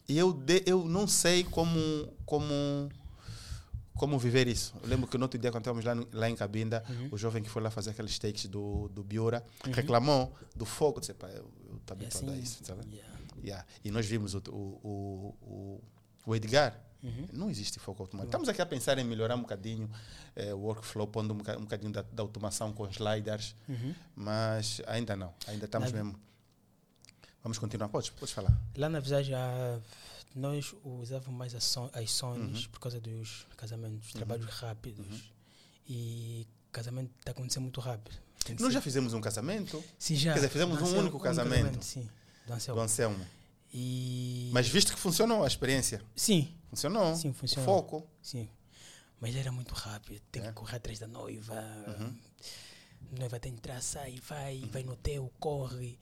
E 0.08 0.18
eu, 0.18 0.34
de, 0.34 0.64
eu 0.66 0.84
não 0.86 1.08
sei 1.08 1.44
como, 1.44 2.14
como, 2.26 2.90
como 4.00 4.18
viver 4.18 4.48
isso. 4.48 4.74
Eu 4.82 4.88
lembro 4.90 5.08
que 5.08 5.18
no 5.18 5.26
outro 5.26 5.38
dia, 5.38 5.52
quando 5.52 5.64
estávamos 5.64 5.84
lá, 5.86 5.94
lá 6.14 6.30
em 6.30 6.36
Cabinda, 6.36 6.84
o 7.12 7.18
jovem 7.18 7.44
que 7.44 7.50
foi 7.50 7.62
lá 7.62 7.70
fazer 7.70 7.90
aqueles 7.92 8.18
takes 8.18 8.46
do, 8.46 8.88
do 8.90 9.04
Biura 9.04 9.46
reclamou 9.74 10.34
do 10.56 10.66
fogo. 10.66 11.00
Disse, 11.02 11.14
pá, 11.14 11.28
eu 11.28 11.52
estou 11.78 11.98
E 11.98 12.06
habituado 12.06 12.30
a 12.30 12.32
assim, 12.34 12.42
isso. 12.42 12.64
Sabe? 12.64 12.82
yeah. 12.96 13.20
Yeah. 13.44 13.66
E 13.84 13.92
nós 13.92 14.06
vimos 14.06 14.34
o, 14.36 14.42
o, 14.50 15.36
o, 15.42 15.84
o, 16.26 16.36
Edgar. 16.36 16.80
Uhum. 17.02 17.28
Não 17.32 17.50
existe 17.50 17.80
foco 17.80 18.04
automático. 18.04 18.28
Estamos 18.30 18.50
aqui 18.50 18.62
a 18.62 18.66
pensar 18.66 18.98
em 18.98 19.04
melhorar 19.06 19.36
um 19.36 19.42
bocadinho 19.42 19.90
eh, 20.36 20.54
o 20.54 20.58
workflow, 20.60 21.08
pondo 21.08 21.34
um 21.34 21.38
boca- 21.38 21.58
bocadinho 21.58 21.92
da, 21.94 22.02
da 22.02 22.22
automação 22.24 22.74
com 22.74 22.86
sliders, 22.90 23.56
Uhum. 23.70 23.94
mas 24.16 24.82
ainda 24.88 25.16
não. 25.16 25.34
Ainda 25.48 25.64
estamos 25.66 25.92
Na- 25.94 25.98
mesmo. 26.04 26.20
Vamos 27.42 27.58
continuar. 27.58 27.88
Podes, 27.88 28.10
podes 28.10 28.34
falar. 28.34 28.52
Lá 28.76 28.90
na 28.90 29.00
visagem, 29.00 29.34
ah, 29.34 29.80
nós 30.36 30.74
usávamos 30.84 31.38
mais 31.38 31.56
as, 31.56 31.64
son 31.64 31.90
as 31.94 32.12
Sonys 32.12 32.66
Uhum. 32.66 32.72
por 32.72 32.80
causa 32.80 33.00
dos 33.00 33.46
casamentos, 33.58 34.12
trabalhos 34.14 34.46
rápidos. 34.50 35.32
E 35.88 36.48
casamento 36.72 37.12
está 37.20 37.32
acontecendo 37.32 37.64
muito 37.64 37.80
rápido. 37.80 38.16
Nós 38.50 38.60
ser- 38.62 38.72
já 38.72 38.82
fizemos 38.82 39.14
um 39.14 39.22
casamento 39.22 39.84
Sim, 39.98 40.16
já. 40.16 40.32
quer 40.34 40.40
dizer, 40.40 40.50
fizemos 40.50 40.80
um 40.80 40.84
Anselmo, 40.84 41.00
único 41.02 41.20
casamento. 41.20 41.84
Sim, 41.84 42.04
do 42.46 42.48
do 42.48 42.54
Anselmo. 42.54 42.82
Anselmo. 42.82 43.28
E... 43.74 44.50
Mas 44.54 44.68
viste 44.68 44.92
que 44.94 45.00
funcionou 45.00 45.44
a 45.44 45.48
experiência? 45.48 46.02
Sim, 46.16 46.56
Funcionou. 46.70 47.16
Sim, 47.16 47.30
O 47.30 47.34
funcionou. 47.34 47.66
foco. 47.66 48.08
sim. 48.22 48.48
Mas 49.22 49.36
era 49.36 49.52
muito 49.52 49.74
rápido. 49.74 50.22
Tem 50.32 50.42
É. 50.44 50.48
que 50.48 50.54
correr 50.54 50.78
atrás 50.78 50.98
da 51.00 51.08
noiva. 51.08 51.54
Uhum. 51.88 52.16
Noiva 53.20 53.40
tem 53.40 53.52
que 53.52 53.58
entrar, 53.58 53.82
sai, 53.82 54.20
vai, 54.28 54.60
vai 54.72 54.84
no 54.84 54.94
hotel, 54.94 55.32
corre. 55.40 55.98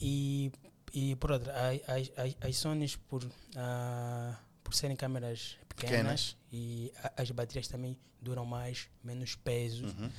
E, 0.00 0.50
e 0.92 1.14
por 1.16 1.32
outra, 1.32 1.52
as, 1.86 2.10
as, 2.16 2.36
as 2.40 2.56
Sonys, 2.56 2.96
por, 2.96 3.26
ah, 3.56 4.38
por 4.64 4.74
serem 4.74 4.96
câmeras 4.96 5.56
pequenas, 5.68 6.32
Pequenas. 6.32 6.36
e 6.52 6.92
a- 6.96 7.22
as 7.22 7.30
baterias 7.30 7.68
também 7.68 7.96
duram 8.20 8.44
mais, 8.46 8.88
menos 9.04 9.34
pesos, 9.34 9.92
Uhum. 9.92 10.10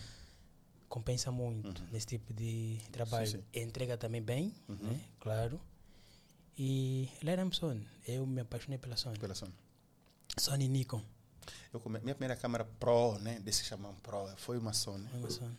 compensa 0.87 1.31
muito 1.31 1.83
nesse 1.91 2.05
tipo 2.07 2.33
de 2.33 2.79
trabalho. 2.91 3.27
sim. 3.27 3.43
Entrega 3.53 3.97
também 3.97 4.21
bem, 4.21 4.53
Uhum. 4.69 4.75
né? 4.75 4.99
claro. 5.19 5.59
E 6.57 7.09
era 7.25 7.47
Sony. 7.51 7.87
Eu 8.07 8.25
me 8.25 8.41
apaixonei 8.41 8.77
pela 8.79 8.95
Sony. 8.97 9.19
Pela 9.19 9.35
Sony. 9.35 9.53
Sony 10.39 10.67
Nikon. 10.67 11.03
Eu 11.71 11.79
come... 11.79 11.99
Minha 11.99 12.15
primeira 12.15 12.35
câmera 12.35 12.65
Pro, 12.79 13.17
né? 13.19 13.39
Desse 13.39 13.63
chamam 13.63 13.93
Pro, 14.01 14.27
foi 14.37 14.57
uma 14.57 14.73
Sony. 14.73 15.07
Uma 15.13 15.29
Sony. 15.29 15.55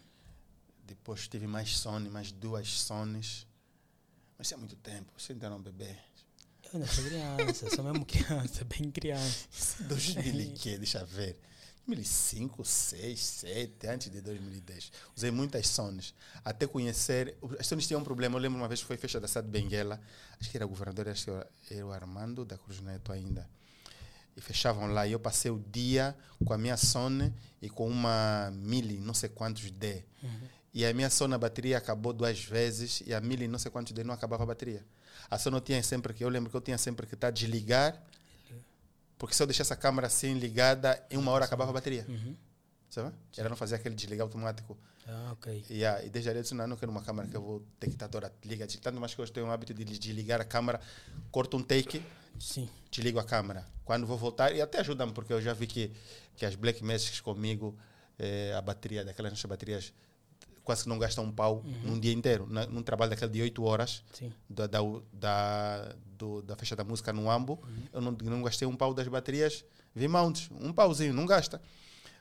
Depois 0.84 1.28
tive 1.28 1.46
mais 1.46 1.76
Sony, 1.78 2.08
mais 2.08 2.32
duas 2.32 2.68
Sonys. 2.82 3.46
Mas 4.38 4.46
isso 4.46 4.54
é 4.54 4.56
muito 4.56 4.76
tempo. 4.76 5.12
Você 5.18 5.32
ainda 5.32 5.50
não 5.50 5.60
bebê. 5.60 5.96
Eu 6.64 6.70
ainda 6.74 6.86
sou 6.86 7.04
criança, 7.04 7.70
sou 7.74 7.84
mesmo 7.84 8.04
criança, 8.06 8.64
bem 8.64 8.90
criança. 8.90 9.46
Isso 9.50 9.82
é 9.82 9.84
2000 9.86 10.40
e 10.40 10.46
quê? 10.52 10.76
Deixa 10.78 10.98
eu 11.00 11.06
ver. 11.06 11.38
2005, 11.86 12.64
6, 12.66 13.18
7, 13.18 13.86
antes 13.86 14.10
de 14.10 14.20
2010. 14.20 14.92
Usei 15.16 15.30
muitas 15.30 15.66
Sonys. 15.68 16.14
Até 16.44 16.66
conhecer. 16.66 17.36
As 17.58 17.66
Sonys 17.66 17.86
tinham 17.86 18.00
um 18.00 18.04
problema. 18.04 18.36
Eu 18.36 18.40
lembro 18.42 18.58
uma 18.58 18.68
vez 18.68 18.80
que 18.80 18.86
foi 18.86 18.98
festa 18.98 19.18
da 19.18 19.26
cidade 19.26 19.46
de 19.46 19.52
Benguela. 19.52 19.98
Acho 20.38 20.50
que 20.50 20.56
era 20.58 20.66
governador, 20.66 21.08
acho 21.08 21.24
que 21.24 21.30
era- 21.30 21.50
era 21.70 21.86
o 21.86 21.90
Armando 21.92 22.44
da 22.44 22.58
Cruz 22.58 22.80
Neto 22.80 23.10
ainda. 23.10 23.48
E 24.36 24.40
fechavam 24.42 24.86
lá. 24.88 25.06
E 25.06 25.12
eu 25.12 25.18
passei 25.18 25.50
o 25.50 25.58
dia 25.72 26.14
com 26.44 26.52
a 26.52 26.58
minha 26.58 26.76
Sony 26.76 27.32
e 27.62 27.70
com 27.70 27.88
uma 27.88 28.50
Mili, 28.52 28.98
não 29.00 29.14
sei 29.14 29.30
quantos 29.30 29.70
D. 29.70 30.04
E 30.78 30.86
a 30.86 30.94
minha 30.94 31.10
Sony, 31.10 31.34
a 31.34 31.38
bateria 31.38 31.76
acabou 31.76 32.12
duas 32.12 32.38
vezes. 32.38 33.02
E 33.04 33.12
a 33.12 33.20
Mili, 33.20 33.48
não 33.48 33.58
sei 33.58 33.68
quantos 33.68 33.92
D, 33.92 34.04
não 34.04 34.14
acabava 34.14 34.44
a 34.44 34.46
bateria. 34.46 34.86
A 35.28 35.36
Sony 35.36 35.56
eu 35.56 35.60
tinha 35.60 35.82
sempre 35.82 36.14
que. 36.14 36.22
Eu 36.22 36.28
lembro 36.28 36.48
que 36.48 36.56
eu 36.56 36.60
tinha 36.60 36.78
sempre 36.78 37.04
que 37.04 37.14
estar 37.14 37.26
a 37.26 37.30
desligar. 37.32 38.00
Porque 39.18 39.34
se 39.34 39.42
eu 39.42 39.46
deixasse 39.48 39.72
a 39.72 39.76
câmera 39.76 40.06
assim 40.06 40.34
ligada, 40.34 41.04
em 41.10 41.16
uma 41.16 41.32
hora 41.32 41.44
acabava 41.44 41.70
a 41.70 41.74
bateria. 41.74 42.06
Uhum. 42.08 42.36
sabe? 42.88 43.12
Ela 43.36 43.48
não 43.48 43.56
fazia 43.56 43.76
aquele 43.76 43.96
desligar 43.96 44.24
automático. 44.24 44.78
Ah, 45.04 45.30
ok. 45.32 45.64
Yeah, 45.68 46.04
e 46.04 46.10
desde 46.10 46.30
ali 46.30 46.38
eu 46.38 46.42
disse, 46.44 46.54
não, 46.54 46.62
eu 46.62 46.68
não 46.68 46.76
quero 46.76 46.92
uma 46.92 47.02
câmera 47.02 47.26
que 47.26 47.36
eu 47.36 47.42
vou 47.42 47.66
ter 47.80 47.88
que 47.88 47.94
estar 47.94 48.06
toda 48.06 48.32
liga, 48.44 48.64
tanto 48.80 49.00
mais 49.00 49.12
que 49.12 49.20
eu 49.20 49.26
tenho 49.26 49.46
o 49.46 49.50
hábito 49.50 49.74
de 49.74 49.84
desligar 49.84 50.40
a 50.40 50.44
câmera, 50.44 50.80
corto 51.32 51.56
um 51.56 51.62
take, 51.62 52.00
Sim. 52.38 52.68
desligo 52.88 53.18
a 53.18 53.24
câmera. 53.24 53.66
Quando 53.84 54.06
vou 54.06 54.16
voltar, 54.16 54.54
e 54.54 54.62
até 54.62 54.78
ajuda-me, 54.78 55.12
porque 55.12 55.32
eu 55.32 55.42
já 55.42 55.52
vi 55.52 55.66
que, 55.66 55.90
que 56.36 56.46
as 56.46 56.54
Black 56.54 56.84
Magics 56.84 57.20
comigo, 57.20 57.76
eh, 58.16 58.54
a 58.56 58.60
bateria, 58.60 59.04
daquelas 59.04 59.32
nossas 59.32 59.48
baterias, 59.48 59.92
quase 60.68 60.82
que 60.82 60.88
não 60.90 60.98
gastam 60.98 61.24
um 61.24 61.32
pau 61.32 61.64
num 61.82 61.98
dia 61.98 62.12
inteiro. 62.12 62.46
Na, 62.46 62.66
num 62.66 62.82
trabalho 62.82 63.08
daquele 63.08 63.32
de 63.32 63.40
8 63.40 63.64
horas, 63.64 64.04
da, 64.46 64.66
da, 64.66 64.80
da, 65.10 65.94
do, 66.04 66.42
da 66.42 66.54
festa 66.56 66.76
da 66.76 66.84
música 66.84 67.10
no 67.10 67.30
Ambo, 67.30 67.58
eu 67.90 68.02
não, 68.02 68.12
não 68.12 68.42
gastei 68.42 68.68
um 68.68 68.76
pau 68.76 68.92
das 68.92 69.08
baterias 69.08 69.64
V-mounts, 69.94 70.50
um 70.60 70.70
pauzinho, 70.70 71.14
não 71.14 71.24
gasta. 71.24 71.58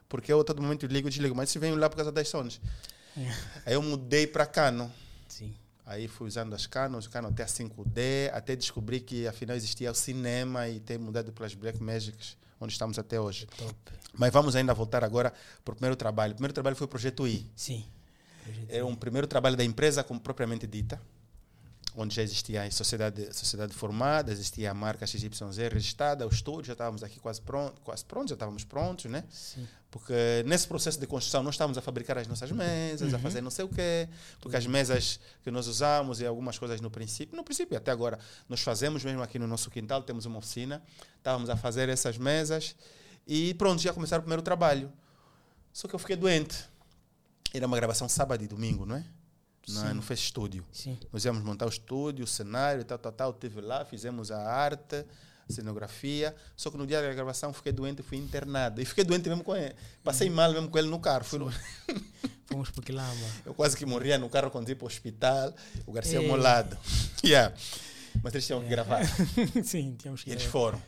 Porque 0.07 0.31
eu 0.31 0.39
a 0.39 0.45
todo 0.45 0.61
momento 0.61 0.85
ligo 0.85 1.09
e 1.09 1.11
desligo, 1.11 1.35
mas 1.35 1.49
se 1.49 1.59
venho 1.59 1.75
lá 1.75 1.89
por 1.89 1.97
causa 1.97 2.09
das 2.09 2.29
Sons. 2.29 2.61
Aí 3.65 3.73
eu 3.73 3.81
mudei 3.81 4.25
para 4.25 4.45
Canon. 4.45 4.89
Sim. 5.27 5.53
Aí 5.85 6.07
fui 6.07 6.27
usando 6.27 6.53
as 6.53 6.65
Canon, 6.65 6.99
o 6.99 7.09
Canon 7.09 7.27
até 7.27 7.43
a 7.43 7.47
5D, 7.47 8.31
até 8.31 8.55
descobri 8.55 9.01
que 9.01 9.27
afinal 9.27 9.57
existia 9.57 9.91
o 9.91 9.95
cinema 9.95 10.69
e 10.69 10.79
ter 10.79 10.97
mudado 10.97 11.33
pelas 11.33 11.53
Black 11.53 11.83
Magics, 11.83 12.37
onde 12.61 12.71
estamos 12.71 12.97
até 12.97 13.19
hoje. 13.19 13.45
Top. 13.57 13.75
Mas 14.13 14.31
vamos 14.31 14.55
ainda 14.55 14.73
voltar 14.73 15.03
agora 15.03 15.33
para 15.65 15.73
o 15.73 15.75
primeiro 15.75 15.97
trabalho. 15.97 16.31
O 16.31 16.35
primeiro 16.35 16.53
trabalho 16.53 16.77
foi 16.77 16.85
o 16.85 16.87
Projeto 16.87 17.27
I. 17.27 17.45
Sim. 17.57 17.85
Era 18.69 18.85
um 18.85 18.95
primeiro 18.95 19.27
trabalho 19.27 19.55
da 19.55 19.63
empresa 19.63 20.03
como 20.03 20.19
propriamente 20.19 20.67
dita, 20.67 21.01
onde 21.95 22.15
já 22.15 22.21
existia 22.21 22.61
a 22.61 22.71
sociedade, 22.71 23.33
sociedade 23.33 23.73
formada, 23.73 24.31
existia 24.31 24.69
a 24.69 24.73
marca 24.73 25.05
XYZ 25.07 25.57
registrada, 25.71 26.27
o 26.27 26.29
estúdio, 26.29 26.65
já 26.65 26.73
estávamos 26.73 27.03
aqui 27.03 27.19
quase 27.19 27.41
pronto, 27.41 27.81
quase 27.81 28.05
prontos, 28.05 28.29
já 28.29 28.35
estávamos 28.35 28.63
prontos, 28.63 29.05
né? 29.05 29.23
Sim. 29.31 29.67
Porque 29.89 30.43
nesse 30.45 30.67
processo 30.67 30.99
de 30.99 31.07
construção 31.07 31.41
nós 31.41 31.55
estávamos 31.55 31.75
a 31.75 31.81
fabricar 31.81 32.17
as 32.19 32.27
nossas 32.27 32.51
mesas, 32.51 33.13
a 33.13 33.17
fazer 33.17 33.41
não 33.41 33.49
sei 33.49 33.65
o 33.65 33.69
quê, 33.69 34.07
porque 34.39 34.55
as 34.55 34.67
mesas 34.67 35.19
que 35.43 35.49
nós 35.49 35.65
usamos 35.65 36.19
e 36.19 36.25
algumas 36.25 36.59
coisas 36.59 36.79
no 36.81 36.91
princípio, 36.91 37.35
no 37.35 37.43
princípio 37.43 37.75
até 37.75 37.89
agora, 37.89 38.19
nós 38.47 38.61
fazemos 38.61 39.03
mesmo 39.03 39.23
aqui 39.23 39.39
no 39.39 39.47
nosso 39.47 39.71
quintal, 39.71 40.03
temos 40.03 40.25
uma 40.25 40.37
oficina, 40.37 40.83
estávamos 41.17 41.49
a 41.49 41.55
fazer 41.55 41.89
essas 41.89 42.17
mesas 42.17 42.75
e 43.25 43.55
pronto, 43.55 43.81
já 43.81 43.91
começaram 43.91 44.21
o 44.21 44.23
primeiro 44.23 44.43
trabalho. 44.43 44.91
Só 45.73 45.87
que 45.87 45.95
eu 45.95 45.99
fiquei 45.99 46.15
doente. 46.15 46.65
Era 47.53 47.65
uma 47.67 47.77
gravação 47.77 48.07
sábado 48.09 48.43
e 48.43 48.47
domingo, 48.47 48.85
não 48.85 48.95
é? 48.97 49.03
Não, 49.69 49.95
não 49.95 50.01
fez 50.01 50.19
estúdio. 50.21 50.65
Sim. 50.71 50.97
Nós 51.11 51.25
íamos 51.25 51.43
montar 51.43 51.65
o 51.65 51.69
estúdio, 51.69 52.23
o 52.23 52.27
cenário, 52.27 52.83
tal, 52.85 52.97
tal, 52.97 53.11
tal. 53.11 53.31
Estive 53.31 53.59
lá, 53.61 53.83
fizemos 53.83 54.31
a 54.31 54.41
arte, 54.41 54.95
a 55.49 55.51
cenografia. 55.53 56.33
Só 56.55 56.71
que 56.71 56.77
no 56.77 56.87
dia 56.87 57.01
da 57.01 57.13
gravação 57.13 57.51
fiquei 57.51 57.73
doente 57.73 57.99
e 57.99 58.03
fui 58.03 58.17
internado. 58.17 58.81
E 58.81 58.85
fiquei 58.85 59.03
doente 59.03 59.27
mesmo 59.27 59.43
com 59.43 59.53
ele. 59.55 59.75
Passei 60.03 60.29
mal 60.29 60.51
mesmo 60.53 60.69
com 60.69 60.77
ele 60.77 60.87
no 60.89 60.99
carro. 60.99 61.25
Fui 61.25 61.37
no- 61.39 61.51
Fomos 62.47 62.69
para 62.69 62.81
Quilamba. 62.81 63.25
Eu 63.45 63.53
quase 63.53 63.75
que 63.75 63.85
morria 63.85 64.17
no 64.17 64.29
carro 64.29 64.49
quando 64.49 64.69
ia 64.69 64.75
para 64.75 64.85
o 64.85 64.87
hospital. 64.87 65.53
O 65.85 65.91
Garcia 65.91 66.17
ao 66.19 66.23
Ei. 66.23 66.29
meu 66.31 66.37
lado. 66.37 66.77
Yeah. 67.25 67.53
Mas 68.23 68.33
eles 68.35 68.45
tinham 68.45 68.61
que 68.61 68.69
gravar. 68.69 69.01
Sim, 69.65 69.95
tínhamos 69.97 70.21
E 70.21 70.25
que. 70.25 70.31
eles 70.31 70.43
foram. 70.43 70.81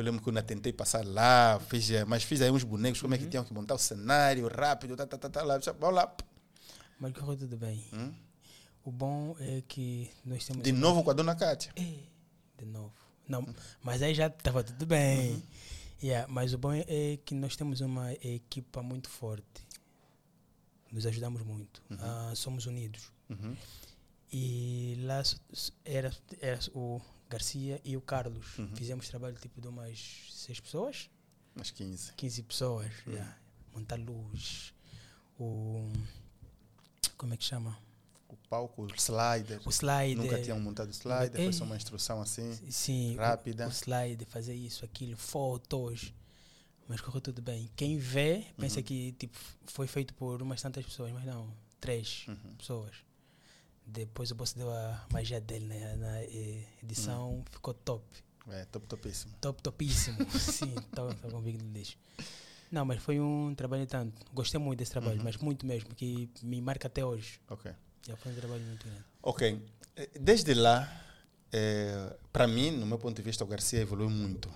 Eu 0.00 0.04
lembro 0.04 0.22
que 0.22 0.28
eu 0.28 0.30
ainda 0.30 0.42
tentei 0.42 0.72
passar 0.72 1.04
lá, 1.04 1.60
fiz, 1.68 1.90
eh, 1.90 2.04
mas 2.06 2.22
fiz 2.22 2.40
aí 2.40 2.50
uns 2.50 2.64
bonecos, 2.64 3.00
como 3.02 3.14
é 3.14 3.18
que 3.18 3.24
Uhum. 3.24 3.30
tinham 3.30 3.44
que 3.44 3.52
montar 3.52 3.74
o 3.74 3.78
cenário 3.78 4.48
rápido, 4.48 4.96
tá, 4.96 5.06
tá, 5.06 5.18
tá, 5.18 5.28
tá, 5.28 5.42
lá, 5.42 5.58
vamos 5.78 5.94
lá. 5.94 6.16
Mas 6.98 7.12
correu 7.12 7.36
tudo 7.36 7.56
bem. 7.56 7.84
Hum? 7.92 8.12
O 8.84 8.90
bom 8.90 9.36
é 9.38 9.62
que 9.68 10.10
nós 10.24 10.44
temos. 10.44 10.62
De 10.62 10.72
novo 10.72 11.04
com 11.04 11.10
a 11.10 11.12
dona 11.14 11.34
Kátia. 11.34 11.72
É, 11.76 11.98
de 12.58 12.64
novo. 12.64 12.92
Não, 13.28 13.46
mas 13.82 14.02
aí 14.02 14.14
já 14.14 14.26
estava 14.28 14.64
tudo 14.64 14.86
bem. 14.86 15.32
Uhum. 15.32 15.42
Yeah, 16.02 16.26
mas 16.32 16.54
o 16.54 16.58
bom 16.58 16.72
é, 16.72 17.18
que 17.24 17.34
nós 17.34 17.54
temos 17.56 17.82
uma 17.82 18.10
equipa 18.14 18.82
muito 18.82 19.08
forte. 19.10 19.44
Nos 20.90 21.04
ajudamos 21.06 21.42
muito. 21.42 21.82
Ah, 22.00 22.32
somos 22.34 22.64
unidos. 22.66 23.12
Uhum. 23.28 23.54
E 24.32 24.79
lá 25.10 25.22
era, 25.84 26.14
era 26.40 26.58
o 26.74 27.00
Garcia 27.28 27.80
e 27.84 27.96
o 27.96 28.00
Carlos. 28.00 28.46
Fizemos 28.74 29.08
trabalho 29.08 29.36
tipo 29.36 29.60
de 29.60 29.68
umas 29.68 29.98
seis 30.30 30.58
pessoas, 30.60 31.10
Umas 31.54 31.70
15. 31.70 32.12
15 32.14 32.42
pessoas. 32.44 32.92
yeah. 33.06 33.36
Montar 33.74 33.98
luz, 33.98 34.72
o. 35.38 35.90
Como 37.16 37.34
é 37.34 37.36
que 37.36 37.44
chama? 37.44 37.76
O 38.28 38.36
palco, 38.48 38.82
o 38.82 38.94
slider. 38.94 39.60
O 39.66 39.70
slide. 39.70 40.14
Nunca 40.14 40.40
tinham 40.40 40.58
montado 40.60 40.90
slider, 40.90 41.42
foi 41.42 41.52
só 41.52 41.64
uma 41.64 41.76
instrução 41.76 42.20
assim. 42.22 42.52
Sim, 42.70 43.14
o- 43.14 43.18
rápida. 43.18 43.66
O, 43.66 43.70
slide, 43.70 44.24
fazer 44.24 44.54
isso, 44.54 44.84
aquilo, 44.84 45.16
fotos. 45.16 46.12
Mas 46.88 47.00
correu 47.00 47.20
tudo 47.20 47.40
bem. 47.42 47.70
Quem 47.76 47.98
vê 47.98 48.36
Uhum. 48.38 48.44
pensa 48.58 48.82
que 48.82 49.12
tipo, 49.12 49.38
foi 49.66 49.86
feito 49.86 50.12
por 50.14 50.42
umas 50.42 50.60
tantas 50.60 50.84
pessoas, 50.84 51.12
mas 51.12 51.24
não, 51.24 51.52
três 51.80 52.24
Uhum. 52.26 52.54
pessoas. 52.58 52.96
Depois 53.92 54.30
o 54.30 54.34
boss 54.34 54.52
deu 54.52 54.70
a 54.70 55.04
magia 55.12 55.40
dele 55.40 55.66
né, 55.66 55.96
na 55.96 56.22
edição, 56.82 57.30
Uhum. 57.34 57.44
ficou 57.50 57.74
top. 57.74 58.04
É, 58.48 58.64
top, 58.66 58.86
topíssimo. 58.86 59.32
Top, 59.40 59.62
topíssimo. 59.62 60.18
Sim, 60.38 60.74
estou 60.76 61.14
convicto 61.30 61.64
disso. 61.66 61.96
Não, 62.70 62.84
mas 62.84 63.02
foi 63.02 63.18
um 63.20 63.52
trabalho 63.54 63.86
tanto. 63.86 64.14
Gostei 64.32 64.60
muito 64.60 64.78
desse 64.78 64.92
trabalho, 64.92 65.18
Uhum. 65.18 65.24
mas 65.24 65.36
muito 65.36 65.66
mesmo, 65.66 65.94
que 65.94 66.28
me 66.42 66.60
marca 66.60 66.86
até 66.86 67.04
hoje. 67.04 67.40
Ok. 67.48 67.70
Já 68.06 68.16
foi 68.16 68.32
um 68.32 68.34
trabalho 68.36 68.62
muito 68.62 68.84
grande. 68.86 69.04
Ok. 69.22 69.62
Eh, 69.96 70.10
Desde 70.20 70.54
lá, 70.54 70.88
eh, 71.52 72.16
para 72.32 72.46
mim, 72.46 72.70
no 72.70 72.86
meu 72.86 72.98
ponto 72.98 73.16
de 73.16 73.22
vista, 73.22 73.42
o 73.44 73.46
Garcia 73.46 73.80
evoluiu 73.80 74.08
muito. 74.10 74.48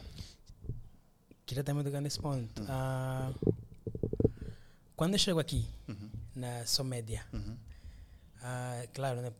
Queria 1.44 1.62
também 1.64 1.84
tocar 1.84 2.00
nesse 2.00 2.18
ponto. 2.20 2.60
Uhum. 2.62 2.66
Ah, 2.68 3.32
quando 4.96 5.14
eu 5.14 5.18
chego 5.18 5.38
aqui, 5.40 5.66
na 6.34 6.64
Somédia, 6.66 7.24
Uhum. 7.32 7.56
Ah, 8.46 8.86
claro, 8.92 9.22
né, 9.22 9.32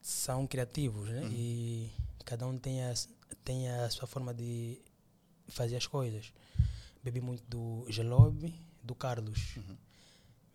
são 0.00 0.46
criativos, 0.46 1.08
né? 1.08 1.28
E 1.32 1.90
cada 2.24 2.46
um 2.46 2.56
tem 2.56 2.84
a, 2.84 2.94
tem 3.44 3.68
a 3.68 3.90
sua 3.90 4.06
forma 4.06 4.32
de 4.32 4.80
fazer 5.48 5.76
as 5.76 5.86
coisas. 5.86 6.32
Bebi 7.02 7.20
muito 7.20 7.42
do 7.48 7.84
Gelob, 7.88 8.54
do 8.80 8.94
Carlos. 8.94 9.58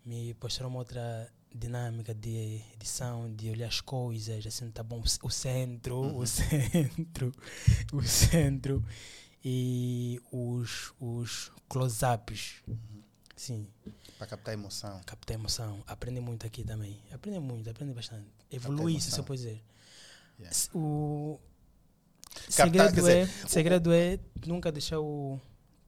Me 0.02 0.34
mostrou 0.42 0.70
uma 0.70 0.78
outra 0.78 1.30
dinâmica 1.54 2.14
de 2.14 2.62
edição, 2.72 3.30
de 3.34 3.50
olhar 3.50 3.68
as 3.68 3.82
coisas, 3.82 4.46
assim, 4.46 4.70
tá 4.70 4.82
bom, 4.82 5.02
o 5.22 5.30
centro, 5.30 6.16
o 6.16 6.24
centro, 6.26 7.34
o 7.92 8.02
centro 8.02 8.82
e 9.44 10.18
os, 10.32 10.94
os 10.98 11.52
close-ups. 11.68 12.62
Sim, 13.38 13.68
Para 14.18 14.26
captar 14.26 14.52
emoção. 14.52 15.00
captar 15.06 15.34
emoção. 15.36 15.82
Aprende 15.86 16.18
muito 16.20 16.44
aqui 16.44 16.64
também. 16.64 17.00
Aprende 17.12 17.38
muito, 17.38 17.70
aprende 17.70 17.94
bastante. 17.94 18.26
Evolui 18.50 18.96
isso, 18.96 19.10
se 19.12 19.18
eu 19.20 19.24
posso 19.24 19.38
dizer. 19.44 19.62
Yeah. 20.38 20.50
S- 20.50 20.70
O 20.74 21.38
Captar, 22.56 22.66
segredo, 22.66 22.94
quer 22.94 23.00
dizer, 23.00 23.16
é, 23.44 23.48
segredo 23.48 23.92
é 23.92 24.18
nunca 24.46 24.72
deixar 24.72 24.98
o, 25.00 25.40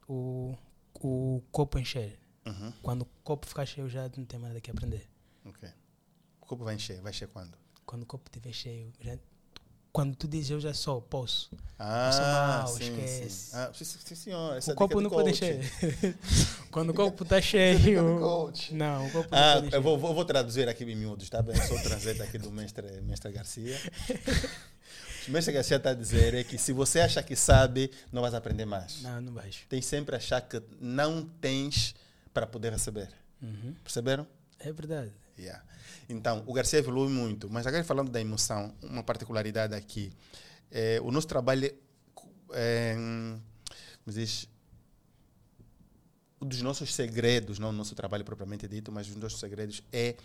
o, 0.08 0.56
o 1.02 1.42
copo 1.50 1.78
encher. 1.78 2.18
Uhum. 2.46 2.72
Quando 2.82 3.02
o 3.02 3.06
copo 3.24 3.46
ficar 3.46 3.66
cheio, 3.66 3.88
já 3.88 4.08
não 4.16 4.24
tem 4.24 4.38
mais 4.38 4.52
nada 4.52 4.60
que 4.60 4.70
aprender. 4.70 5.08
Ok. 5.44 5.68
O 6.40 6.46
copo 6.46 6.64
vai 6.64 6.74
encher. 6.76 7.00
Vai 7.02 7.10
encher 7.10 7.28
quando? 7.28 7.56
Quando 7.84 8.02
o 8.04 8.06
copo 8.06 8.28
estiver 8.28 8.52
cheio, 8.52 8.92
já, 9.00 9.18
quando 9.92 10.14
tu 10.14 10.28
dizes 10.28 10.50
eu 10.50 10.60
já 10.60 10.72
sou, 10.72 11.00
posso. 11.02 11.50
Ah, 11.78 12.58
mal, 12.64 12.68
sim, 12.68 12.84
esquece. 12.90 13.30
sim. 13.30 13.56
Ah, 13.56 13.70
sim, 13.74 14.14
senhor. 14.14 14.56
Essa 14.56 14.72
o 14.72 14.74
copo 14.74 14.94
dica 14.98 15.02
não 15.02 15.10
pode 15.10 15.30
encher. 15.30 15.60
Quando 16.70 16.90
o 16.90 16.94
copo 16.94 17.22
está 17.22 17.36
Dica 17.40 17.48
cheio. 17.50 18.02
Não, 18.72 19.06
o 19.06 19.10
copo 19.10 19.28
não 19.30 19.38
Ah, 19.38 19.54
pode 19.54 19.66
encher. 19.68 19.76
eu 19.76 19.82
vou, 19.82 19.98
vou, 19.98 20.14
vou 20.14 20.24
traduzir 20.24 20.68
aqui 20.68 20.84
em 20.84 20.94
miúdos, 20.94 21.28
tá 21.28 21.42
bem? 21.42 21.56
Sou 21.66 21.80
trazendo 21.82 22.22
aqui 22.22 22.38
do 22.38 22.50
mestre, 22.50 23.00
mestre 23.02 23.32
Garcia. 23.32 23.78
O 25.28 25.30
mestre 25.32 25.52
Garcia 25.52 25.76
está 25.76 25.90
a 25.90 25.94
dizer 25.94 26.34
é 26.34 26.44
que 26.44 26.56
se 26.58 26.72
você 26.72 27.00
acha 27.00 27.22
que 27.22 27.36
sabe, 27.36 27.90
não 28.12 28.22
vais 28.22 28.34
aprender 28.34 28.64
mais. 28.64 29.02
Não, 29.02 29.20
não 29.20 29.32
baixo. 29.32 29.64
Tem 29.68 29.82
sempre 29.82 30.14
a 30.14 30.18
achar 30.18 30.40
que 30.40 30.62
não 30.80 31.24
tens 31.40 31.94
para 32.32 32.46
poder 32.46 32.72
receber. 32.72 33.08
Uhum. 33.42 33.74
Perceberam? 33.82 34.26
É 34.58 34.72
verdade. 34.72 35.12
Yeah. 35.40 35.64
Então, 36.08 36.42
o 36.46 36.52
Garcia 36.52 36.78
evolui 36.78 37.08
muito, 37.08 37.48
mas 37.48 37.66
agora 37.66 37.82
falando 37.84 38.10
da 38.10 38.20
emoção, 38.20 38.74
uma 38.82 39.02
particularidade 39.02 39.74
aqui. 39.74 40.12
É, 40.70 41.00
o 41.02 41.10
nosso 41.10 41.26
trabalho 41.26 41.66
é, 41.66 41.74
é, 42.52 42.96
diz, 44.06 44.48
um 46.40 46.46
dos 46.46 46.62
nossos 46.62 46.94
segredos, 46.94 47.58
não 47.58 47.70
o 47.70 47.72
nosso 47.72 47.94
trabalho 47.94 48.24
propriamente 48.24 48.66
dito, 48.66 48.90
mas 48.90 49.08
um 49.08 49.14
dos 49.14 49.22
nossos 49.22 49.40
segredos 49.40 49.82
é, 49.92 50.16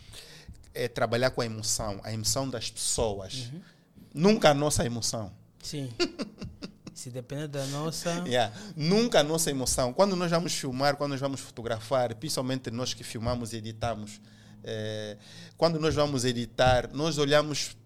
é 0.74 0.88
trabalhar 0.88 1.32
com 1.32 1.42
a 1.42 1.46
emoção, 1.46 2.00
a 2.04 2.12
emoção 2.12 2.50
das 2.50 2.70
pessoas. 2.70 3.52
Nunca 4.14 4.52
a 4.52 4.54
nossa 4.54 4.86
emoção. 4.86 5.32
Sim. 5.62 5.92
Se 6.94 7.10
depender 7.10 7.50
da 7.50 7.66
nossa. 7.68 8.24
Yeah. 8.26 8.56
Nunca 8.74 9.20
a 9.20 9.24
nossa 9.24 9.52
emoção. 9.52 9.92
Quando 9.92 10.16
nós 10.16 10.32
vamos 10.32 10.54
filmar, 10.54 10.96
quando 10.96 11.12
nós 11.12 11.20
vamos 11.20 11.42
fotografar, 11.42 12.16
principalmente 12.16 12.72
nós 12.72 12.94
que 12.94 13.04
filmamos 13.04 13.52
e 13.52 13.58
editamos, 13.58 14.22
eh, 14.66 15.18
quando 15.56 15.80
nós 15.80 15.94
vamos 15.94 16.26
editar, 16.26 16.90
nós 16.92 17.18
olhamos 17.18 17.78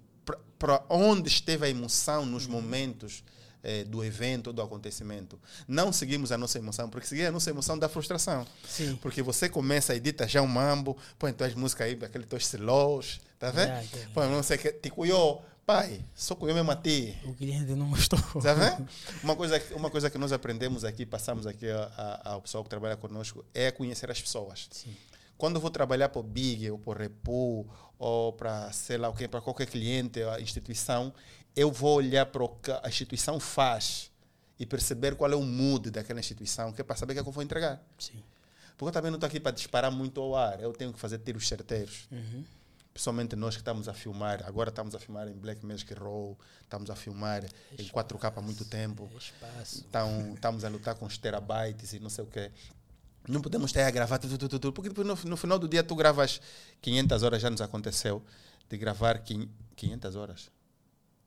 para 0.57 0.84
onde 0.89 1.27
esteve 1.27 1.65
a 1.65 1.69
emoção 1.69 2.25
nos 2.25 2.47
momentos 2.47 3.23
eh, 3.61 3.84
do 3.84 4.03
evento, 4.03 4.53
do 4.53 4.61
acontecimento. 4.61 5.38
Não 5.67 5.91
seguimos 5.91 6.32
a 6.32 6.38
nossa 6.38 6.57
emoção, 6.57 6.89
porque 6.89 7.07
seguir 7.07 7.25
a 7.25 7.32
nossa 7.32 7.49
emoção 7.49 7.77
dá 7.77 7.89
frustração. 7.89 8.47
Sim. 8.65 8.97
Porque 9.01 9.21
você 9.21 9.49
começa 9.49 9.91
a 9.91 9.95
editar 9.97 10.27
já 10.27 10.41
um 10.41 10.47
mambo, 10.47 10.97
põe 11.17 11.34
tuas 11.34 11.53
músicas 11.53 11.88
aí, 11.88 11.99
aquele 12.01 12.25
teus 12.25 12.47
silos, 12.47 13.19
tá 13.38 13.51
vendo? 13.51 13.67
Yeah, 13.67 13.88
yeah, 13.93 14.11
Põe 14.13 14.30
não 14.30 14.41
sei 14.41 14.57
que, 14.57 14.71
te 14.71 14.89
cuiou, 14.89 15.43
pai, 15.65 16.03
só 16.15 16.36
cuiou 16.36 16.55
mesmo 16.55 16.71
a 16.71 16.75
ti. 16.75 17.17
O 17.25 17.34
cliente 17.34 17.73
não 17.73 17.89
gostou. 17.89 18.19
Tá 18.41 18.53
vendo? 18.53 18.88
Uma 19.21 19.36
coisa, 19.36 19.61
uma 19.75 19.89
coisa 19.89 20.09
que 20.09 20.17
nós 20.17 20.32
aprendemos 20.32 20.86
aqui, 20.86 21.05
passamos 21.05 21.45
aqui 21.45 21.67
ao 22.23 22.41
pessoal 22.41 22.63
que 22.63 22.69
trabalha 22.69 22.95
conosco, 22.95 23.45
é 23.53 23.71
conhecer 23.71 24.09
as 24.09 24.21
pessoas. 24.21 24.67
Sim. 24.71 24.95
Quando 25.39 25.55
eu 25.55 25.61
vou 25.61 25.71
trabalhar 25.71 26.09
para 26.09 26.19
o 26.19 26.23
Big, 26.23 26.69
ou 26.69 26.77
para 26.77 26.91
o 26.91 26.93
Repu, 26.93 27.65
ou 27.97 28.33
para, 28.33 28.69
sei 28.73 28.97
lá 28.97 29.07
o 29.07 29.13
quê, 29.13 29.25
para 29.25 29.39
qualquer 29.39 29.67
cliente, 29.67 30.21
a 30.21 30.37
instituição, 30.41 31.13
eu 31.55 31.71
vou 31.71 31.95
olhar 31.95 32.25
para 32.25 32.43
o 32.43 32.49
que 32.49 32.69
a 32.69 32.89
instituição 32.89 33.39
faz 33.39 34.11
e 34.59 34.65
perceber 34.65 35.15
qual 35.15 35.31
é 35.31 35.35
o 35.37 35.41
mood 35.41 35.91
daquela 35.91 36.19
instituição, 36.19 36.73
que 36.73 36.81
é 36.81 36.83
para 36.83 36.97
saber 36.97 37.13
o 37.13 37.15
que 37.15 37.19
é 37.21 37.23
que 37.23 37.29
eu 37.29 37.33
vou 37.33 37.41
entregar. 37.41 37.81
Sim. 37.97 38.21
Porque 38.77 38.89
eu 38.89 38.91
também 38.91 39.11
não 39.11 39.15
estou 39.15 39.27
aqui 39.27 39.39
para 39.39 39.53
disparar 39.53 39.89
muito 39.89 40.19
ao 40.19 40.35
ar, 40.35 40.59
eu 40.59 40.73
tenho 40.73 40.91
que 40.91 40.99
fazer 40.99 41.19
tiros 41.19 41.47
certeiros. 41.47 42.09
Uhum. 42.11 42.43
Principalmente 42.93 43.33
nós 43.37 43.55
que 43.55 43.61
estamos 43.61 43.87
a 43.87 43.93
filmar, 43.93 44.43
agora 44.45 44.71
estamos 44.71 44.93
a 44.93 44.99
filmar 44.99 45.29
em 45.29 45.33
Black 45.33 45.65
Magic 45.65 45.93
Raw, 45.93 46.37
estamos 46.63 46.89
a 46.89 46.95
filmar 46.97 47.45
em 47.77 47.87
4K 47.87 48.33
há 48.35 48.41
muito 48.41 48.65
tempo. 48.65 49.09
Espaço. 49.17 49.85
Então, 49.87 50.33
estamos 50.33 50.65
a 50.65 50.69
lutar 50.69 50.95
com 50.95 51.05
os 51.05 51.17
terabytes 51.17 51.93
e 51.93 51.99
não 51.99 52.09
sei 52.09 52.25
o 52.25 52.27
quê. 52.27 52.51
Não 53.28 53.41
podemos 53.41 53.70
estar 53.70 53.86
a 53.86 53.91
gravar 53.91 54.17
tudo, 54.17 54.38
tudo, 54.38 54.59
tudo, 54.59 54.74
porque 54.74 54.89
depois 54.89 55.05
no, 55.07 55.30
no 55.30 55.38
final 55.38 55.59
do 55.59 55.67
dia 55.67 55.84
tu 55.84 55.95
gravas 55.95 56.41
500 56.82 57.22
horas, 57.24 57.41
já 57.41 57.49
nos 57.49 57.61
aconteceu, 57.61 58.24
de 58.70 58.78
gravar 58.78 59.20
quin- 59.20 59.49
500 59.76 60.15
horas. 60.15 60.51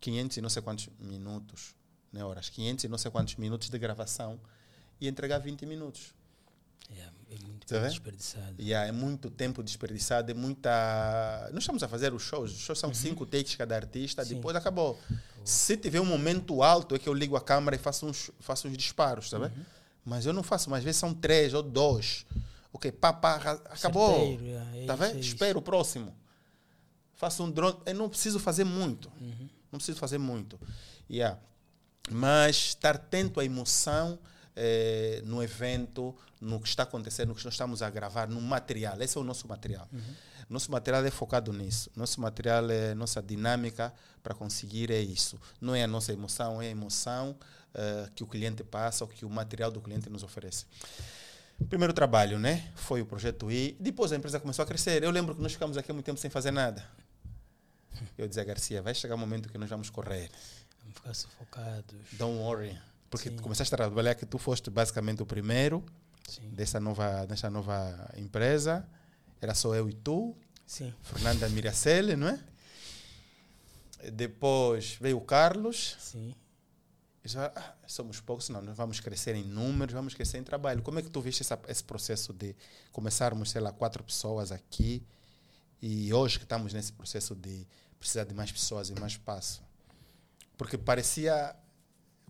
500 0.01 0.37
e 0.37 0.41
não 0.41 0.49
sei 0.49 0.63
quantos 0.63 0.89
minutos, 0.99 1.75
né, 2.13 2.25
horas, 2.25 2.49
500 2.49 2.85
e 2.85 2.89
não 2.89 2.99
sei 2.99 3.11
quantos 3.11 3.37
minutos 3.37 3.69
de 3.71 3.79
gravação 3.79 4.41
e 5.01 5.07
entregar 5.07 5.39
20 5.39 5.65
minutos. 5.65 6.13
Yeah, 6.91 7.13
é 7.31 7.35
muito 7.47 7.67
Tá 7.67 7.79
vendo? 7.79 7.91
desperdiçado. 7.91 8.55
Yeah, 8.61 8.89
é 8.89 8.93
muito 8.93 9.31
tempo 9.31 9.63
desperdiçado, 9.63 10.31
é 10.31 10.35
muita. 10.35 11.49
Nós 11.53 11.63
estamos 11.63 11.83
a 11.83 11.89
fazer 11.89 12.13
os 12.13 12.23
shows, 12.23 12.51
os 12.53 12.59
shows 12.59 12.79
são 12.79 12.93
cinco 12.93 13.25
takes 13.25 13.55
cada 13.55 13.77
artista, 13.77 14.25
Sim. 14.25 14.35
depois 14.35 14.57
acabou. 14.57 14.99
Se 15.45 15.77
tiver 15.77 16.01
um 16.01 16.05
momento 16.05 16.63
alto, 16.63 16.95
é 16.95 16.99
que 16.99 17.09
eu 17.09 17.15
ligo 17.15 17.37
a 17.37 17.41
câmera 17.41 17.77
e 17.77 17.79
faço 17.79 18.07
uns, 18.07 18.31
faço 18.41 18.67
uns 18.69 18.77
disparos, 18.77 19.31
tá 19.31 19.39
vendo? 19.39 19.55
Mas 20.05 20.27
eu 20.27 20.33
não 20.33 20.43
faço, 20.43 20.69
mas 20.71 20.79
às 20.79 20.85
vezes 20.85 20.99
são 21.01 21.15
três 21.15 21.55
ou 21.55 21.63
dois. 21.63 22.27
Ok, 22.73 22.91
pá, 22.93 23.13
pá, 23.13 23.37
ra- 23.37 23.53
acabou. 23.67 24.11
Certeiro, 24.19 24.45
yeah, 24.45 24.77
é 24.79 24.87
tá 24.87 24.97
vendo? 24.97 25.17
é. 25.17 25.21
Espero 25.21 25.59
o 25.59 25.63
próximo. 25.63 26.15
Faço 27.15 27.45
um 27.45 27.51
drone. 27.51 27.79
Eu 27.87 27.95
não 27.95 28.09
preciso 28.09 28.39
fazer 28.41 28.65
muito. 28.65 29.11
Uhum. 29.21 29.49
Não 29.71 29.79
preciso 29.79 29.99
fazer 29.99 30.19
muito. 30.19 30.59
Yeah. 31.11 31.39
Mas 32.11 32.57
estar 32.57 32.97
atento 32.97 33.39
à 33.39 33.45
emoção 33.45 34.19
eh, 34.57 35.23
no 35.25 35.43
evento, 35.43 36.15
no 36.41 36.59
que 36.61 36.69
está 36.69 36.83
acontecendo, 36.83 37.29
no 37.29 37.35
que 37.35 37.45
nós 37.45 37.55
estamos 37.55 37.81
a 37.83 37.89
gravar, 37.91 38.29
no 38.29 38.41
material. 38.41 39.01
Esse 39.01 39.17
é 39.17 39.21
o 39.21 39.25
nosso 39.25 39.47
material. 39.47 39.89
Nosso 40.49 40.71
material 40.73 41.05
é 41.05 41.11
focado 41.11 41.53
nisso. 41.53 41.91
Nosso 41.95 42.21
material 42.21 42.69
é 42.71 42.95
nossa 42.95 43.23
dinâmica 43.23 43.95
para 44.23 44.35
conseguir 44.35 44.91
é 44.91 45.01
isso. 45.01 45.39
Não 45.61 45.75
é 45.75 45.85
a 45.85 45.87
nossa 45.87 46.13
emoção, 46.13 46.61
é 46.61 46.67
a 46.67 46.71
emoção 46.71 47.37
eh, 47.75 48.09
que 48.15 48.23
o 48.23 48.27
cliente 48.27 48.63
passa 48.63 49.05
ou 49.05 49.09
que 49.09 49.25
o 49.25 49.31
material 49.31 49.71
do 49.71 49.81
cliente 49.81 50.11
nos 50.11 50.23
oferece. 50.23 50.67
Primeiro 51.69 51.93
trabalho, 51.93 52.39
né? 52.39 52.71
Foi 52.75 53.01
o 53.01 53.07
projeto 53.07 53.51
I. 53.51 53.77
Depois 53.81 54.13
a 54.13 54.17
empresa 54.17 54.39
começou 54.41 54.63
a 54.63 54.67
crescer. 54.67 55.03
Eu 55.03 55.11
lembro 55.11 55.35
que 55.35 55.41
nós 55.41 55.53
ficamos 55.53 55.77
aqui 55.77 55.91
há 55.91 55.95
muito 55.95 56.05
tempo 56.05 56.19
sem 56.19 56.31
fazer 56.31 56.51
nada. 56.51 56.85
Eu 58.19 58.29
dizia, 58.29 58.45
Garcia, 58.45 58.83
vai 58.83 58.95
chegar 58.95 59.15
um 59.15 59.19
momento 59.19 59.49
que 59.49 59.57
nós 59.57 59.71
vamos 59.71 59.89
correr. 59.89 60.31
Vamos 60.81 60.97
ficar 60.97 61.15
sufocados. 61.15 61.97
Don't 62.13 62.39
worry. 62.39 62.79
Porque 63.09 63.31
Sim. 63.31 63.37
tu 63.37 63.43
começaste 63.43 63.73
a 63.75 63.77
trabalhar 63.77 64.15
que 64.15 64.27
tu 64.27 64.39
foste 64.39 64.71
basicamente 64.71 65.23
o 65.23 65.27
primeiro 65.27 65.85
Sim. 66.29 66.51
dessa 66.51 66.81
nova, 66.81 67.27
dessa 67.27 67.49
nova 67.49 68.11
empresa. 68.17 68.87
Era 69.41 69.55
só 69.55 69.75
eu 69.75 69.89
e 69.89 69.93
tu, 69.93 70.37
Sim. 70.67 70.93
Fernanda 71.03 71.49
Miracele, 71.49 72.17
não 72.17 72.29
é? 72.29 72.41
Depois 74.13 74.97
veio 75.01 75.19
o 75.19 75.21
Carlos. 75.21 75.97
Sim. 75.99 76.35
Ah, 77.37 77.75
somos 77.87 78.21
poucos, 78.21 78.49
não, 78.49 78.61
nós 78.61 78.77
vamos 78.77 78.99
crescer 78.99 79.35
em 79.37 79.45
números, 79.45 79.95
vamos 79.95 80.13
crescer 80.13 80.39
em 80.39 80.43
trabalho. 80.43 80.83
Como 80.83 80.99
é 80.99 81.03
que 81.03 81.11
tu 81.11 81.21
viste 81.21 81.43
essa, 81.43 81.59
esse 81.69 81.85
processo 81.85 82.33
de 82.33 82.55
começarmos, 82.91 83.51
sei 83.51 83.61
lá, 83.61 83.73
quatro 83.73 84.03
pessoas 84.03 84.51
aqui 84.51 85.07
e 85.81 86.13
hoje 86.13 86.39
que 86.39 86.45
estamos 86.45 86.73
nesse 86.73 86.93
processo 86.93 87.37
de 87.37 87.67
precisar 87.99 88.25
de 88.25 88.35
mais 88.35 88.51
pessoas 88.51 88.89
e 88.89 88.95
mais 88.95 89.13
espaço? 89.13 89.63
Porque 90.59 90.77
parecia, 90.77 91.55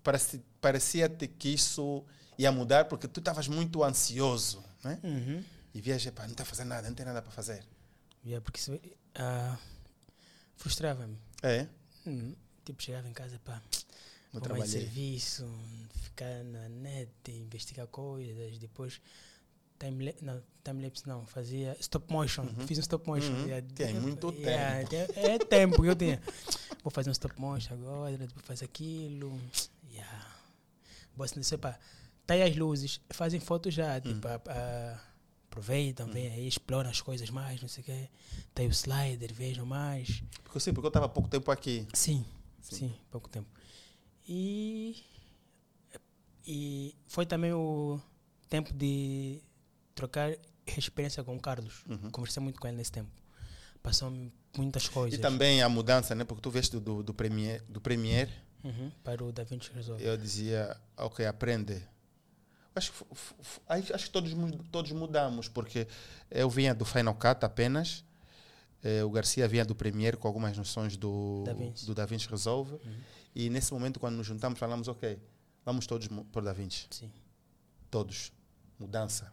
parecia, 0.03 0.43
parecia 0.61 1.09
-te 1.09 1.27
que 1.27 1.49
isso 1.49 2.05
ia 2.37 2.53
mudar 2.53 2.85
porque 2.85 3.09
tu 3.09 3.21
estavas 3.21 3.49
muito 3.49 3.83
ansioso, 3.83 4.63
né? 4.85 5.01
Uhum. 5.03 5.43
E 5.75 5.81
vias, 5.81 6.05
não 6.05 6.27
está 6.27 6.45
fazendo 6.45 6.69
nada, 6.69 6.87
não 6.87 6.95
tem 6.95 7.07
nada 7.07 7.23
para 7.23 7.33
fazer. 7.33 7.65
Yeah, 8.25 8.45
porque 8.45 8.61
ah, 9.15 9.57
frustrava-me. 10.57 11.17
É, 11.43 11.67
Uhum. 12.05 12.35
Tipo, 12.65 12.83
chegava 12.83 13.09
em 13.09 13.13
casa, 13.13 13.39
pá, 13.45 13.61
mais 14.33 14.43
de 14.43 14.49
trabalhei. 14.49 14.81
serviço, 14.81 15.47
ficar 15.95 16.43
na 16.45 16.69
net, 16.69 17.11
investigar 17.29 17.87
coisas, 17.87 18.59
depois 18.59 19.01
time 19.79 20.15
não, 20.23 20.41
timelapse 20.63 21.07
não, 21.09 21.27
fazia 21.27 21.77
stop 21.81 22.11
motion, 22.13 22.47
fiz 22.67 22.79
um 22.79 22.83
stop 22.83 23.07
motion. 23.07 23.33
Uhum. 23.33 23.47
yeah, 23.47 23.67
Tem 23.75 23.95
muito 23.95 24.33
yeah, 24.35 24.89
tem- 24.89 25.01
É 25.25 25.39
tempo 25.39 25.83
que 25.83 25.89
eu 25.89 25.97
tinha. 25.97 26.23
Vou 26.85 26.91
fazer 26.91 27.11
um 27.11 27.13
stop 27.13 27.39
motion 27.41 27.75
agora, 27.75 28.17
depois 28.17 28.45
fazer 28.47 28.65
aquilo. 28.65 29.39
Yeah. 29.93 30.29
Assim, 31.21 31.43
sei, 31.43 31.59
pá, 31.59 31.79
tá 32.27 32.35
aí 32.35 32.43
as 32.43 32.57
luzes, 32.57 33.01
fazem 33.11 33.39
fotos 33.41 33.75
já, 33.75 34.01
tipo, 34.01 34.27
a- 34.27 34.41
a- 34.47 35.01
aproveitam, 35.49 36.11
vêm 36.11 36.29
aí, 36.33 36.49
exploram 36.49 36.89
as 36.89 37.01
coisas 37.01 37.29
mais, 37.29 37.61
não 37.61 37.69
sei 37.69 37.83
o 37.83 37.85
quê. 37.87 38.09
Tem 38.55 38.67
o 38.67 38.71
slider, 38.71 39.33
vejam 39.35 39.67
mais. 39.67 40.23
Porque, 40.43 40.59
sim, 40.61 40.73
porque 40.73 40.87
eu 40.87 40.89
estava 40.89 41.07
há 41.07 41.09
pouco 41.09 41.29
tempo 41.29 41.51
aqui. 41.51 41.87
Sim, 41.93 42.25
Sim. 42.61 42.77
sim, 42.77 42.95
pouco 43.11 43.29
tempo. 43.29 43.49
E, 44.35 45.05
e 46.47 46.97
foi 47.07 47.27
também 47.27 47.53
o 47.53 48.01
tempo 48.49 48.73
de 48.73 49.43
trocar 49.95 50.35
experiência 50.67 51.23
com 51.23 51.37
o 51.37 51.41
Carlos. 51.41 51.85
Uhum. 51.87 52.11
Conversei 52.11 52.43
muito 52.43 52.59
com 52.59 52.67
ele 52.67 52.79
nesse 52.79 52.91
tempo. 52.91 53.11
Passou-me 53.83 54.33
muitas 54.57 54.89
coisas. 54.89 55.19
E 55.19 55.21
também 55.21 55.63
a 55.63 55.69
mudança, 55.69 56.15
né? 56.15 56.25
Porque 56.25 56.41
tu 56.41 56.51
veste 56.51 56.79
do, 56.81 57.03
do, 57.03 57.13
Premiere, 57.13 57.63
do 57.69 57.81
Premiere, 57.81 58.33
Uhum, 58.65 58.93
para 59.03 59.25
o 59.25 59.33
Da 59.33 59.43
Vinci 59.43 59.73
Resolve. 59.75 60.05
eu 60.05 60.17
dizia, 60.17 60.81
ok, 60.97 61.27
aprende. 61.27 61.83
Acho 62.77 62.93
que, 62.93 63.93
acho 63.93 64.05
que 64.05 64.11
todos, 64.11 64.33
todos 64.71 64.93
mudamos, 64.93 65.49
porque 65.49 65.89
eu 66.31 66.49
vinha 66.49 66.73
do 66.73 66.85
Final 66.85 67.15
Cut 67.17 67.45
apenas, 67.45 68.05
eh, 68.85 69.03
o 69.03 69.11
Garcia 69.11 69.49
vinha 69.49 69.65
do 69.65 69.75
Premiere 69.75 70.17
com 70.17 70.29
algumas 70.29 70.57
noções 70.57 70.97
do 70.97 71.43
DaVinci. 71.45 71.87
do 71.87 71.93
DaVinci 71.95 72.29
Resolve, 72.29 72.79
e 73.35 73.49
nesse 73.51 73.73
momento, 73.73 73.99
quando 74.01 74.17
nos 74.17 74.27
juntamos, 74.27 74.59
falamos, 74.59 74.89
ok, 74.89 75.19
vamos 75.65 75.87
todos 75.87 76.09
para 76.09 76.41
o 76.41 76.45
DaVinci. 76.45 76.87
Sim. 76.91 77.11
Todos. 77.91 78.33
Mudança. 78.79 79.33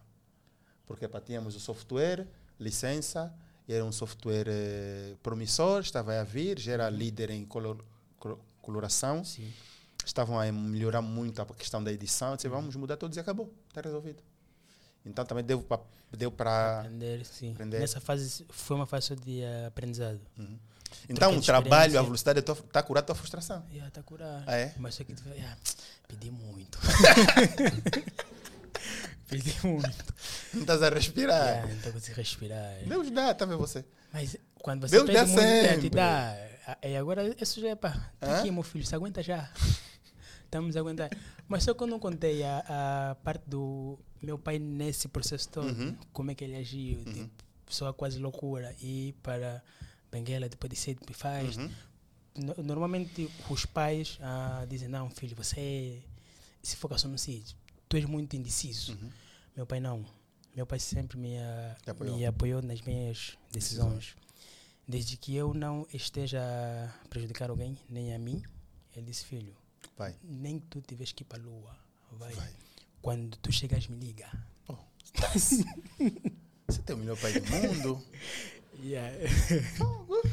Porque 0.86 1.06
pá, 1.08 1.20
tínhamos 1.20 1.54
o 1.56 1.60
software, 1.60 2.26
licença, 2.58 3.32
era 3.68 3.84
um 3.84 3.92
software 3.92 4.46
eh, 4.48 5.16
promissor, 5.22 5.80
estava 5.80 6.18
a 6.20 6.24
vir, 6.24 6.58
já 6.58 6.72
era 6.72 6.90
líder 6.90 7.30
em 7.30 7.44
color, 7.44 7.84
colo- 8.18 8.40
coloração, 8.60 9.24
Sim. 9.24 9.52
estavam 10.04 10.38
a 10.40 10.50
melhorar 10.50 11.00
muito 11.02 11.40
a 11.40 11.46
questão 11.46 11.82
da 11.82 11.92
edição. 11.92 12.30
Eu 12.30 12.36
disse, 12.36 12.48
vamos 12.48 12.74
mudar 12.76 12.96
todos 12.96 13.16
e 13.16 13.20
acabou, 13.20 13.52
está 13.68 13.80
resolvido. 13.80 14.22
Então 15.06 15.24
também 15.24 15.44
deu 15.44 15.62
para 15.62 15.80
deu 16.12 16.34
Aprender, 16.36 17.24
sim. 17.24 17.52
aprender. 17.52 17.78
Nessa 17.78 18.00
fase 18.00 18.44
foi 18.50 18.76
uma 18.76 18.86
fase 18.86 19.14
de 19.16 19.42
aprendizado. 19.66 20.20
Então 21.08 21.36
o 21.36 21.40
trabalho, 21.40 21.98
a 21.98 22.02
velocidade 22.02 22.40
está 22.40 22.80
a 22.80 22.82
curar 22.82 23.00
a 23.00 23.06
tua 23.06 23.14
frustração. 23.14 23.64
Yeah, 23.70 23.90
tá 23.90 24.02
curar. 24.02 24.42
Ah, 24.46 24.56
é? 24.56 24.74
Mas 24.78 24.94
só 24.94 25.04
que 25.04 25.14
yeah, 25.34 25.56
pedi 26.08 26.30
muito. 26.30 26.78
pedi 29.28 29.54
muito. 29.62 30.04
Não 30.54 30.60
estás 30.62 30.82
a 30.82 30.88
respirar. 30.88 31.46
Yeah, 31.46 31.68
não 31.68 31.76
estou 31.76 31.92
conseguindo 31.92 32.20
respirar. 32.20 32.74
Deus 32.86 33.10
dá, 33.10 33.30
está 33.30 33.44
a 33.44 33.48
ver 33.48 33.56
você. 33.56 33.84
Mas 34.12 34.36
quando 34.54 34.88
você 34.88 34.96
Deus 34.96 35.06
pede 35.06 35.18
dá 35.18 35.26
muito, 35.26 35.40
é, 35.40 35.68
te 35.68 35.74
sempre. 35.82 35.90
dá. 35.90 36.36
Ah, 36.66 36.78
E 36.82 36.96
agora, 36.96 37.36
isso 37.40 37.60
já 37.60 37.68
é 37.70 37.74
pá. 37.74 38.10
Tá 38.18 38.38
aqui, 38.38 38.50
meu 38.50 38.62
filho, 38.62 38.84
se 38.84 38.94
aguenta 38.94 39.22
já. 39.22 39.50
Estamos 40.44 40.76
a 40.76 40.80
aguentar. 40.80 41.10
Mas 41.46 41.62
só 41.62 41.74
que 41.74 41.82
eu 41.82 41.86
não 41.86 42.00
contei 42.00 42.42
a, 42.42 43.10
a 43.10 43.14
parte 43.16 43.44
do 43.46 43.98
meu 44.20 44.36
pai 44.36 44.58
nesse 44.58 45.06
processo 45.08 45.48
todo. 45.48 45.68
Uhum. 45.68 45.96
Como 46.12 46.30
é 46.30 46.34
que 46.34 46.42
ele 46.44 46.56
agiu. 46.56 47.04
Tipo, 47.04 47.30
pessoa 47.64 47.92
quase 47.94 48.18
loucura. 48.18 48.74
E 48.80 49.14
para 49.22 49.62
Benguela, 50.10 50.48
depois 50.48 50.70
de 50.70 50.76
ser 50.76 50.96
me 51.08 51.14
faz. 51.14 51.56
Uhum. 51.56 51.70
No- 52.36 52.62
Normalmente 52.62 53.28
os 53.48 53.64
pais 53.66 54.18
ah, 54.20 54.64
dizem, 54.68 54.88
não, 54.88 55.08
filho, 55.10 55.36
você 55.36 56.02
se 56.62 56.76
foca 56.76 56.96
só 56.98 57.08
no 57.08 57.18
sítio. 57.18 57.56
Tu 57.88 57.96
és 57.96 58.04
muito 58.04 58.34
indeciso. 58.36 58.92
Uhum. 58.92 59.10
Meu 59.56 59.66
pai 59.66 59.80
não. 59.80 60.04
Meu 60.54 60.66
pai 60.66 60.78
sempre 60.80 61.16
me, 61.18 61.36
Te 61.84 61.90
apoiou. 61.90 62.16
me 62.16 62.26
apoiou 62.26 62.62
nas 62.62 62.80
minhas 62.82 63.36
decisões. 63.52 64.16
Desde 64.86 65.16
que 65.16 65.34
eu 65.36 65.54
não 65.54 65.86
esteja 65.92 66.40
a 66.42 67.08
prejudicar 67.08 67.50
alguém, 67.50 67.78
nem 67.88 68.12
a 68.14 68.18
mim, 68.18 68.42
ele 68.96 69.06
disse, 69.06 69.24
filho, 69.24 69.54
Vai. 69.96 70.16
Nem 70.24 70.58
que 70.58 70.66
tu 70.66 70.80
tiveres 70.80 71.12
que 71.12 71.22
ir 71.22 71.26
para 71.26 71.38
a 71.40 71.44
lua. 71.44 71.76
Vai. 72.12 72.32
Vai. 72.32 72.50
Quando 73.02 73.36
tu 73.36 73.52
chegas, 73.52 73.86
me 73.86 73.96
liga. 73.96 74.28
Oh, 74.66 74.76
você 75.38 76.82
tem 76.84 76.96
o 76.96 76.98
melhor 76.98 77.18
pai 77.18 77.38
do 77.38 77.50
mundo. 77.50 78.02
Yeah. 78.82 79.18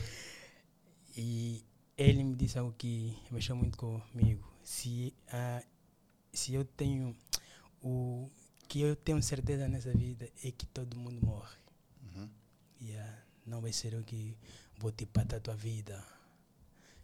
e 1.16 1.64
ele 1.98 2.24
me 2.24 2.36
disse 2.36 2.58
algo 2.58 2.74
que 2.78 3.18
mexeu 3.32 3.56
muito 3.56 3.78
comigo. 3.78 4.48
Se, 4.64 5.14
ah, 5.32 5.64
se 6.34 6.54
eu 6.54 6.66
tenho 6.66 7.16
o 7.82 8.30
que 8.68 8.82
eu 8.82 8.96
tenho 8.96 9.22
certeza 9.24 9.68
nessa 9.68 9.94
vida 9.94 10.30
é 10.44 10.52
que 10.52 10.66
todo 10.66 10.98
mundo 10.98 11.26
morre. 11.26 11.56
Uhum. 12.16 12.30
Yeah. 12.82 13.18
Não 13.46 13.62
vai 13.62 13.72
ser 13.72 13.94
eu 13.94 14.04
que 14.04 14.38
vou 14.78 14.92
te 14.92 15.06
patar 15.06 15.38
a 15.38 15.40
tua 15.40 15.56
vida. 15.56 16.04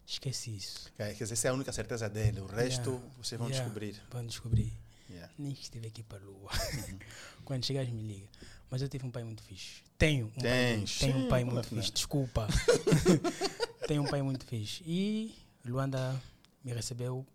Esquece 0.06 0.54
isso. 0.56 0.92
É, 0.98 1.14
quer 1.14 1.24
dizer, 1.24 1.34
essa 1.34 1.48
é 1.48 1.52
a 1.52 1.54
única 1.54 1.72
certeza 1.72 2.10
dele. 2.10 2.42
O 2.42 2.46
resto 2.46 2.90
Yeah. 2.90 3.10
vocês 3.18 3.40
vão 3.40 3.48
Yeah. 3.48 3.64
descobrir. 3.64 4.02
Vão 4.12 4.28
descobrir. 4.28 4.74
Yeah. 5.14 5.32
Nem 5.38 5.54
que 5.54 5.88
aqui 5.88 6.04
para 6.04 6.18
a 6.24 6.26
lua. 6.26 6.50
Quando 7.46 7.66
chegares, 7.66 7.92
me 7.92 8.02
liga. 8.02 8.28
Mas 8.70 8.82
eu 8.82 8.90
tive 8.90 9.06
um 9.06 9.12
pai 9.12 9.24
muito 9.24 9.44
fixe. 9.44 9.84
Tenho 9.98 10.26
um 10.28 10.30
pai, 10.32 10.42
Tens. 10.42 10.80
muito- 10.80 11.00
tenho 11.00 11.18
um 11.26 11.30
pai 11.30 11.44
muito 11.44 11.68
fixe. 11.68 11.92
Desculpa. 11.92 12.48
tenho 13.88 14.02
um 14.02 14.08
pai 14.08 14.22
muito 14.22 14.46
fixe. 14.46 14.84
E 14.86 15.36
Luanda 15.64 16.20
me 16.64 16.74
recebeu. 16.74 17.26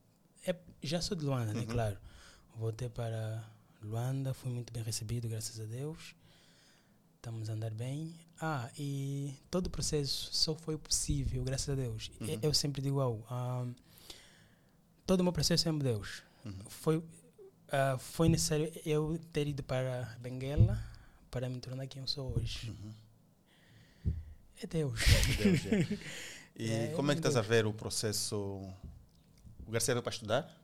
É, 0.44 0.54
já 0.82 1.00
sou 1.00 1.16
de 1.16 1.24
Luanda, 1.24 1.52
né? 1.54 1.60
Uhum. 1.60 1.66
Claro. 1.66 1.96
Voltei 2.56 2.88
para 2.88 3.44
Luanda, 3.80 4.34
fui 4.34 4.50
muito 4.50 4.72
bem 4.72 4.82
recebido, 4.82 5.28
graças 5.28 5.60
a 5.60 5.64
Deus. 5.64 6.14
Estamos 7.16 7.48
a 7.48 7.52
andar 7.52 7.70
bem. 7.70 8.14
Ah, 8.40 8.68
e 8.76 9.34
todo 9.50 9.66
o 9.66 9.70
processo 9.70 10.28
só 10.32 10.54
foi 10.54 10.76
possível, 10.78 11.42
graças 11.44 11.68
a 11.68 11.74
Deus. 11.74 12.10
Uhum. 12.20 12.38
Eu 12.42 12.52
sempre 12.54 12.80
digo 12.82 13.00
algo. 13.00 13.24
ah, 13.30 13.66
todo 15.06 15.20
o 15.20 15.24
meu 15.24 15.32
processo 15.32 15.68
é 15.68 15.72
em 15.72 15.78
Deus 15.78 16.22
Uhum. 16.44 16.52
foi, 16.68 17.02
ah, 17.72 17.96
foi 17.98 18.28
necessário 18.28 18.70
eu 18.84 19.18
ter 19.32 19.46
ido 19.48 19.62
para 19.62 20.16
Benguela 20.20 20.78
para 21.30 21.48
me 21.48 21.60
tornar 21.60 21.86
quem 21.86 22.00
eu 22.02 22.08
sou 22.08 22.34
hoje. 22.36 22.70
Uhum. 22.70 24.12
É 24.62 24.66
Deus. 24.66 25.00
Deus, 25.36 25.66
é. 25.66 25.98
E 26.60 26.72
É, 26.72 26.86
como 26.96 27.12
é 27.12 27.14
que 27.14 27.20
estás 27.20 27.36
a 27.36 27.40
ver 27.40 27.66
o 27.66 27.72
processo? 27.72 28.36
O 29.64 29.70
Garcia 29.70 29.94
veio 29.94 30.02
para 30.02 30.12
estudar? 30.12 30.60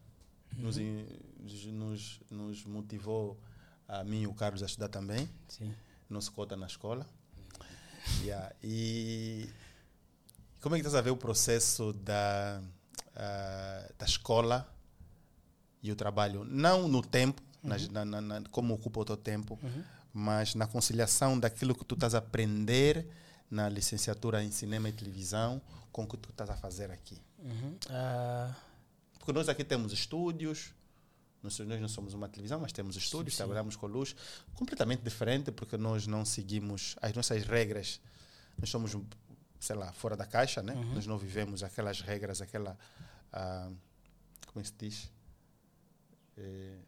Nos, 0.56 0.76
Uhum. 0.76 0.82
in- 0.82 1.70
nos, 1.72 2.20
nos 2.28 2.64
motivou 2.64 3.38
a 3.86 4.02
mim 4.02 4.22
e 4.22 4.26
o 4.26 4.34
Carlos 4.34 4.60
a 4.64 4.66
estudar 4.66 4.88
também. 4.88 5.28
Sim. 5.48 5.72
Não 6.10 6.20
se 6.20 6.32
cota 6.32 6.56
na 6.56 6.66
escola. 6.66 7.06
Yeah. 8.22 8.52
E 8.60 9.48
como 10.60 10.74
é 10.74 10.78
que 10.78 10.82
estás 10.86 10.96
a 10.96 11.00
ver 11.00 11.10
o 11.10 11.16
processo 11.16 11.92
da, 11.92 12.60
ah, 13.14 13.88
da 13.96 14.04
escola 14.04 14.68
e 15.84 15.92
o 15.92 15.96
trabalho? 15.96 16.44
Não 16.44 16.88
no 16.88 17.02
tempo, 17.02 17.40
nas- 17.62 17.88
na, 17.88 18.04
na- 18.04 18.20
na- 18.20 18.42
como 18.50 18.74
ocupa 18.74 19.00
o 19.00 19.04
teu 19.04 19.16
tempo, 19.16 19.58
Uhum. 19.62 19.84
mas 20.12 20.54
na 20.54 20.66
conciliação 20.66 21.38
daquilo 21.38 21.74
que 21.74 21.84
tu 21.84 21.94
estás 21.94 22.14
a 22.14 22.18
aprender 22.18 23.06
na 23.50 23.68
licenciatura 23.68 24.42
em 24.42 24.50
cinema 24.50 24.88
e 24.88 24.92
televisão 24.92 25.60
com 25.92 26.02
o 26.04 26.06
que 26.08 26.16
tu 26.16 26.30
estás 26.30 26.50
a 26.50 26.56
fazer 26.56 26.90
aqui. 26.90 27.20
Uhum. 27.38 27.76
Ah, 27.90 28.52
Porque 29.18 29.32
nós 29.32 29.48
aqui 29.48 29.62
temos 29.64 29.92
estúdios, 29.92 30.72
nós, 31.42 31.58
nós 31.60 31.80
não 31.80 31.88
somos 31.88 32.12
uma 32.14 32.28
televisão, 32.28 32.58
mas 32.60 32.72
temos 32.72 32.94
estúdios, 32.96 33.34
sim. 33.34 33.38
trabalhamos 33.38 33.74
com 33.76 33.86
luz, 33.86 34.14
completamente 34.54 35.02
diferente, 35.02 35.50
porque 35.52 35.76
nós 35.78 36.06
não 36.06 36.24
seguimos 36.24 36.96
as 37.00 37.12
nossas 37.14 37.42
regras. 37.44 38.00
Nós 38.58 38.68
somos, 38.70 38.94
sei 39.60 39.76
lá, 39.76 39.92
fora 39.92 40.14
da 40.16 40.26
caixa, 40.26 40.62
né? 40.62 40.74
Uhum. 40.74 40.94
Nós 40.94 41.06
não 41.06 41.16
vivemos 41.18 41.62
aquelas 41.62 42.00
regras, 42.00 42.40
aquela. 42.42 42.76
ah, 43.32 43.70
como 44.46 44.60
é 44.60 44.64
se 44.64 44.72
diz? 44.78 45.10
Eh, 46.36 46.78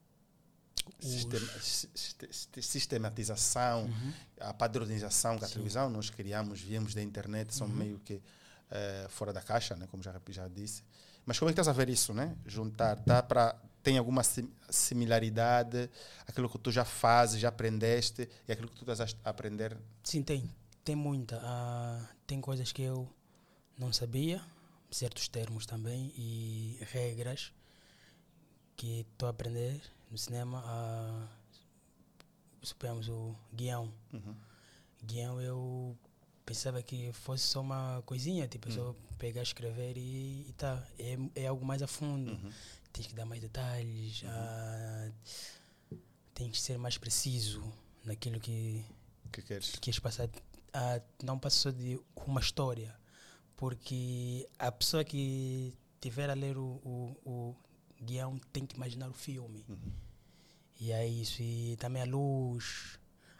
Os- 1.02 1.10
sistema- 1.10 1.60
si- 1.60 1.88
si- 1.94 2.62
sistematização, 2.62 3.84
uhum. 3.86 4.12
a 4.40 4.54
padronização 4.54 5.36
que 5.38 5.44
a 5.44 5.48
Sim. 5.48 5.54
televisão 5.54 5.90
nós 5.90 6.10
criamos, 6.10 6.60
viemos 6.60 6.94
da 6.94 7.02
internet, 7.02 7.54
são 7.54 7.66
Uhum. 7.66 7.74
meio 7.74 7.98
que 8.00 8.22
eh, 8.70 9.06
fora 9.10 9.32
da 9.32 9.40
caixa, 9.40 9.76
né, 9.76 9.86
como 9.88 10.02
já, 10.02 10.12
já 10.30 10.48
disse. 10.48 10.82
Mas 11.24 11.38
como 11.38 11.48
é 11.48 11.52
que 11.52 11.60
estás 11.60 11.68
a 11.68 11.72
ver 11.72 11.88
isso, 11.88 12.12
né? 12.12 12.36
Juntar, 12.44 12.96
dá 12.96 13.22
para 13.22 13.54
tem 13.82 13.96
alguma 13.96 14.24
sim- 14.24 14.50
similaridade 14.68 15.88
aquilo 16.26 16.48
que 16.50 16.58
tu 16.58 16.72
já 16.72 16.84
fazes, 16.84 17.38
já 17.40 17.48
aprendeste 17.48 18.28
e 18.48 18.50
aquilo 18.52 18.68
que 18.68 18.74
tu 18.74 18.90
estás 18.90 19.14
a 19.24 19.30
aprender? 19.30 19.76
Sim, 20.02 20.22
tem. 20.22 20.50
Tem 20.84 20.96
muita. 20.96 21.40
Ah, 21.44 22.04
tem 22.26 22.40
coisas 22.40 22.72
que 22.72 22.82
eu 22.82 23.08
não 23.78 23.92
sabia, 23.92 24.42
certos 24.90 25.28
termos 25.28 25.64
também 25.66 26.12
e 26.16 26.78
regras 26.92 27.52
que 28.76 29.00
estou 29.00 29.26
a 29.26 29.30
aprender 29.30 29.80
no 30.10 30.18
cinema. 30.18 30.62
Ah, 30.64 31.28
suponhamos 32.62 33.08
o 33.08 33.34
guião. 33.54 33.92
Uhum. 34.12 34.34
guião 35.04 35.40
eu 35.40 35.96
pensava 36.44 36.82
que 36.82 37.12
fosse 37.12 37.44
só 37.44 37.60
uma 37.60 38.02
coisinha, 38.06 38.46
tipo, 38.46 38.70
só 38.70 38.94
pegar, 39.18 39.42
escrever 39.42 39.96
e, 39.96 40.46
e 40.48 40.54
tá. 40.56 40.86
É, 40.98 41.18
é 41.42 41.46
algo 41.46 41.64
mais 41.64 41.82
a 41.82 41.86
fundo. 41.86 42.32
Uhum. 42.32 42.52
Tens 42.92 43.06
que 43.06 43.14
dar 43.14 43.26
mais 43.26 43.40
detalhes, 43.40 44.22
ah, 44.26 45.10
tens 46.32 46.50
que 46.52 46.60
ser 46.60 46.78
mais 46.78 46.96
preciso 46.96 47.62
naquilo 48.04 48.40
que 48.40 48.84
que 49.32 49.42
queres? 49.42 49.76
queres 49.80 49.98
passar. 49.98 50.28
Ah, 50.72 51.00
não 51.22 51.38
passa 51.38 51.56
só 51.56 51.70
de 51.70 52.00
uma 52.26 52.40
história, 52.40 52.94
porque 53.56 54.48
a 54.58 54.70
pessoa 54.70 55.04
que 55.04 55.74
tiver 56.00 56.30
a 56.30 56.34
ler 56.34 56.56
o, 56.56 56.80
o, 56.84 57.16
o 57.24 57.56
guião 58.02 58.38
tem 58.52 58.66
que 58.66 58.76
imaginar 58.76 59.08
o 59.08 59.12
filme. 59.12 59.64
Uhum. 59.68 59.92
E 60.80 60.92
é 60.92 61.06
isso. 61.06 61.42
E 61.42 61.76
também 61.78 62.02
a 62.02 62.04
luz, 62.04 62.98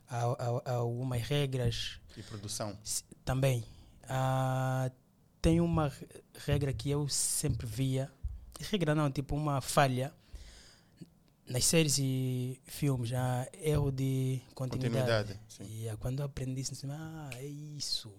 há 0.09 0.73
algumas 0.73 1.23
regras 1.23 2.01
E 2.17 2.23
produção? 2.23 2.77
Também. 3.25 3.65
Ah, 4.09 4.91
tem 5.43 5.61
uma 5.61 5.89
re- 5.89 6.07
regra 6.47 6.73
que 6.73 6.89
eu 6.91 7.09
sempre 7.09 7.67
via. 7.67 8.11
Regra 8.61 8.95
não, 8.95 9.11
tipo 9.11 9.35
uma 9.37 9.61
falha. 9.61 10.15
Nas 11.49 11.65
séries 11.65 11.97
e 11.99 12.61
filmes, 12.65 13.13
há 13.13 13.47
erro 13.63 13.93
de 13.93 14.41
continuidade. 14.55 15.35
Continuidade. 15.39 15.73
E 15.73 15.89
ah, 15.89 15.97
quando 15.97 16.19
eu 16.21 16.27
aprendi 16.27 16.61
isso, 16.61 16.73
assim, 16.73 16.89
ah, 16.91 17.31
é 17.35 17.47
isso. 17.47 18.13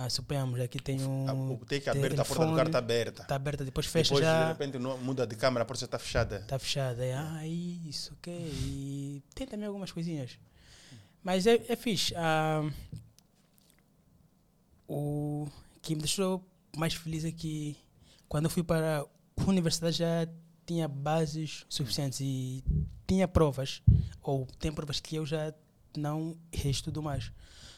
Ah, 0.00 0.08
suponhamos, 0.08 0.60
aqui 0.60 0.78
tem 0.80 1.02
um. 1.02 1.54
O 1.54 1.58
take 1.66 1.90
aberta, 1.90 2.22
a 2.22 2.24
porta 2.24 2.46
do 2.46 2.54
carro 2.54 2.68
está 2.68 2.78
aberta. 2.78 3.22
Está 3.22 3.34
aberta, 3.34 3.64
depois 3.64 3.84
fecha 3.84 4.14
Depois, 4.14 4.24
de 4.24 4.30
já. 4.30 4.48
repente, 4.52 4.78
não- 4.78 4.96
muda 4.98 5.26
de 5.26 5.34
câmera, 5.34 5.64
a 5.64 5.66
porta 5.66 5.84
está 5.84 5.98
fechada. 5.98 6.36
Está 6.36 6.56
fechada. 6.56 7.04
É, 7.04 7.14
ah, 7.14 7.44
isso, 7.44 8.14
ok. 8.14 8.32
E 8.32 9.20
tem 9.34 9.44
também 9.44 9.66
algumas 9.66 9.90
coisinhas. 9.90 10.38
Mas 11.20 11.48
é, 11.48 11.64
é 11.68 11.74
fixe. 11.74 12.14
Ah, 12.16 12.62
o 14.86 15.48
que 15.82 15.96
me 15.96 16.00
deixou 16.00 16.46
mais 16.76 16.94
feliz 16.94 17.24
é 17.24 17.32
que 17.32 17.76
quando 18.28 18.44
eu 18.44 18.50
fui 18.50 18.62
para 18.62 19.00
a 19.00 19.44
universidade 19.50 19.96
já 19.96 20.28
tinha 20.64 20.86
bases 20.86 21.66
suficientes 21.68 22.20
e 22.20 22.62
tinha 23.04 23.26
provas, 23.26 23.82
ou 24.22 24.46
tem 24.60 24.70
provas 24.70 25.00
que 25.00 25.16
eu 25.16 25.26
já 25.26 25.52
não 25.96 26.38
reestudo 26.52 27.02
mais. 27.02 27.32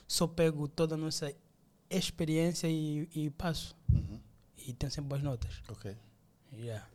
Só 0.06 0.26
pego 0.26 0.68
toda 0.68 0.96
a 0.96 0.98
nossa 0.98 1.32
experiência 1.98 2.68
e, 2.68 3.08
e 3.14 3.30
passo. 3.30 3.74
Uhum. 3.92 4.20
E 4.66 4.72
tenho 4.72 4.90
sempre 4.92 5.08
boas 5.08 5.22
notas. 5.22 5.60
Ok. 5.68 5.96
Yeah. 6.52 6.86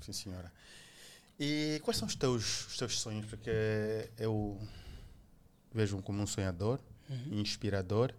Sim, 0.00 0.12
senhora. 0.12 0.52
E 1.38 1.80
quais 1.82 1.96
são 1.96 2.06
os 2.06 2.14
teus, 2.14 2.66
os 2.68 2.76
teus 2.76 3.00
sonhos? 3.00 3.26
Porque 3.26 3.50
eu 4.18 4.60
vejo 5.72 6.00
como 6.02 6.22
um 6.22 6.26
sonhador, 6.26 6.78
Uhum. 7.10 7.40
inspirador, 7.40 8.14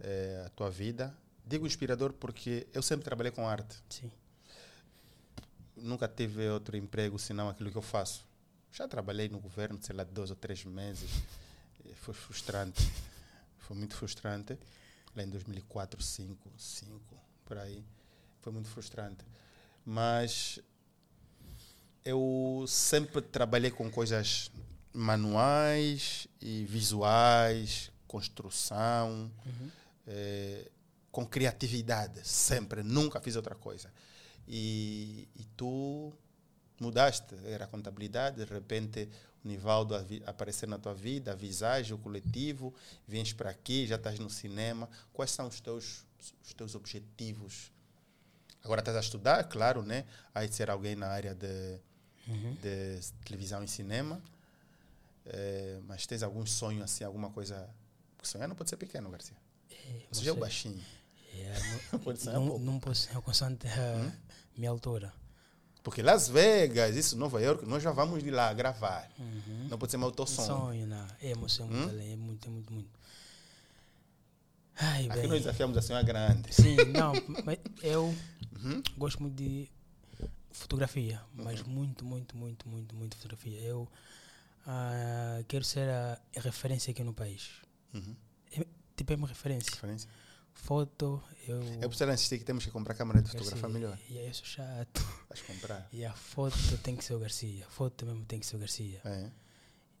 eh, 0.00 0.42
a 0.46 0.48
tua 0.50 0.70
vida. 0.70 1.14
Digo 1.46 1.66
inspirador 1.66 2.12
porque 2.12 2.66
eu 2.72 2.82
sempre 2.82 3.04
trabalhei 3.04 3.32
com 3.32 3.48
arte. 3.48 3.76
Sim. 3.88 4.10
Nunca 5.76 6.06
tive 6.08 6.48
outro 6.48 6.76
emprego 6.76 7.18
senão 7.18 7.48
aquilo 7.48 7.70
que 7.70 7.76
eu 7.78 7.82
faço. 7.82 8.26
Já 8.72 8.86
trabalhei 8.88 9.28
no 9.28 9.38
governo, 9.38 9.78
sei 9.82 9.94
lá, 9.94 10.04
dois 10.04 10.30
ou 10.30 10.36
três 10.36 10.64
meses. 10.64 11.10
E 11.84 11.94
Foi 11.94 12.12
frustrante. 12.14 12.82
Foi 13.58 13.76
muito 13.76 13.94
frustrante. 13.94 14.58
Lá 15.16 15.22
em 15.22 15.28
2004, 15.28 15.98
2005, 15.98 16.48
2005, 16.50 17.00
por 17.44 17.58
aí. 17.58 17.84
Foi 18.40 18.52
muito 18.52 18.68
frustrante. 18.68 19.24
Mas 19.84 20.58
eu 22.04 22.64
sempre 22.68 23.22
trabalhei 23.22 23.70
com 23.70 23.90
coisas 23.90 24.50
manuais 24.92 26.26
e 26.40 26.64
visuais, 26.66 27.90
construção, 28.06 29.30
Uhum. 29.46 29.70
eh, 30.06 30.70
com 31.10 31.24
criatividade, 31.26 32.26
sempre, 32.26 32.82
nunca 32.82 33.20
fiz 33.20 33.36
outra 33.36 33.54
coisa. 33.54 33.90
E, 34.46 35.28
e 35.36 35.44
tu 35.56 36.12
mudaste, 36.80 37.34
era 37.44 37.66
contabilidade, 37.66 38.44
de 38.44 38.52
repente 38.52 39.08
Nivaldo 39.44 39.94
aparecer 40.26 40.66
na 40.68 40.78
tua 40.78 40.94
vida, 40.94 41.32
a 41.32 41.34
visagem, 41.34 41.92
o 41.94 41.98
coletivo, 41.98 42.74
vens 43.06 43.32
para 43.32 43.50
aqui, 43.50 43.86
já 43.86 43.96
estás 43.96 44.18
no 44.18 44.30
cinema. 44.30 44.88
Quais 45.12 45.30
são 45.30 45.46
os 45.48 45.60
teus, 45.60 46.04
os 46.42 46.52
teus 46.54 46.74
objetivos 46.74 47.70
Agora 48.62 48.80
estás 48.80 48.96
a 48.96 49.00
estudar, 49.00 49.44
claro, 49.44 49.82
né? 49.82 50.06
Há 50.34 50.46
de 50.46 50.54
ser 50.54 50.70
alguém 50.70 50.96
na 50.96 51.08
área 51.08 51.34
de, 51.34 51.78
Uhum. 52.26 52.54
de 52.62 52.98
televisão 53.22 53.62
e 53.62 53.68
cinema. 53.68 54.22
Eh, 55.26 55.80
mas 55.86 56.06
tens 56.06 56.22
algum 56.22 56.46
sonho, 56.46 56.82
assim, 56.82 57.04
alguma 57.04 57.28
coisa... 57.28 57.68
Porque 58.16 58.26
sonhar 58.26 58.48
não 58.48 58.56
pode 58.56 58.70
ser 58.70 58.78
pequeno, 58.78 59.10
Garcia. 59.10 59.36
Você 60.10 60.24
já 60.24 60.30
é 60.30 60.32
o 60.32 60.36
baixinho. 60.38 60.82
Yeah, 61.34 61.60
Não 61.92 61.98
pode 61.98 62.20
sonhar 62.20 62.40
não, 62.40 62.46
pouco. 62.48 62.64
não 62.64 62.80
posso 62.80 63.02
ser 63.02 63.20
constante 63.20 63.66
a 63.68 64.12
minha 64.56 64.70
altura. 64.70 65.12
Porque 65.84 66.02
Las 66.02 66.28
Vegas, 66.28 66.96
isso, 66.96 67.16
Nova 67.16 67.40
York, 67.40 67.64
nós 67.66 67.82
já 67.82 67.92
vamos 67.92 68.22
de 68.24 68.30
lá 68.30 68.52
gravar. 68.54 69.08
Não 69.68 69.78
pode 69.78 69.92
ser 69.92 69.98
mais 69.98 70.10
o 70.12 70.16
teu 70.16 70.26
sonho. 70.26 70.48
Sonho, 70.48 70.86
não. 70.86 71.06
É 71.20 71.30
emoção 71.30 71.68
muito 71.68 71.90
além, 71.90 72.12
é 72.12 72.16
muito, 72.16 72.48
é 72.48 72.50
muito, 72.50 72.72
muito. 72.72 72.98
Ai, 74.76 75.06
Aqui 75.06 75.20
bem. 75.20 75.28
nós 75.28 75.38
desafiamos 75.40 75.76
a 75.76 75.82
sonhar 75.82 76.02
grande. 76.02 76.52
Sim, 76.52 76.74
não, 76.92 77.12
mas 77.44 77.58
eu 77.82 78.12
Uhum. 78.64 78.82
gosto 78.96 79.20
muito 79.22 79.36
de 79.36 79.68
fotografia, 80.50 81.20
mas 81.34 81.62
muito, 81.62 82.02
muito, 82.04 82.34
muito, 82.36 82.66
muito, 82.66 82.94
muito 82.96 83.16
fotografia. 83.16 83.60
Eu 83.60 83.86
ah, 84.66 85.42
quero 85.46 85.64
ser 85.64 85.88
a 85.90 86.18
referência 86.36 86.90
aqui 86.90 87.04
no 87.04 87.12
país. 87.12 87.50
Uhum. 87.92 88.16
É, 88.52 88.66
tipo, 88.96 89.12
é 89.12 89.16
uma 89.16 89.28
referência. 89.28 89.70
Diferença. 89.70 90.08
Foto, 90.54 91.22
eu. 91.46 91.60
É 91.74 91.88
por 91.88 91.92
isso 91.92 92.06
que 92.06 92.12
insistir 92.12 92.38
que 92.38 92.44
temos 92.44 92.64
que 92.64 92.70
comprar 92.70 92.94
câmera 92.94 93.20
de 93.20 93.30
fotografar 93.30 93.68
melhor. 93.68 93.98
E 94.08 94.16
eu 94.16 94.32
sou 94.32 94.46
chato. 94.46 95.04
Vais 95.28 95.42
comprar. 95.42 95.88
E 95.92 96.04
a 96.04 96.14
foto 96.14 96.78
tem 96.82 96.96
que 96.96 97.04
ser 97.04 97.14
o 97.14 97.18
Garcia. 97.18 97.66
A 97.66 97.70
foto 97.70 98.06
mesmo 98.06 98.24
tem 98.24 98.40
que 98.40 98.46
ser 98.46 98.56
o 98.56 98.58
Garcia. 98.58 99.00
É. 99.04 99.30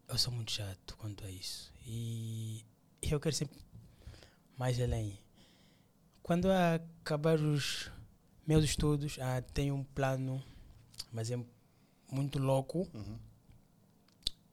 Eu 0.08 0.16
sou 0.16 0.32
muito 0.32 0.52
chato 0.52 0.96
quanto 0.96 1.24
a 1.24 1.30
isso. 1.30 1.72
E 1.84 2.64
eu 3.02 3.20
quero 3.20 3.34
sempre 3.34 3.58
mais 4.56 4.80
além. 4.80 5.18
Quando 6.22 6.48
acabar 6.50 7.38
os 7.38 7.90
meus 8.46 8.64
estudos, 8.64 9.18
ah, 9.20 9.42
tenho 9.42 9.74
um 9.74 9.84
plano, 9.84 10.42
mas 11.12 11.30
é 11.30 11.38
muito 12.10 12.38
louco. 12.38 12.88
Uhum. 12.94 13.18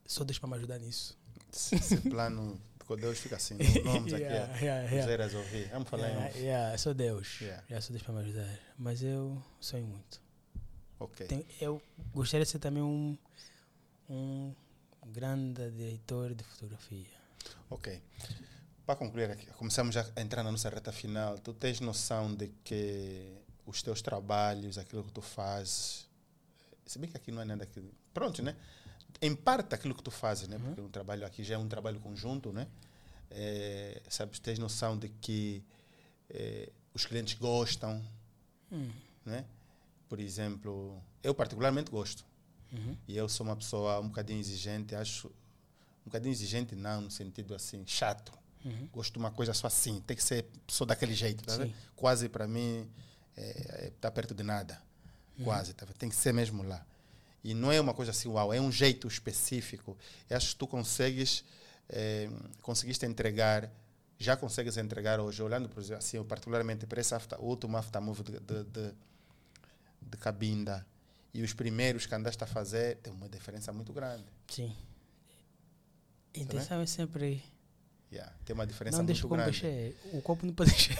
Só 0.05 0.25
Deus 0.25 0.39
para 0.39 0.49
me 0.49 0.55
ajudar 0.55 0.79
nisso. 0.79 1.17
Esse 1.53 1.97
plano 1.97 2.59
com 2.95 2.97
Deus 2.97 3.19
fica 3.19 3.35
assim. 3.37 3.55
Não 3.85 3.93
vamos 3.93 4.13
aqui 4.13 4.23
Yeah, 4.23 4.57
yeah, 4.59 5.15
resolver. 5.23 5.69
Vamos 5.71 5.87
falar 5.89 6.09
em 6.09 6.11
Yeah, 6.11 6.27
off. 6.29 6.39
yeah, 6.39 6.77
só 6.77 6.93
Deus. 6.93 7.39
Yeah. 7.41 7.63
Yeah, 7.69 7.81
só 7.85 7.91
Deus 7.93 8.03
para 8.03 8.13
me 8.15 8.19
ajudar. 8.21 8.59
Mas 8.77 9.01
eu 9.01 9.41
sonho 9.59 9.85
muito. 9.87 10.21
Ok. 10.99 11.25
Tenho- 11.27 11.45
eu 11.61 11.81
gostaria 12.13 12.45
de 12.45 12.51
ser 12.51 12.59
também 12.59 12.83
um, 12.83 13.17
um 14.09 14.53
grande 15.07 15.71
diretor 15.71 16.33
de 16.35 16.43
fotografia. 16.43 17.07
Ok. 17.69 18.01
Para 18.85 18.95
concluir 18.95 19.31
aqui, 19.31 19.45
começamos 19.53 19.95
já 19.95 20.05
a 20.15 20.21
entrar 20.21 20.43
na 20.43 20.51
nossa 20.51 20.69
reta 20.69 20.91
final. 20.91 21.37
Tu 21.39 21.53
tens 21.53 21.79
noção 21.79 22.33
de 22.35 22.49
que 22.63 23.31
os 23.65 23.81
teus 23.81 24.01
trabalhos, 24.01 24.77
aquilo 24.77 25.03
que 25.03 25.11
tu 25.11 25.21
fazes, 25.21 26.07
se 26.85 26.99
bem 26.99 27.09
que 27.09 27.15
aqui 27.15 27.31
não 27.31 27.41
é 27.41 27.45
nada 27.45 27.65
que. 27.65 27.81
Pronto, 28.13 28.43
né? 28.43 28.55
Em 29.21 29.35
parte 29.35 29.75
aquilo 29.75 29.93
que 29.93 30.01
tu 30.03 30.09
fazes, 30.11 30.47
né? 30.47 30.57
Porque 30.57 30.81
um 30.81 30.89
trabalho 30.89 31.25
aqui 31.25 31.43
já 31.43 31.55
é 31.55 31.57
um 31.57 31.67
trabalho 31.67 31.99
conjunto, 31.99 32.51
né? 32.51 32.67
É, 33.29 34.01
sabes, 34.09 34.39
tens 34.39 34.57
noção 34.59 34.97
de 34.97 35.07
que 35.09 35.63
é, 36.29 36.69
os 36.93 37.05
clientes 37.05 37.35
gostam, 37.35 38.03
Hum. 38.71 38.89
né? 39.25 39.45
Por 40.09 40.19
exemplo, 40.19 41.01
eu 41.23 41.33
particularmente 41.35 41.91
gosto. 41.91 42.25
Uhum. 42.71 42.97
E 43.07 43.15
eu 43.15 43.27
sou 43.29 43.45
uma 43.45 43.55
pessoa 43.55 43.99
um 43.99 44.07
bocadinho 44.07 44.39
exigente, 44.39 44.95
acho. 44.95 45.27
Um 45.27 46.05
bocadinho 46.05 46.31
exigente, 46.31 46.75
não, 46.75 47.01
no 47.01 47.11
sentido 47.11 47.53
assim, 47.53 47.83
chato. 47.85 48.33
Uhum. 48.65 48.87
Gosto 48.91 49.13
de 49.13 49.19
uma 49.19 49.31
coisa 49.31 49.53
só 49.53 49.67
assim, 49.67 50.01
tem 50.01 50.15
que 50.17 50.23
ser 50.23 50.45
só 50.67 50.83
daquele 50.85 51.13
jeito, 51.13 51.43
tá? 51.43 51.53
Quase 51.95 52.27
para 52.29 52.47
mim 52.47 52.89
é, 53.37 53.85
é, 53.87 53.91
tá 54.01 54.09
perto 54.09 54.33
de 54.33 54.43
nada. 54.43 54.81
Quase, 55.43 55.73
tá? 55.73 55.85
Tem 55.97 56.09
que 56.09 56.15
ser 56.15 56.33
mesmo 56.33 56.61
lá. 56.63 56.85
E 57.43 57.53
não 57.53 57.71
é 57.71 57.81
uma 57.81 57.93
coisa 57.93 58.11
assim, 58.11 58.29
uau, 58.29 58.53
é 58.53 58.61
um 58.61 58.71
jeito 58.71 59.07
específico. 59.07 59.97
Eu 60.29 60.37
acho 60.37 60.49
que 60.49 60.55
tu 60.55 60.67
consegues, 60.67 61.43
é, 61.89 62.29
conseguiste 62.61 63.05
entregar, 63.05 63.71
já 64.19 64.37
consegues 64.37 64.77
entregar 64.77 65.19
hoje, 65.19 65.41
olhando, 65.41 65.67
por 65.67 65.81
exemplo, 65.81 65.97
assim, 65.97 66.23
particularmente 66.23 66.85
para 66.85 67.01
esse 67.01 67.15
after, 67.15 67.39
último 67.41 67.77
aftermove 67.77 68.23
de, 68.23 68.39
de, 68.39 68.63
de, 68.65 68.93
de 70.01 70.17
Cabinda 70.17 70.85
e 71.33 71.41
os 71.41 71.53
primeiros 71.53 72.05
que 72.05 72.13
andaste 72.13 72.43
a 72.43 72.47
fazer, 72.47 72.97
tem 72.97 73.11
uma 73.11 73.27
diferença 73.27 73.71
muito 73.73 73.91
grande. 73.91 74.25
Sim. 74.47 74.75
A 76.35 76.39
intenção 76.39 76.81
é 76.81 76.85
sempre. 76.85 77.43
Yeah, 78.11 78.29
tem 78.43 78.53
uma 78.53 78.67
diferença 78.67 78.97
Não 78.97 79.05
deixa 79.05 79.25
muito 79.25 79.33
o 79.41 79.45
copo 79.45 79.51
grande. 79.51 79.57
encher. 79.57 79.95
O 80.13 80.21
copo 80.21 80.45
não 80.45 80.53
pode 80.53 80.71
encher. 80.71 80.97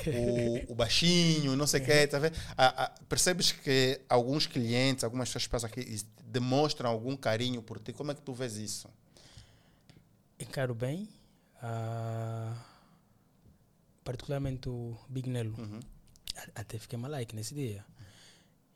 o, 0.68 0.72
o 0.72 0.76
baixinho, 0.76 1.55
não 1.57 1.68
sei 1.68 1.82
o 1.82 1.86
quê, 1.86 2.07
tá 2.07 2.18
vendo? 2.20 2.38
Ah, 2.57 2.86
ah, 2.86 2.91
percebes 3.09 3.51
que 3.51 3.99
alguns 4.07 4.47
clientes, 4.47 5.03
algumas 5.03 5.28
pessoas 5.28 5.45
passam 5.47 5.70
aqui 5.70 6.01
demonstram 6.24 6.89
algum 6.89 7.18
carinho 7.18 7.62
por 7.62 7.80
ti. 7.80 7.91
Como 7.91 8.12
é 8.12 8.16
que 8.16 8.22
tu 8.22 8.34
vês 8.34 8.55
isso? 8.55 8.88
Encaro 10.39 10.74
bem. 10.74 11.09
ah, 11.62 12.55
particularmente 14.03 14.70
o 14.70 14.97
Big 15.09 15.30
Nelo. 15.30 15.53
Uhum. 15.59 15.80
A- 16.38 16.62
Até 16.62 16.80
fiquei 16.80 16.97
malike 16.97 17.36
nesse 17.36 17.53
dia. 17.53 17.84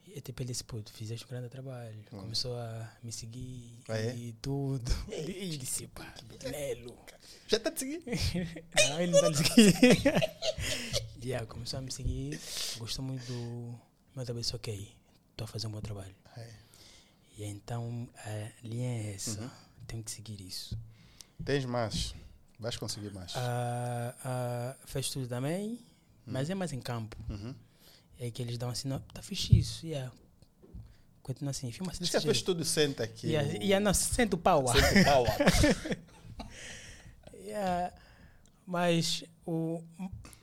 E 0.08 0.22
tipo, 0.22 0.41
ele 0.41 0.47
disse, 0.51 0.64
pô, 0.64 0.82
tu 0.82 0.91
fizeste 0.93 1.26
um 1.26 1.30
grande 1.30 1.49
trabalho. 1.49 1.97
Começou 2.10 2.56
a 2.58 2.91
me 3.03 3.12
seguir 3.12 3.80
Ah, 3.89 3.97
é? 3.97 4.16
e 4.16 4.34
tudo. 4.41 4.89
E 5.12 5.14
ele 5.14 5.58
disse, 5.58 5.88
pá, 5.88 6.14
Big 6.26 6.47
Nelo. 6.49 6.97
Já 7.47 7.58
está 7.58 7.70
a 7.70 7.74
te 7.74 7.80
seguir? 7.80 8.01
Não, 8.89 9.01
ele 9.01 9.12
não 9.12 9.30
está 9.32 9.51
a 9.53 9.56
seguir. 9.56 11.24
yeah, 11.24 11.45
começou 11.51 11.80
a 11.80 11.82
me 11.82 11.91
seguir. 11.91 12.39
Gostou 12.78 13.03
muito 13.03 13.26
do 13.26 13.80
meu 14.16 14.24
trabalho. 14.26 14.41
Disse, 14.41 14.56
ok, 14.56 14.95
estou 15.32 15.45
a 15.45 15.47
fazer 15.47 15.68
um 15.68 15.72
bom 15.72 15.82
trabalho. 15.82 16.16
É. 16.38 16.49
E 17.38 17.43
então 17.43 18.08
a 18.18 18.51
linha 18.66 18.88
é 19.10 19.14
essa. 19.16 19.51
Tenho 19.88 20.01
que 20.03 20.12
seguir 20.12 20.39
isso. 20.41 20.78
Tens 21.43 21.66
mais. 21.66 22.16
Vais 22.60 22.78
conseguir 22.78 23.12
mais. 23.14 23.34
Ah, 23.36 24.16
ah, 24.24 24.76
fez 24.86 25.10
tudo 25.10 25.28
também, 25.28 25.78
mas 26.26 26.49
é 26.49 26.56
mais 26.56 26.72
em 26.72 26.80
campo. 26.80 27.18
Uhum. 27.30 27.53
É 28.20 28.32
que 28.32 28.41
eles 28.41 28.57
dão 28.57 28.70
assim, 28.70 28.88
não, 28.88 28.99
tá 28.99 29.22
fixe 29.22 29.57
isso. 29.57 29.86
Yeah. 29.86 30.11
Continua 31.22 31.51
assim, 31.51 31.72
filma 31.72 31.91
assim. 31.91 32.03
Desse 32.03 32.22
fez 32.22 32.41
tudo, 32.41 32.63
senta 32.63 33.03
aqui. 33.03 33.28
Yeah, 33.28 33.49
o- 33.49 33.61
yeah, 33.61 33.80
não, 33.84 33.93
sente 33.93 34.36
o 34.36 34.38
pau. 34.38 34.66
ah. 34.70 34.74
Senta 34.74 35.20
o. 35.20 35.26
Yeah, 37.36 37.93
mas 38.66 39.24
o 39.45 39.82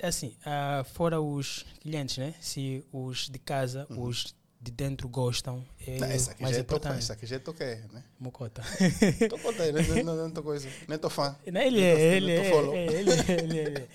assim, 0.03 0.37
ah, 0.45 0.85
fora 0.93 1.21
os 1.21 1.65
clientes, 1.81 2.19
né? 2.19 2.35
Se 2.41 2.85
os 2.93 3.29
de 3.29 3.39
casa, 3.39 3.87
os 3.91 4.35
de 4.61 4.71
dentro 4.71 5.09
gostam, 5.09 5.65
é 5.87 5.93
Uhum. 5.93 5.99
Não, 6.01 6.07
essa 6.09 6.31
aqui 6.33 6.43
mais 6.43 6.55
já 6.55 6.61
é 6.61 6.63
importante. 6.63 6.99
essa 6.99 7.13
aqui 7.15 7.27
já 7.27 7.37
é 7.37 7.39
quê, 7.39 7.81
né? 7.93 8.05
Mocota. 8.19 8.63
Tô 9.29 9.39
contando, 9.39 9.83
não, 9.83 10.05
não, 10.05 10.17
não, 10.17 10.31
tô 10.31 10.43
coisa. 10.43 10.69
Nem 10.89 10.99
tô 10.99 11.11
fã. 11.11 11.37
Não, 11.53 11.61
ele 11.61 11.81
é, 11.81 12.17
ele 12.17 12.31
é, 12.31 12.37
é, 12.37 12.47
ele 12.47 12.77
é, 12.77 12.93
ele 13.01 13.11
é, 13.11 13.43
ele 13.43 13.79
é. 13.81 13.89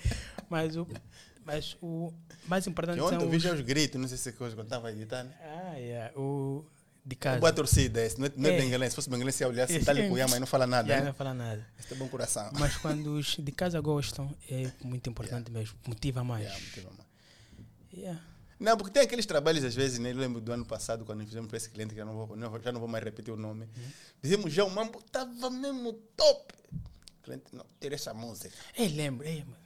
Mas 0.50 0.76
o, 0.76 0.86
mas 1.48 1.76
o 1.80 2.12
mais 2.46 2.66
importante 2.66 2.98
E 2.98 3.00
ontem 3.00 3.16
são 3.16 3.24
eu 3.24 3.30
vi 3.30 3.38
os, 3.38 3.42
já 3.42 3.52
os 3.54 3.60
gritos, 3.62 3.98
não 4.00 4.06
sei 4.06 4.18
se 4.18 4.28
é 4.28 4.32
coisa 4.32 4.54
quando 4.54 4.66
estava 4.66 4.92
editando. 4.92 5.30
ah, 5.42 5.74
yeah, 5.76 6.12
o 6.18 6.64
de 7.06 7.14
É 7.14 7.18
casa. 7.18 7.40
boa 7.40 7.52
torcida 7.52 8.04
esse, 8.04 8.18
não 8.20 8.26
é, 8.26 8.32
não 8.36 8.50
é 8.50 8.54
É. 8.54 8.60
bengalense. 8.60 8.90
Se 8.90 8.96
fosse 8.96 9.08
bengalense, 9.08 9.42
ia 9.42 9.48
olhar 9.48 9.66
ali 9.88 10.00
é. 10.02 10.08
com 10.08 10.18
Yama 10.18 10.36
e 10.36 10.40
não 10.40 10.46
fala 10.46 10.66
nada, 10.66 10.88
Yeah, 10.88 11.04
né? 11.04 11.10
não 11.10 11.14
fala 11.16 11.32
nada. 11.32 11.66
Esse 11.78 11.94
é 11.94 11.96
bom 11.96 12.06
coração. 12.08 12.50
Mas 12.58 12.76
quando 12.84 13.14
os 13.14 13.36
de 13.38 13.50
casa 13.52 13.80
gostam, 13.80 14.34
é 14.50 14.70
muito 14.84 15.08
importante 15.08 15.50
mesmo. 15.50 15.78
Motiva 15.86 16.22
mais. 16.22 16.44
Yeah, 16.44 16.64
motiva 16.66 16.90
mais. 16.90 17.08
Yeah. 17.94 18.20
Não, 18.60 18.76
porque 18.76 18.92
tem 18.92 19.02
aqueles 19.02 19.24
trabalhos, 19.24 19.64
às 19.64 19.74
vezes, 19.74 19.98
né? 20.00 20.10
eu 20.10 20.16
lembro 20.16 20.40
do 20.40 20.52
ano 20.52 20.66
passado, 20.66 21.04
quando 21.04 21.24
fizemos 21.24 21.48
para 21.48 21.56
esse 21.56 21.70
cliente, 21.70 21.94
que 21.94 22.00
eu 22.00 22.04
não 22.04 22.14
vou, 22.26 22.36
não, 22.36 22.60
já 22.60 22.72
não 22.72 22.80
vou 22.80 22.88
mais 22.88 23.02
repetir 23.04 23.32
o 23.32 23.36
nome. 23.36 23.68
Dizemos 24.22 24.52
já, 24.52 24.64
o 24.64 24.70
mambo 24.70 24.98
estava 24.98 25.48
mesmo 25.48 25.92
top. 26.16 26.52
O 26.72 27.22
cliente, 27.22 27.44
não, 27.52 27.64
tira 27.80 27.94
essa 27.94 28.12
música. 28.12 28.52
Ei, 28.76 28.88
lembro, 28.88 29.26
ei, 29.26 29.44
mano. 29.44 29.57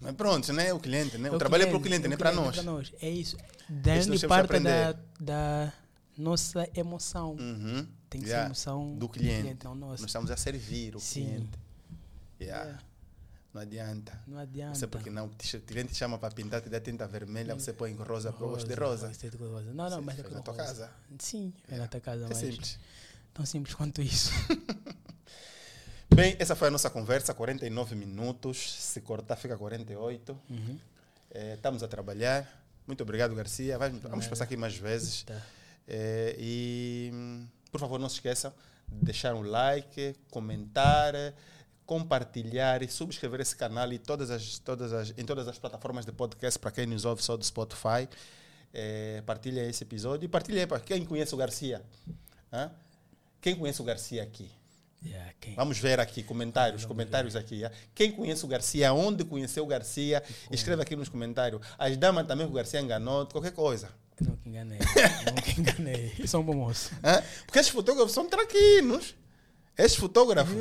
Mas 0.00 0.14
pronto, 0.14 0.52
né? 0.52 0.72
O 0.72 0.78
cliente, 0.80 1.16
né? 1.18 1.28
É 1.28 1.32
O, 1.32 1.38
trabalho 1.38 1.62
é 1.64 1.66
para 1.66 1.76
o 1.76 1.80
cliente, 1.80 2.04
é 2.04 2.08
não 2.08 2.12
é 2.12 2.16
o 2.16 2.18
para 2.18 2.32
cliente, 2.32 2.62
nós. 2.64 2.92
É 3.00 3.08
isso. 3.08 3.36
nós 3.36 3.80
Grande 3.82 4.04
temos 4.04 4.20
que 4.20 4.26
parte 4.28 4.60
da, 4.60 4.92
da 5.18 5.72
nossa 6.16 6.68
emoção. 6.74 7.32
Uhum. 7.32 7.86
Tem 8.08 8.20
que 8.20 8.28
Yeah. 8.28 8.44
ser 8.44 8.46
emoção 8.70 8.94
do 8.96 9.08
cliente. 9.08 9.64
não 9.64 9.74
nossa. 9.74 10.02
Nós 10.02 10.10
estamos 10.10 10.30
a 10.30 10.36
servir 10.36 10.94
o 10.94 11.00
Sim. 11.00 11.24
cliente. 11.24 11.58
Yeah. 12.40 12.64
Yeah. 12.64 12.82
Não 13.54 13.62
adianta. 13.62 14.20
Não 14.26 14.38
adianta. 14.38 14.74
Sei 14.78 14.86
porque 14.86 15.08
não. 15.08 15.26
O 15.26 15.30
cliente 15.66 15.92
te 15.92 15.96
chama 15.96 16.18
para 16.18 16.32
pintar, 16.34 16.60
te 16.60 16.68
dá 16.68 16.78
tinta 16.78 17.06
vermelha, 17.08 17.54
você 17.54 17.72
põe 17.72 17.94
rosa, 17.94 18.30
porque 18.30 18.44
eu 18.44 18.50
gosto 18.50 18.68
de 18.68 18.74
rosa. 18.74 19.10
rosa. 19.40 19.72
Não, 19.72 19.88
não, 19.88 19.98
Sim, 19.98 20.04
mas 20.04 20.18
é 20.18 20.22
na 20.22 20.40
tua 20.42 20.52
rosa. 20.54 20.64
casa. 20.66 20.90
Sim, 21.18 21.52
é 21.70 21.78
na 21.78 21.86
tua 21.88 22.00
casa, 22.00 22.24
É 22.26 22.28
mas 22.28 22.36
simples. 22.36 22.78
tão 23.32 23.46
simples 23.46 23.74
quanto 23.74 24.02
isso. 24.02 24.30
Bem, 26.14 26.34
essa 26.38 26.56
foi 26.56 26.68
a 26.68 26.70
nossa 26.70 26.88
conversa, 26.88 27.34
49 27.34 27.94
minutos. 27.94 28.72
Se 28.72 29.00
cortar, 29.00 29.36
fica 29.36 29.56
48. 29.56 30.38
Uhum. 30.48 30.78
Eh, 31.32 31.54
estamos 31.54 31.82
a 31.82 31.88
trabalhar. 31.88 32.48
Muito 32.86 33.02
obrigado, 33.02 33.34
Garcia. 33.34 33.76
Vai- 33.78 33.90
vamos 33.90 34.26
passar 34.26 34.44
aqui 34.44 34.56
mais 34.56 34.76
vezes. 34.76 35.24
Tá. 35.24 35.40
Eh, 35.88 36.36
e, 36.38 37.12
por 37.70 37.80
favor, 37.80 37.98
não 37.98 38.08
se 38.08 38.14
esqueçam 38.16 38.52
de 38.88 39.04
deixar 39.04 39.34
um 39.34 39.42
like, 39.42 40.14
comentar, 40.30 41.12
compartilhar 41.84 42.82
e 42.82 42.88
subscrever 42.88 43.40
esse 43.40 43.54
canal 43.56 43.92
e 43.92 43.98
todas 43.98 44.30
as, 44.30 44.58
todas 44.58 44.92
as, 44.92 45.12
em 45.18 45.24
todas 45.24 45.46
as 45.48 45.58
plataformas 45.58 46.06
de 46.06 46.12
podcast 46.12 46.58
para 46.58 46.70
quem 46.70 46.86
nos 46.86 47.04
ouve 47.04 47.22
só 47.22 47.36
do 47.36 47.44
Spotify. 47.44 48.08
eh, 48.72 49.22
partilha 49.26 49.68
esse 49.68 49.84
episódio 49.84 50.24
e 50.26 50.28
partilha 50.28 50.66
para 50.66 50.78
quem 50.80 51.04
conhece 51.04 51.34
o 51.34 51.36
Garcia. 51.38 51.82
Hã? 52.52 52.70
Quem 53.40 53.54
conhece 53.56 53.80
o 53.80 53.84
Garcia 53.84 54.22
aqui? 54.22 54.50
Yeah? 55.04 55.32
Vamos 55.54 55.78
ver 55.78 56.00
aqui, 56.00 56.22
comentários, 56.22 56.84
comentários 56.84 57.36
aqui. 57.36 57.64
ah. 57.64 57.70
Quem 57.94 58.10
conhece 58.12 58.44
o 58.44 58.48
Garcia, 58.48 58.92
onde 58.92 59.24
conheceu 59.24 59.62
o 59.64 59.66
Garcia, 59.66 60.22
escreve 60.50 60.82
aqui 60.82 60.96
nos 60.96 61.08
comentários. 61.08 61.60
As 61.78 61.96
damas 61.96 62.26
também 62.26 62.46
que 62.46 62.52
o 62.52 62.56
Garcia 62.56 62.80
enganou, 62.80 63.26
qualquer 63.26 63.52
coisa. 63.52 63.88
Nunca 64.20 64.48
enganei. 64.48 64.78
Nunca 64.78 65.60
enganei. 65.60 66.14
Sou 66.26 66.40
um 66.40 66.44
bom 66.44 66.54
moço. 66.54 66.90
Hã? 67.04 67.22
Porque 67.44 67.58
esses 67.58 67.70
fotógrafos 67.70 68.12
são 68.12 68.28
traquinos. 68.28 69.14
Esses 69.78 69.96
fotógrafos. 69.96 70.56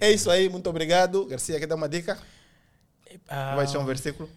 É 0.00 0.10
isso 0.12 0.30
aí, 0.30 0.48
muito 0.48 0.68
obrigado. 0.68 1.26
Garcia, 1.26 1.58
quer 1.58 1.66
dar 1.66 1.74
uma 1.74 1.88
dica? 1.88 2.18
Ah, 3.28 3.56
Vai 3.56 3.66
ser 3.66 3.78
um 3.78 3.84
versículo? 3.84 4.28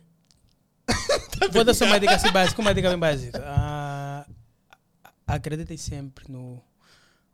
Vou 1.51 1.63
dar 1.63 1.73
só 1.73 1.85
uma 1.85 1.99
dica 1.99 2.15
assim 2.15 2.31
básica, 2.31 2.61
uma 2.61 2.73
dica 2.73 2.89
bem 2.89 2.97
básica. 2.97 3.41
Ah, 3.45 3.88
acreditem 5.35 5.77
sempre 5.77 6.31
nos 6.31 6.59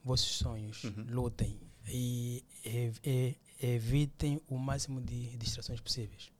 vossos 0.03 0.35
sonhos, 0.37 0.83
Uhum. 0.83 1.05
lutem 1.09 1.59
e, 1.87 2.43
ev- 2.63 2.99
e- 3.03 3.35
evitem 3.61 4.41
o 4.47 4.57
máximo 4.57 5.01
de 5.01 5.35
distrações 5.37 5.79
possíveis. 5.79 6.31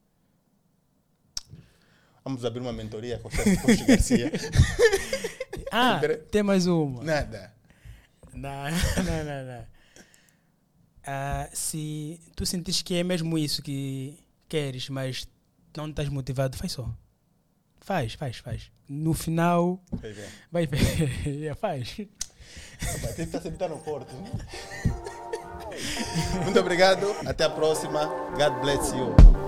Vamos 2.24 2.44
abrir 2.44 2.60
uma 2.62 2.74
mentoria 2.74 3.20
com 3.20 3.28
o 3.28 3.32
chefe 3.32 3.56
Garcia. 3.86 4.32
Ah, 5.72 6.00
tem 6.32 6.42
mais 6.44 6.66
uma. 6.68 7.04
Nada. 7.04 7.54
Não, 8.34 8.64
não, 9.06 9.24
não, 9.24 9.46
não. 9.46 9.68
Ah, 11.06 11.48
se 11.54 12.20
tu 12.36 12.46
sentires 12.46 12.82
que 12.82 12.96
é 12.96 13.04
mesmo 13.04 13.38
isso 13.38 13.62
que 13.62 14.18
queres, 14.50 14.90
mas 14.90 15.28
não 15.78 15.90
estás 15.90 16.10
motivado, 16.10 16.58
faz 16.58 16.72
só. 16.72 16.92
Faz, 17.80 18.14
faz, 18.14 18.38
faz. 18.38 18.72
No 18.88 19.14
final, 19.14 19.82
Vai 19.92 20.12
ver. 20.12 20.30
vai 20.52 20.66
ver. 20.68 21.56
Faz. 21.56 22.00
Está 23.18 23.42
sempre 23.42 23.58
tá 23.58 23.68
no 23.68 23.78
corte. 23.80 24.14
né? 24.14 24.32
Muito 26.44 26.60
obrigado. 26.60 27.06
Até 27.26 27.46
a 27.46 27.50
próxima. 27.50 28.06
God 28.38 28.62
bless 28.62 28.92
you. 28.96 29.45